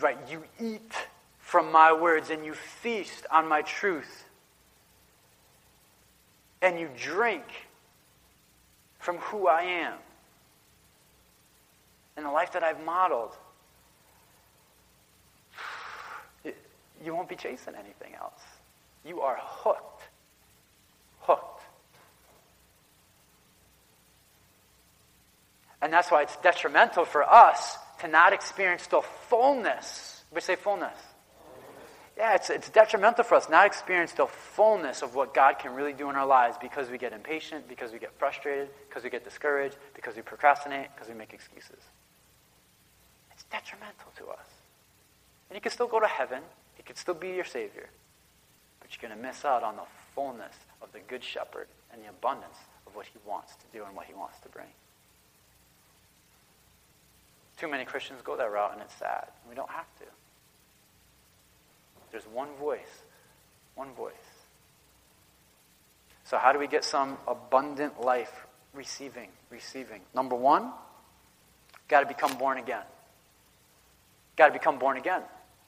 right, 0.00 0.18
you 0.28 0.42
eat 0.60 0.92
from 1.38 1.70
my 1.70 1.92
words 1.92 2.30
and 2.30 2.44
you 2.44 2.54
feast 2.54 3.24
on 3.30 3.46
my 3.46 3.62
truth 3.62 4.24
and 6.62 6.78
you 6.78 6.88
drink 6.96 7.44
from 9.00 9.18
who 9.18 9.48
I 9.48 9.62
am 9.62 9.94
and 12.16 12.24
the 12.24 12.30
life 12.30 12.52
that 12.52 12.62
I've 12.62 12.82
modeled, 12.84 13.36
you 17.04 17.14
won't 17.14 17.28
be 17.28 17.36
chasing 17.36 17.74
anything 17.74 18.14
else. 18.14 18.40
You 19.04 19.22
are 19.22 19.36
hooked. 19.40 20.02
Hooked. 21.20 21.62
And 25.80 25.92
that's 25.92 26.12
why 26.12 26.22
it's 26.22 26.36
detrimental 26.36 27.04
for 27.04 27.28
us 27.28 27.76
to 28.00 28.08
not 28.08 28.32
experience 28.32 28.86
the 28.86 29.02
fullness. 29.28 30.22
We 30.32 30.40
say 30.40 30.54
fullness. 30.54 30.96
Yeah, 32.16 32.34
it's, 32.34 32.50
it's 32.50 32.68
detrimental 32.68 33.24
for 33.24 33.36
us 33.36 33.48
not 33.48 33.66
experience 33.66 34.12
the 34.12 34.26
fullness 34.26 35.02
of 35.02 35.14
what 35.14 35.32
God 35.32 35.58
can 35.58 35.74
really 35.74 35.94
do 35.94 36.10
in 36.10 36.16
our 36.16 36.26
lives 36.26 36.56
because 36.60 36.90
we 36.90 36.98
get 36.98 37.12
impatient, 37.12 37.68
because 37.68 37.90
we 37.90 37.98
get 37.98 38.12
frustrated, 38.18 38.68
because 38.88 39.02
we 39.02 39.10
get 39.10 39.24
discouraged, 39.24 39.76
because 39.94 40.14
we 40.14 40.22
procrastinate, 40.22 40.88
because 40.94 41.08
we 41.08 41.14
make 41.14 41.32
excuses. 41.32 41.80
It's 43.32 43.44
detrimental 43.44 44.12
to 44.18 44.26
us. 44.26 44.46
And 45.48 45.56
you 45.56 45.60
can 45.60 45.72
still 45.72 45.86
go 45.86 46.00
to 46.00 46.06
heaven, 46.06 46.42
he 46.76 46.82
could 46.82 46.98
still 46.98 47.14
be 47.14 47.28
your 47.28 47.44
Savior, 47.44 47.88
but 48.80 48.90
you're 48.90 49.08
going 49.08 49.18
to 49.18 49.26
miss 49.26 49.44
out 49.44 49.62
on 49.62 49.76
the 49.76 49.82
fullness 50.14 50.54
of 50.82 50.92
the 50.92 51.00
Good 51.00 51.24
Shepherd 51.24 51.66
and 51.92 52.02
the 52.02 52.08
abundance 52.08 52.56
of 52.86 52.94
what 52.94 53.06
he 53.06 53.18
wants 53.26 53.54
to 53.56 53.64
do 53.72 53.84
and 53.84 53.96
what 53.96 54.06
he 54.06 54.14
wants 54.14 54.38
to 54.40 54.48
bring. 54.50 54.68
Too 57.58 57.68
many 57.68 57.84
Christians 57.84 58.20
go 58.22 58.36
that 58.36 58.50
route, 58.50 58.72
and 58.72 58.82
it's 58.82 58.94
sad. 58.94 59.28
We 59.48 59.54
don't 59.54 59.70
have 59.70 59.86
to. 59.98 60.04
There's 62.12 62.26
one 62.26 62.48
voice. 62.60 63.02
One 63.74 63.92
voice. 63.94 64.12
So, 66.24 66.38
how 66.38 66.52
do 66.52 66.58
we 66.58 66.68
get 66.68 66.84
some 66.84 67.18
abundant 67.26 68.00
life 68.00 68.46
receiving? 68.72 69.28
Receiving. 69.50 70.02
Number 70.14 70.36
one, 70.36 70.70
got 71.88 72.00
to 72.00 72.06
become 72.06 72.38
born 72.38 72.58
again. 72.58 72.84
Got 74.36 74.48
to 74.48 74.52
become 74.52 74.78
born 74.78 74.96
again. 74.96 75.22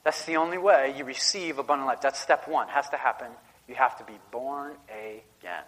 That's 0.04 0.24
the 0.26 0.36
only 0.36 0.58
way 0.58 0.94
you 0.96 1.04
receive 1.04 1.58
abundant 1.58 1.88
life. 1.88 2.00
That's 2.02 2.20
step 2.20 2.46
one. 2.46 2.68
Has 2.68 2.88
to 2.90 2.96
happen. 2.96 3.28
You 3.66 3.74
have 3.74 3.96
to 3.98 4.04
be 4.04 4.18
born 4.30 4.72
again. 4.88 5.64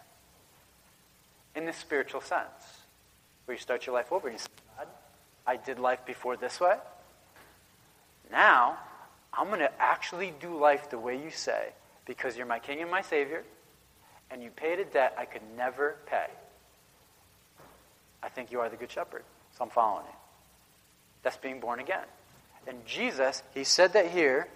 In 1.54 1.64
the 1.64 1.72
spiritual 1.72 2.20
sense, 2.20 2.84
where 3.46 3.54
you 3.54 3.60
start 3.60 3.86
your 3.86 3.94
life 3.94 4.12
over 4.12 4.28
and 4.28 4.34
you 4.34 4.38
say, 4.38 4.48
God, 4.76 4.88
I 5.46 5.56
did 5.56 5.78
life 5.78 6.04
before 6.04 6.36
this 6.36 6.60
way. 6.60 6.76
Now, 8.30 8.78
I'm 9.36 9.48
going 9.48 9.60
to 9.60 9.72
actually 9.80 10.32
do 10.40 10.56
life 10.56 10.90
the 10.90 10.98
way 10.98 11.22
you 11.22 11.30
say 11.30 11.68
because 12.06 12.36
you're 12.36 12.46
my 12.46 12.58
king 12.58 12.80
and 12.80 12.90
my 12.90 13.02
savior, 13.02 13.42
and 14.30 14.42
you 14.42 14.50
paid 14.50 14.78
a 14.78 14.84
debt 14.84 15.14
I 15.18 15.24
could 15.24 15.42
never 15.56 15.96
pay. 16.06 16.26
I 18.22 18.28
think 18.28 18.50
you 18.50 18.60
are 18.60 18.68
the 18.68 18.76
good 18.76 18.90
shepherd, 18.90 19.24
so 19.56 19.64
I'm 19.64 19.70
following 19.70 20.06
you. 20.06 20.16
That's 21.22 21.36
being 21.36 21.60
born 21.60 21.80
again. 21.80 22.04
And 22.66 22.84
Jesus, 22.86 23.42
he 23.54 23.64
said 23.64 23.92
that 23.92 24.10
here. 24.10 24.48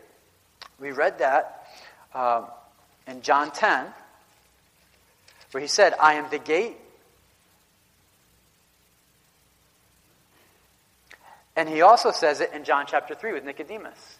We 0.78 0.92
read 0.92 1.18
that 1.18 1.66
uh, 2.14 2.46
in 3.06 3.22
John 3.22 3.50
10, 3.50 3.86
where 5.50 5.60
he 5.60 5.68
said, 5.68 5.94
I 6.00 6.14
am 6.14 6.30
the 6.30 6.38
gate. 6.38 6.76
And 11.56 11.68
he 11.68 11.82
also 11.82 12.10
says 12.10 12.40
it 12.40 12.52
in 12.54 12.64
John 12.64 12.86
chapter 12.88 13.14
3 13.14 13.32
with 13.32 13.44
Nicodemus. 13.44 14.19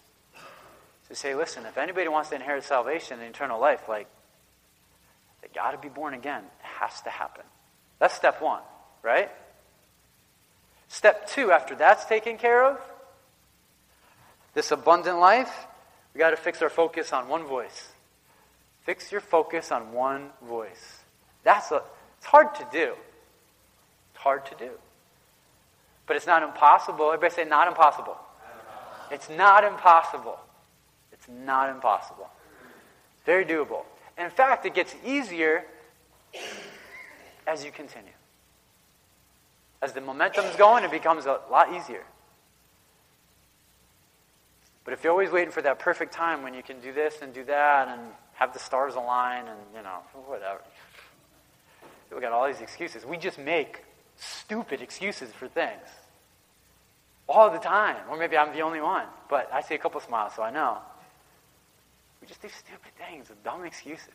To 1.11 1.17
say, 1.17 1.35
listen, 1.35 1.65
if 1.65 1.77
anybody 1.77 2.07
wants 2.07 2.29
to 2.29 2.35
inherit 2.35 2.63
salvation 2.63 3.19
and 3.19 3.29
eternal 3.29 3.59
life, 3.59 3.89
like, 3.89 4.07
they 5.41 5.49
got 5.53 5.71
to 5.71 5.77
be 5.77 5.89
born 5.89 6.13
again. 6.13 6.41
It 6.41 6.65
has 6.79 7.01
to 7.01 7.09
happen. 7.09 7.43
That's 7.99 8.13
step 8.13 8.41
one, 8.41 8.61
right? 9.03 9.29
Step 10.87 11.27
two, 11.27 11.51
after 11.51 11.75
that's 11.75 12.05
taken 12.05 12.37
care 12.37 12.63
of, 12.63 12.79
this 14.53 14.71
abundant 14.71 15.19
life, 15.19 15.53
we 16.13 16.19
got 16.19 16.29
to 16.29 16.37
fix 16.37 16.61
our 16.61 16.69
focus 16.69 17.11
on 17.11 17.27
one 17.27 17.43
voice. 17.43 17.89
Fix 18.85 19.11
your 19.11 19.19
focus 19.19 19.69
on 19.69 19.91
one 19.91 20.29
voice. 20.47 20.99
That's 21.43 21.71
a, 21.71 21.81
it's 22.19 22.25
hard 22.27 22.55
to 22.55 22.65
do. 22.71 22.93
It's 24.13 24.23
hard 24.23 24.45
to 24.45 24.55
do. 24.55 24.71
But 26.07 26.15
it's 26.15 26.27
not 26.27 26.41
impossible. 26.41 27.07
Everybody 27.07 27.33
say, 27.33 27.43
not 27.43 27.67
impossible. 27.67 28.15
It's 29.11 29.29
not 29.29 29.65
impossible. 29.65 30.39
It's 31.31 31.45
not 31.45 31.69
impossible. 31.69 32.29
Very 33.25 33.45
doable. 33.45 33.83
In 34.17 34.29
fact, 34.29 34.65
it 34.65 34.73
gets 34.73 34.95
easier 35.05 35.63
as 37.47 37.63
you 37.65 37.71
continue. 37.71 38.11
As 39.81 39.93
the 39.93 40.01
momentum's 40.01 40.55
going, 40.55 40.83
it 40.83 40.91
becomes 40.91 41.25
a 41.25 41.39
lot 41.49 41.73
easier. 41.73 42.03
But 44.83 44.93
if 44.93 45.03
you're 45.03 45.11
always 45.11 45.31
waiting 45.31 45.51
for 45.51 45.61
that 45.61 45.79
perfect 45.79 46.13
time 46.13 46.43
when 46.43 46.53
you 46.53 46.63
can 46.63 46.79
do 46.81 46.91
this 46.91 47.15
and 47.21 47.33
do 47.33 47.43
that 47.45 47.87
and 47.87 48.01
have 48.33 48.53
the 48.53 48.59
stars 48.59 48.95
align 48.95 49.47
and, 49.47 49.59
you 49.75 49.83
know, 49.83 49.99
whatever. 50.25 50.61
We 52.13 52.19
got 52.19 52.31
all 52.31 52.47
these 52.47 52.61
excuses. 52.61 53.05
We 53.05 53.17
just 53.17 53.37
make 53.37 53.83
stupid 54.17 54.81
excuses 54.81 55.31
for 55.31 55.47
things 55.47 55.87
all 57.29 57.49
the 57.49 57.59
time. 57.59 57.97
Or 58.09 58.17
maybe 58.17 58.37
I'm 58.37 58.53
the 58.53 58.61
only 58.61 58.81
one, 58.81 59.05
but 59.29 59.49
I 59.53 59.61
see 59.61 59.75
a 59.75 59.77
couple 59.77 60.01
smiles, 60.01 60.33
so 60.35 60.43
I 60.43 60.51
know. 60.51 60.79
We 62.21 62.27
just 62.27 62.41
do 62.41 62.49
stupid 62.49 62.91
things 62.97 63.29
with 63.29 63.43
dumb 63.43 63.65
excuses. 63.65 64.07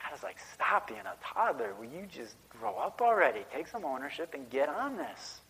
God 0.00 0.16
is 0.16 0.22
like, 0.22 0.36
stop 0.54 0.88
being 0.88 1.00
a 1.00 1.14
toddler. 1.24 1.74
Will 1.78 1.86
you 1.86 2.06
just 2.10 2.34
grow 2.48 2.74
up 2.76 3.00
already? 3.00 3.44
Take 3.52 3.68
some 3.68 3.84
ownership 3.84 4.34
and 4.34 4.48
get 4.50 4.68
on 4.68 4.96
this. 4.96 5.40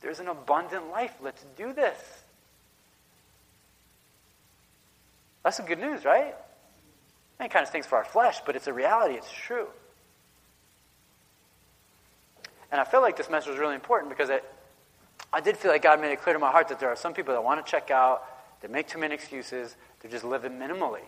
There's 0.00 0.20
an 0.20 0.28
abundant 0.28 0.90
life. 0.90 1.14
Let's 1.22 1.44
do 1.56 1.72
this. 1.72 1.98
That's 5.42 5.56
some 5.56 5.66
good 5.66 5.78
news, 5.78 6.04
right? 6.04 6.34
It 7.38 7.50
kind 7.50 7.62
of 7.62 7.68
stinks 7.68 7.86
for 7.86 7.96
our 7.96 8.04
flesh, 8.04 8.40
but 8.44 8.56
it's 8.56 8.66
a 8.66 8.72
reality. 8.72 9.14
It's 9.14 9.30
true. 9.30 9.66
And 12.70 12.80
I 12.80 12.84
feel 12.84 13.00
like 13.00 13.16
this 13.16 13.30
message 13.30 13.54
is 13.54 13.58
really 13.58 13.74
important 13.74 14.10
because 14.10 14.30
it, 14.30 14.44
I 15.32 15.40
did 15.40 15.56
feel 15.56 15.70
like 15.70 15.82
God 15.82 16.00
made 16.00 16.12
it 16.12 16.22
clear 16.22 16.34
to 16.34 16.38
my 16.38 16.50
heart 16.50 16.68
that 16.68 16.78
there 16.78 16.88
are 16.88 16.96
some 16.96 17.14
people 17.14 17.34
that 17.34 17.42
want 17.42 17.64
to 17.64 17.70
check 17.70 17.90
out, 17.90 18.24
they 18.60 18.68
make 18.68 18.88
too 18.88 18.98
many 18.98 19.14
excuses, 19.14 19.76
they're 20.00 20.10
just 20.10 20.24
living 20.24 20.52
minimally 20.52 21.04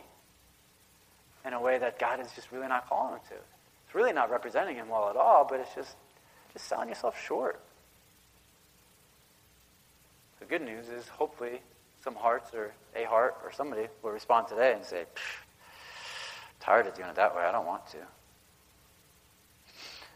in 1.44 1.52
a 1.52 1.60
way 1.60 1.78
that 1.78 1.98
God 1.98 2.20
is 2.20 2.28
just 2.34 2.52
really 2.52 2.68
not 2.68 2.88
calling 2.88 3.12
them 3.12 3.20
to. 3.30 3.34
It's 3.34 3.94
really 3.94 4.12
not 4.12 4.30
representing 4.30 4.76
Him 4.76 4.88
well 4.88 5.10
at 5.10 5.16
all, 5.16 5.46
but 5.48 5.60
it's 5.60 5.74
just, 5.74 5.96
just 6.52 6.66
selling 6.66 6.88
yourself 6.88 7.20
short. 7.20 7.60
The 10.40 10.46
good 10.46 10.62
news 10.62 10.88
is 10.88 11.06
hopefully 11.08 11.60
some 12.02 12.14
hearts 12.14 12.52
or 12.54 12.72
a 12.96 13.04
heart 13.04 13.36
or 13.44 13.52
somebody 13.52 13.86
will 14.02 14.10
respond 14.10 14.48
today 14.48 14.72
and 14.74 14.84
say, 14.84 15.04
tired 16.60 16.86
of 16.86 16.94
doing 16.94 17.08
it 17.08 17.16
that 17.16 17.34
way. 17.34 17.42
I 17.42 17.52
don't 17.52 17.66
want 17.66 17.86
to. 17.88 17.98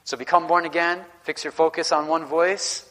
So 0.04 0.16
become 0.16 0.46
born 0.46 0.64
again. 0.64 1.04
Fix 1.22 1.44
your 1.44 1.52
focus 1.52 1.92
on 1.92 2.06
one 2.06 2.24
voice. 2.24 2.88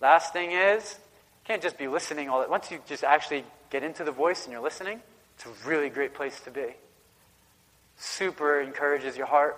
Last 0.00 0.32
thing 0.32 0.52
is, 0.52 0.94
you 0.98 1.46
can't 1.46 1.62
just 1.62 1.78
be 1.78 1.88
listening 1.88 2.28
all 2.28 2.40
that. 2.40 2.50
Once 2.50 2.70
you 2.70 2.78
just 2.86 3.04
actually 3.04 3.44
get 3.70 3.82
into 3.82 4.04
the 4.04 4.12
voice 4.12 4.44
and 4.44 4.52
you're 4.52 4.62
listening, 4.62 5.00
it's 5.36 5.46
a 5.46 5.68
really 5.68 5.88
great 5.88 6.14
place 6.14 6.40
to 6.40 6.50
be. 6.50 6.74
Super 7.98 8.60
encourages 8.60 9.16
your 9.16 9.26
heart, 9.26 9.56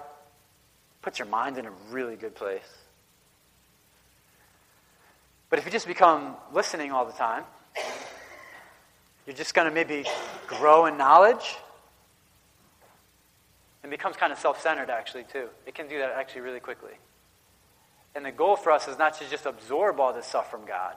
puts 1.03 1.19
your 1.19 1.29
mind 1.29 1.59
in 1.59 1.67
a 1.67 1.73
really 1.91 2.17
good 2.17 2.35
place. 2.35 2.69
But 5.51 5.59
if 5.59 5.65
you 5.65 5.71
just 5.71 5.87
become 5.87 6.37
listening 6.53 6.93
all 6.93 7.07
the 7.07 7.13
time, 7.13 7.45
you're 9.27 9.37
just 9.37 9.55
going 9.55 9.69
to 9.69 9.75
maybe 9.75 10.05
grow 10.47 10.87
in 10.87 10.97
knowledge. 10.97 11.57
It 13.83 13.91
becomes 13.91 14.17
kind 14.17 14.33
of 14.33 14.39
self 14.39 14.61
centered, 14.61 14.91
actually, 14.91 15.25
too. 15.25 15.49
It 15.67 15.75
can 15.75 15.89
do 15.89 15.99
that 15.99 16.11
actually 16.11 16.43
really 16.43 16.61
quickly. 16.61 16.93
And 18.15 18.25
the 18.25 18.33
goal 18.33 18.57
for 18.57 18.73
us 18.73 18.89
is 18.89 18.99
not 18.99 19.15
to 19.21 19.31
just 19.31 19.47
absorb 19.47 20.01
all 20.01 20.13
this 20.13 20.27
stuff 20.27 20.51
from 20.51 20.67
God. 20.67 20.97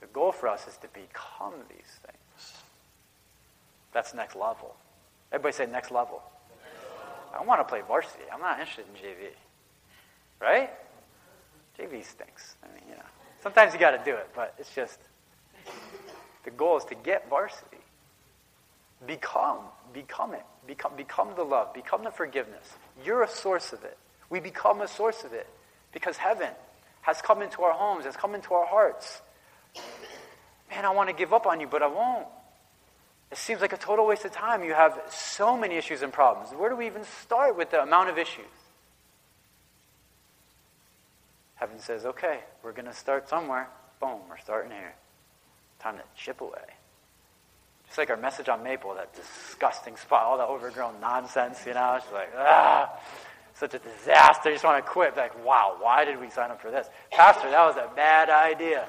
The 0.00 0.06
goal 0.06 0.32
for 0.32 0.48
us 0.48 0.66
is 0.68 0.76
to 0.78 0.88
become 0.88 1.54
these 1.68 1.98
things. 2.06 2.52
That's 3.92 4.14
next 4.14 4.36
level. 4.36 4.76
Everybody 5.32 5.54
say 5.54 5.66
next 5.66 5.90
level. 5.90 6.22
I 7.36 7.42
want 7.42 7.60
to 7.60 7.64
play 7.64 7.82
varsity. 7.86 8.24
I'm 8.32 8.40
not 8.40 8.58
interested 8.60 8.84
in 8.94 9.00
JV. 9.00 9.30
Right? 10.40 10.70
JV 11.78 12.04
stinks. 12.04 12.56
I 12.62 12.66
mean, 12.74 12.84
you 12.90 12.96
know. 12.96 13.02
Sometimes 13.42 13.72
you 13.72 13.80
got 13.80 13.92
to 13.92 14.10
do 14.10 14.16
it, 14.16 14.28
but 14.34 14.54
it's 14.58 14.74
just 14.74 14.98
the 16.44 16.50
goal 16.50 16.78
is 16.78 16.84
to 16.86 16.94
get 16.94 17.28
varsity. 17.28 17.76
Become, 19.06 19.58
become 19.92 20.34
it. 20.34 20.44
Become, 20.66 20.92
become 20.96 21.30
the 21.36 21.44
love. 21.44 21.72
Become 21.72 22.04
the 22.04 22.10
forgiveness. 22.10 22.74
You're 23.04 23.22
a 23.22 23.28
source 23.28 23.72
of 23.72 23.84
it. 23.84 23.96
We 24.30 24.40
become 24.40 24.80
a 24.80 24.88
source 24.88 25.24
of 25.24 25.32
it 25.32 25.46
because 25.92 26.16
heaven 26.16 26.50
has 27.02 27.22
come 27.22 27.42
into 27.42 27.62
our 27.62 27.72
homes, 27.72 28.04
has 28.04 28.16
come 28.16 28.34
into 28.34 28.54
our 28.54 28.66
hearts. 28.66 29.22
Man, 30.70 30.84
I 30.84 30.90
want 30.90 31.08
to 31.08 31.14
give 31.14 31.32
up 31.32 31.46
on 31.46 31.60
you, 31.60 31.66
but 31.66 31.82
I 31.82 31.86
won't. 31.86 32.26
It 33.30 33.38
seems 33.38 33.60
like 33.60 33.72
a 33.72 33.76
total 33.76 34.06
waste 34.06 34.24
of 34.24 34.32
time. 34.32 34.64
You 34.64 34.74
have 34.74 35.00
so 35.10 35.56
many 35.56 35.76
issues 35.76 36.02
and 36.02 36.12
problems. 36.12 36.50
Where 36.54 36.70
do 36.70 36.76
we 36.76 36.86
even 36.86 37.04
start 37.04 37.56
with 37.56 37.70
the 37.70 37.82
amount 37.82 38.08
of 38.08 38.18
issues? 38.18 38.44
Heaven 41.56 41.78
says, 41.80 42.06
okay, 42.06 42.40
we're 42.62 42.72
going 42.72 42.86
to 42.86 42.94
start 42.94 43.28
somewhere. 43.28 43.68
Boom, 44.00 44.20
we're 44.28 44.38
starting 44.38 44.70
here. 44.70 44.94
Time 45.80 45.96
to 45.96 46.02
chip 46.16 46.40
away. 46.40 46.58
Just 47.86 47.98
like 47.98 48.10
our 48.10 48.16
message 48.16 48.48
on 48.48 48.62
Maple, 48.62 48.94
that 48.94 49.14
disgusting 49.14 49.96
spot, 49.96 50.24
all 50.24 50.38
that 50.38 50.48
overgrown 50.48 51.00
nonsense, 51.00 51.64
you 51.66 51.74
know? 51.74 51.98
She's 52.02 52.12
like, 52.12 52.30
ah, 52.36 52.92
such 53.54 53.74
a 53.74 53.78
disaster. 53.78 54.52
Just 54.52 54.64
want 54.64 54.84
to 54.84 54.90
quit. 54.90 55.16
Like, 55.16 55.44
wow, 55.44 55.76
why 55.80 56.04
did 56.04 56.20
we 56.20 56.30
sign 56.30 56.50
up 56.50 56.62
for 56.62 56.70
this? 56.70 56.88
Pastor, 57.10 57.50
that 57.50 57.66
was 57.66 57.76
a 57.76 57.90
bad 57.96 58.30
idea. 58.30 58.86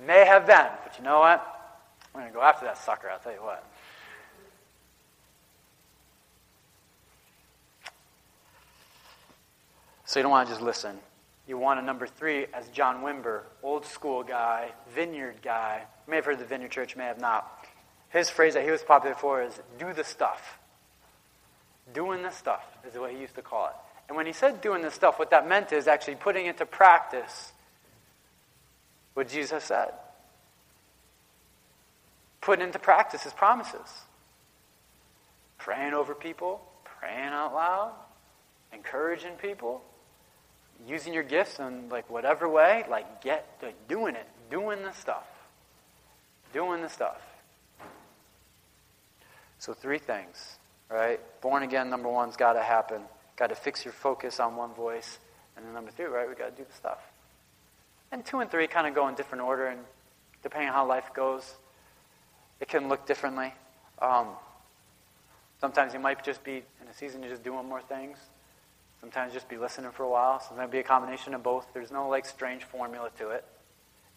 May 0.00 0.24
have 0.24 0.46
been, 0.46 0.66
but 0.84 0.96
you 0.98 1.04
know 1.04 1.20
what? 1.20 1.44
I'm 2.14 2.20
going 2.20 2.32
to 2.32 2.34
go 2.34 2.42
after 2.42 2.64
that 2.66 2.78
sucker, 2.78 3.08
I'll 3.10 3.18
tell 3.18 3.32
you 3.32 3.42
what. 3.42 3.64
So 10.04 10.18
you 10.18 10.22
don't 10.22 10.30
want 10.30 10.48
to 10.48 10.54
just 10.54 10.64
listen. 10.64 10.96
You 11.46 11.58
want 11.58 11.80
a 11.80 11.82
number 11.82 12.06
three 12.06 12.46
as 12.54 12.68
John 12.68 13.02
Wimber, 13.02 13.42
old 13.62 13.84
school 13.84 14.22
guy, 14.22 14.70
vineyard 14.94 15.36
guy. 15.42 15.82
You 16.06 16.10
may 16.10 16.16
have 16.16 16.24
heard 16.24 16.38
the 16.38 16.44
Vineyard 16.44 16.70
Church, 16.70 16.96
may 16.96 17.04
have 17.04 17.20
not. 17.20 17.66
His 18.10 18.30
phrase 18.30 18.54
that 18.54 18.64
he 18.64 18.70
was 18.70 18.82
popular 18.82 19.14
for 19.14 19.42
is 19.42 19.60
do 19.78 19.92
the 19.92 20.04
stuff. 20.04 20.58
Doing 21.92 22.22
the 22.22 22.30
stuff 22.30 22.64
is 22.86 22.98
what 22.98 23.12
he 23.12 23.18
used 23.18 23.34
to 23.34 23.42
call 23.42 23.66
it. 23.66 23.74
And 24.08 24.16
when 24.16 24.26
he 24.26 24.32
said 24.32 24.60
doing 24.60 24.82
the 24.82 24.90
stuff, 24.90 25.18
what 25.18 25.30
that 25.30 25.48
meant 25.48 25.72
is 25.72 25.86
actually 25.86 26.16
putting 26.16 26.46
into 26.46 26.64
practice 26.64 27.52
what 29.18 29.28
Jesus 29.28 29.64
said. 29.64 29.90
Putting 32.40 32.64
into 32.64 32.78
practice 32.78 33.24
his 33.24 33.32
promises. 33.32 33.90
Praying 35.58 35.92
over 35.92 36.14
people, 36.14 36.60
praying 36.84 37.30
out 37.30 37.52
loud, 37.52 37.94
encouraging 38.72 39.32
people, 39.32 39.82
using 40.86 41.12
your 41.12 41.24
gifts 41.24 41.58
in 41.58 41.88
like 41.88 42.08
whatever 42.08 42.48
way, 42.48 42.84
like 42.88 43.20
get 43.20 43.44
like 43.60 43.88
doing 43.88 44.14
it, 44.14 44.28
doing 44.52 44.84
the 44.84 44.92
stuff. 44.92 45.26
Doing 46.52 46.80
the 46.80 46.88
stuff. 46.88 47.20
So 49.58 49.74
three 49.74 49.98
things, 49.98 50.58
right? 50.88 51.18
Born 51.40 51.64
again, 51.64 51.90
number 51.90 52.08
one's 52.08 52.36
got 52.36 52.52
to 52.52 52.62
happen. 52.62 53.02
Got 53.34 53.48
to 53.48 53.56
fix 53.56 53.84
your 53.84 53.94
focus 53.94 54.38
on 54.38 54.54
one 54.54 54.74
voice. 54.74 55.18
And 55.56 55.66
then 55.66 55.74
number 55.74 55.90
three, 55.90 56.04
right, 56.06 56.28
we 56.28 56.36
got 56.36 56.56
to 56.56 56.62
do 56.62 56.68
the 56.68 56.76
stuff. 56.76 57.00
And 58.10 58.24
two 58.24 58.40
and 58.40 58.50
three 58.50 58.66
kind 58.66 58.86
of 58.86 58.94
go 58.94 59.08
in 59.08 59.14
different 59.14 59.44
order, 59.44 59.66
and 59.66 59.80
depending 60.42 60.68
on 60.68 60.74
how 60.74 60.86
life 60.86 61.10
goes, 61.14 61.54
it 62.60 62.68
can 62.68 62.88
look 62.88 63.06
differently. 63.06 63.52
Um, 64.00 64.28
sometimes 65.60 65.92
you 65.92 66.00
might 66.00 66.24
just 66.24 66.42
be 66.42 66.62
in 66.80 66.88
a 66.90 66.94
season 66.94 67.22
you're 67.22 67.30
just 67.30 67.44
doing 67.44 67.66
more 67.68 67.82
things. 67.82 68.18
Sometimes 69.00 69.32
just 69.32 69.48
be 69.48 69.56
listening 69.56 69.90
for 69.92 70.02
a 70.02 70.08
while. 70.08 70.40
Sometimes 70.40 70.72
be 70.72 70.78
a 70.78 70.82
combination 70.82 71.34
of 71.34 71.42
both. 71.42 71.66
There's 71.72 71.92
no 71.92 72.08
like 72.08 72.26
strange 72.26 72.64
formula 72.64 73.10
to 73.18 73.30
it. 73.30 73.44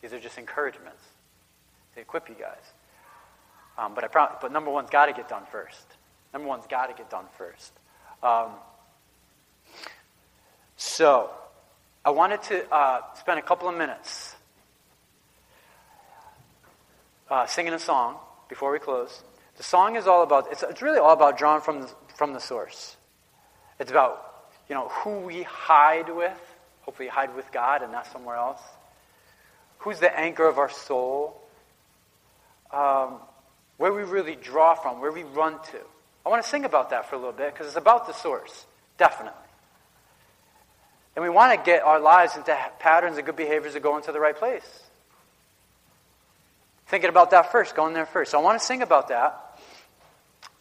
These 0.01 0.13
are 0.13 0.19
just 0.19 0.37
encouragements 0.37 1.03
to 1.95 2.01
equip 2.01 2.29
you 2.29 2.35
guys. 2.35 2.73
Um, 3.77 3.93
but 3.93 4.03
I 4.03 4.07
pro- 4.07 4.35
but 4.41 4.51
number 4.51 4.71
one's 4.71 4.89
got 4.89 5.05
to 5.05 5.13
get 5.13 5.29
done 5.29 5.43
first. 5.51 5.85
Number 6.33 6.47
one's 6.47 6.65
got 6.65 6.87
to 6.87 6.93
get 6.93 7.09
done 7.09 7.25
first. 7.37 7.73
Um, 8.23 8.51
so 10.77 11.29
I 12.03 12.09
wanted 12.09 12.41
to 12.43 12.73
uh, 12.73 13.01
spend 13.19 13.37
a 13.37 13.43
couple 13.43 13.69
of 13.69 13.77
minutes 13.77 14.35
uh, 17.29 17.45
singing 17.45 17.73
a 17.73 17.79
song 17.79 18.17
before 18.49 18.71
we 18.71 18.79
close. 18.79 19.23
The 19.57 19.63
song 19.63 19.95
is 19.95 20.07
all 20.07 20.23
about. 20.23 20.51
It's, 20.51 20.63
it's 20.63 20.81
really 20.81 20.97
all 20.97 21.13
about 21.13 21.37
drawing 21.37 21.61
from 21.61 21.81
the, 21.81 21.89
from 22.15 22.33
the 22.33 22.39
source. 22.39 22.95
It's 23.79 23.91
about 23.91 24.31
you 24.67 24.75
know, 24.75 24.87
who 24.87 25.19
we 25.19 25.43
hide 25.43 26.09
with. 26.09 26.39
Hopefully, 26.81 27.09
hide 27.09 27.35
with 27.35 27.51
God 27.51 27.83
and 27.83 27.91
not 27.91 28.07
somewhere 28.07 28.37
else. 28.37 28.61
Who's 29.79 29.99
the 29.99 30.17
anchor 30.17 30.47
of 30.47 30.57
our 30.57 30.69
soul? 30.69 31.39
Um, 32.71 33.17
where 33.77 33.91
we 33.93 34.03
really 34.03 34.35
draw 34.35 34.75
from, 34.75 35.01
where 35.01 35.11
we 35.11 35.23
run 35.23 35.53
to. 35.53 35.77
I 36.25 36.29
want 36.29 36.41
to 36.41 36.49
sing 36.49 36.65
about 36.65 36.91
that 36.91 37.09
for 37.09 37.15
a 37.15 37.19
little 37.19 37.33
bit 37.33 37.53
because 37.53 37.67
it's 37.67 37.75
about 37.75 38.07
the 38.07 38.13
source, 38.13 38.65
definitely. 38.97 39.40
And 41.15 41.23
we 41.23 41.29
want 41.29 41.57
to 41.57 41.65
get 41.65 41.83
our 41.83 41.99
lives 41.99 42.37
into 42.37 42.57
patterns 42.79 43.17
of 43.17 43.25
good 43.25 43.35
behaviors 43.35 43.73
that 43.73 43.83
go 43.83 43.97
into 43.97 44.11
the 44.11 44.19
right 44.19 44.35
place. 44.35 44.67
Thinking 46.87 47.09
about 47.09 47.31
that 47.31 47.51
first, 47.51 47.75
going 47.75 47.93
there 47.93 48.05
first. 48.05 48.31
So 48.31 48.39
I 48.39 48.41
want 48.41 48.59
to 48.59 48.65
sing 48.65 48.81
about 48.81 49.09
that. 49.09 49.59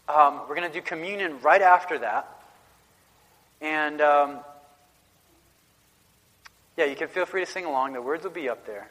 Um, 0.09 0.41
we're 0.49 0.57
going 0.57 0.71
to 0.71 0.73
do 0.73 0.83
communion 0.83 1.41
right 1.41 1.63
after 1.63 1.99
that. 1.99 2.29
And 3.61 4.01
um, 4.01 4.41
yeah, 6.77 6.87
you 6.87 6.97
can 6.97 7.09
feel 7.09 7.27
free 7.27 7.45
to 7.45 7.51
sing 7.51 7.65
along. 7.65 7.93
The 7.93 8.03
words 8.03 8.25
will 8.25 8.31
be 8.31 8.49
up 8.49 8.67
there. 8.67 8.91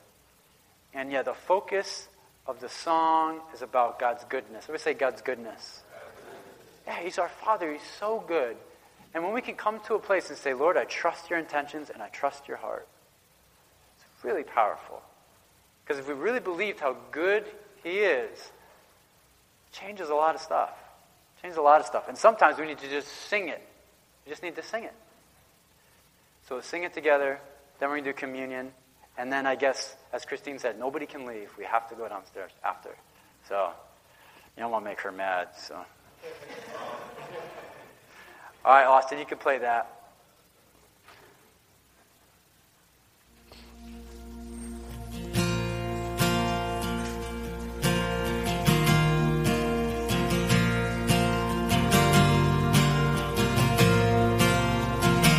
And 0.93 1.11
yeah, 1.11 1.23
the 1.23 1.33
focus 1.33 2.07
of 2.47 2.59
the 2.59 2.69
song 2.69 3.41
is 3.53 3.61
about 3.61 3.99
God's 3.99 4.23
goodness. 4.25 4.65
Everybody 4.65 4.83
say 4.83 4.93
God's 4.93 5.21
goodness. 5.21 5.81
Yeah, 6.87 6.99
He's 7.01 7.19
our 7.19 7.29
Father. 7.29 7.71
He's 7.71 7.81
so 7.99 8.23
good. 8.27 8.55
And 9.13 9.23
when 9.23 9.33
we 9.33 9.41
can 9.41 9.55
come 9.55 9.79
to 9.87 9.95
a 9.95 9.99
place 9.99 10.29
and 10.29 10.37
say, 10.37 10.53
Lord, 10.53 10.77
I 10.77 10.83
trust 10.83 11.29
your 11.29 11.39
intentions 11.39 11.89
and 11.89 12.01
I 12.01 12.09
trust 12.09 12.47
your 12.47 12.57
heart, 12.57 12.87
it's 13.95 14.23
really 14.23 14.43
powerful. 14.43 15.01
Because 15.83 15.99
if 15.99 16.07
we 16.07 16.13
really 16.13 16.39
believed 16.39 16.79
how 16.79 16.95
good 17.11 17.45
He 17.83 17.99
is, 17.99 18.37
it 18.37 19.71
changes 19.71 20.09
a 20.09 20.15
lot 20.15 20.35
of 20.35 20.41
stuff. 20.41 20.71
It 21.37 21.41
changes 21.41 21.57
a 21.57 21.61
lot 21.61 21.79
of 21.79 21.87
stuff. 21.87 22.07
And 22.07 22.17
sometimes 22.17 22.59
we 22.59 22.67
need 22.67 22.77
to 22.79 22.89
just 22.89 23.07
sing 23.07 23.49
it 23.49 23.61
We 24.25 24.29
just 24.29 24.43
need 24.43 24.55
to 24.57 24.63
sing 24.63 24.83
it. 24.83 24.93
So 26.47 26.55
we'll 26.55 26.63
sing 26.63 26.83
it 26.83 26.93
together, 26.93 27.39
then 27.79 27.89
we're 27.89 27.95
going 27.95 28.05
to 28.05 28.09
do 28.11 28.17
communion, 28.17 28.71
and 29.19 29.31
then 29.31 29.45
I 29.45 29.55
guess, 29.55 29.95
as 30.13 30.25
Christine 30.25 30.59
said, 30.59 30.79
nobody 30.79 31.05
can 31.05 31.25
leave. 31.25 31.49
We 31.57 31.65
have 31.65 31.89
to 31.89 31.95
go 31.95 32.07
downstairs 32.07 32.51
after. 32.63 32.95
So 33.47 33.71
you 34.55 34.63
don't 34.63 34.71
want 34.71 34.85
to 34.85 34.89
make 34.89 35.01
her 35.01 35.11
mad. 35.11 35.49
So. 35.57 35.85
All 38.65 38.73
right, 38.73 38.85
Austin, 38.85 39.19
you 39.19 39.25
can 39.25 39.37
play 39.37 39.57
that. 39.59 39.98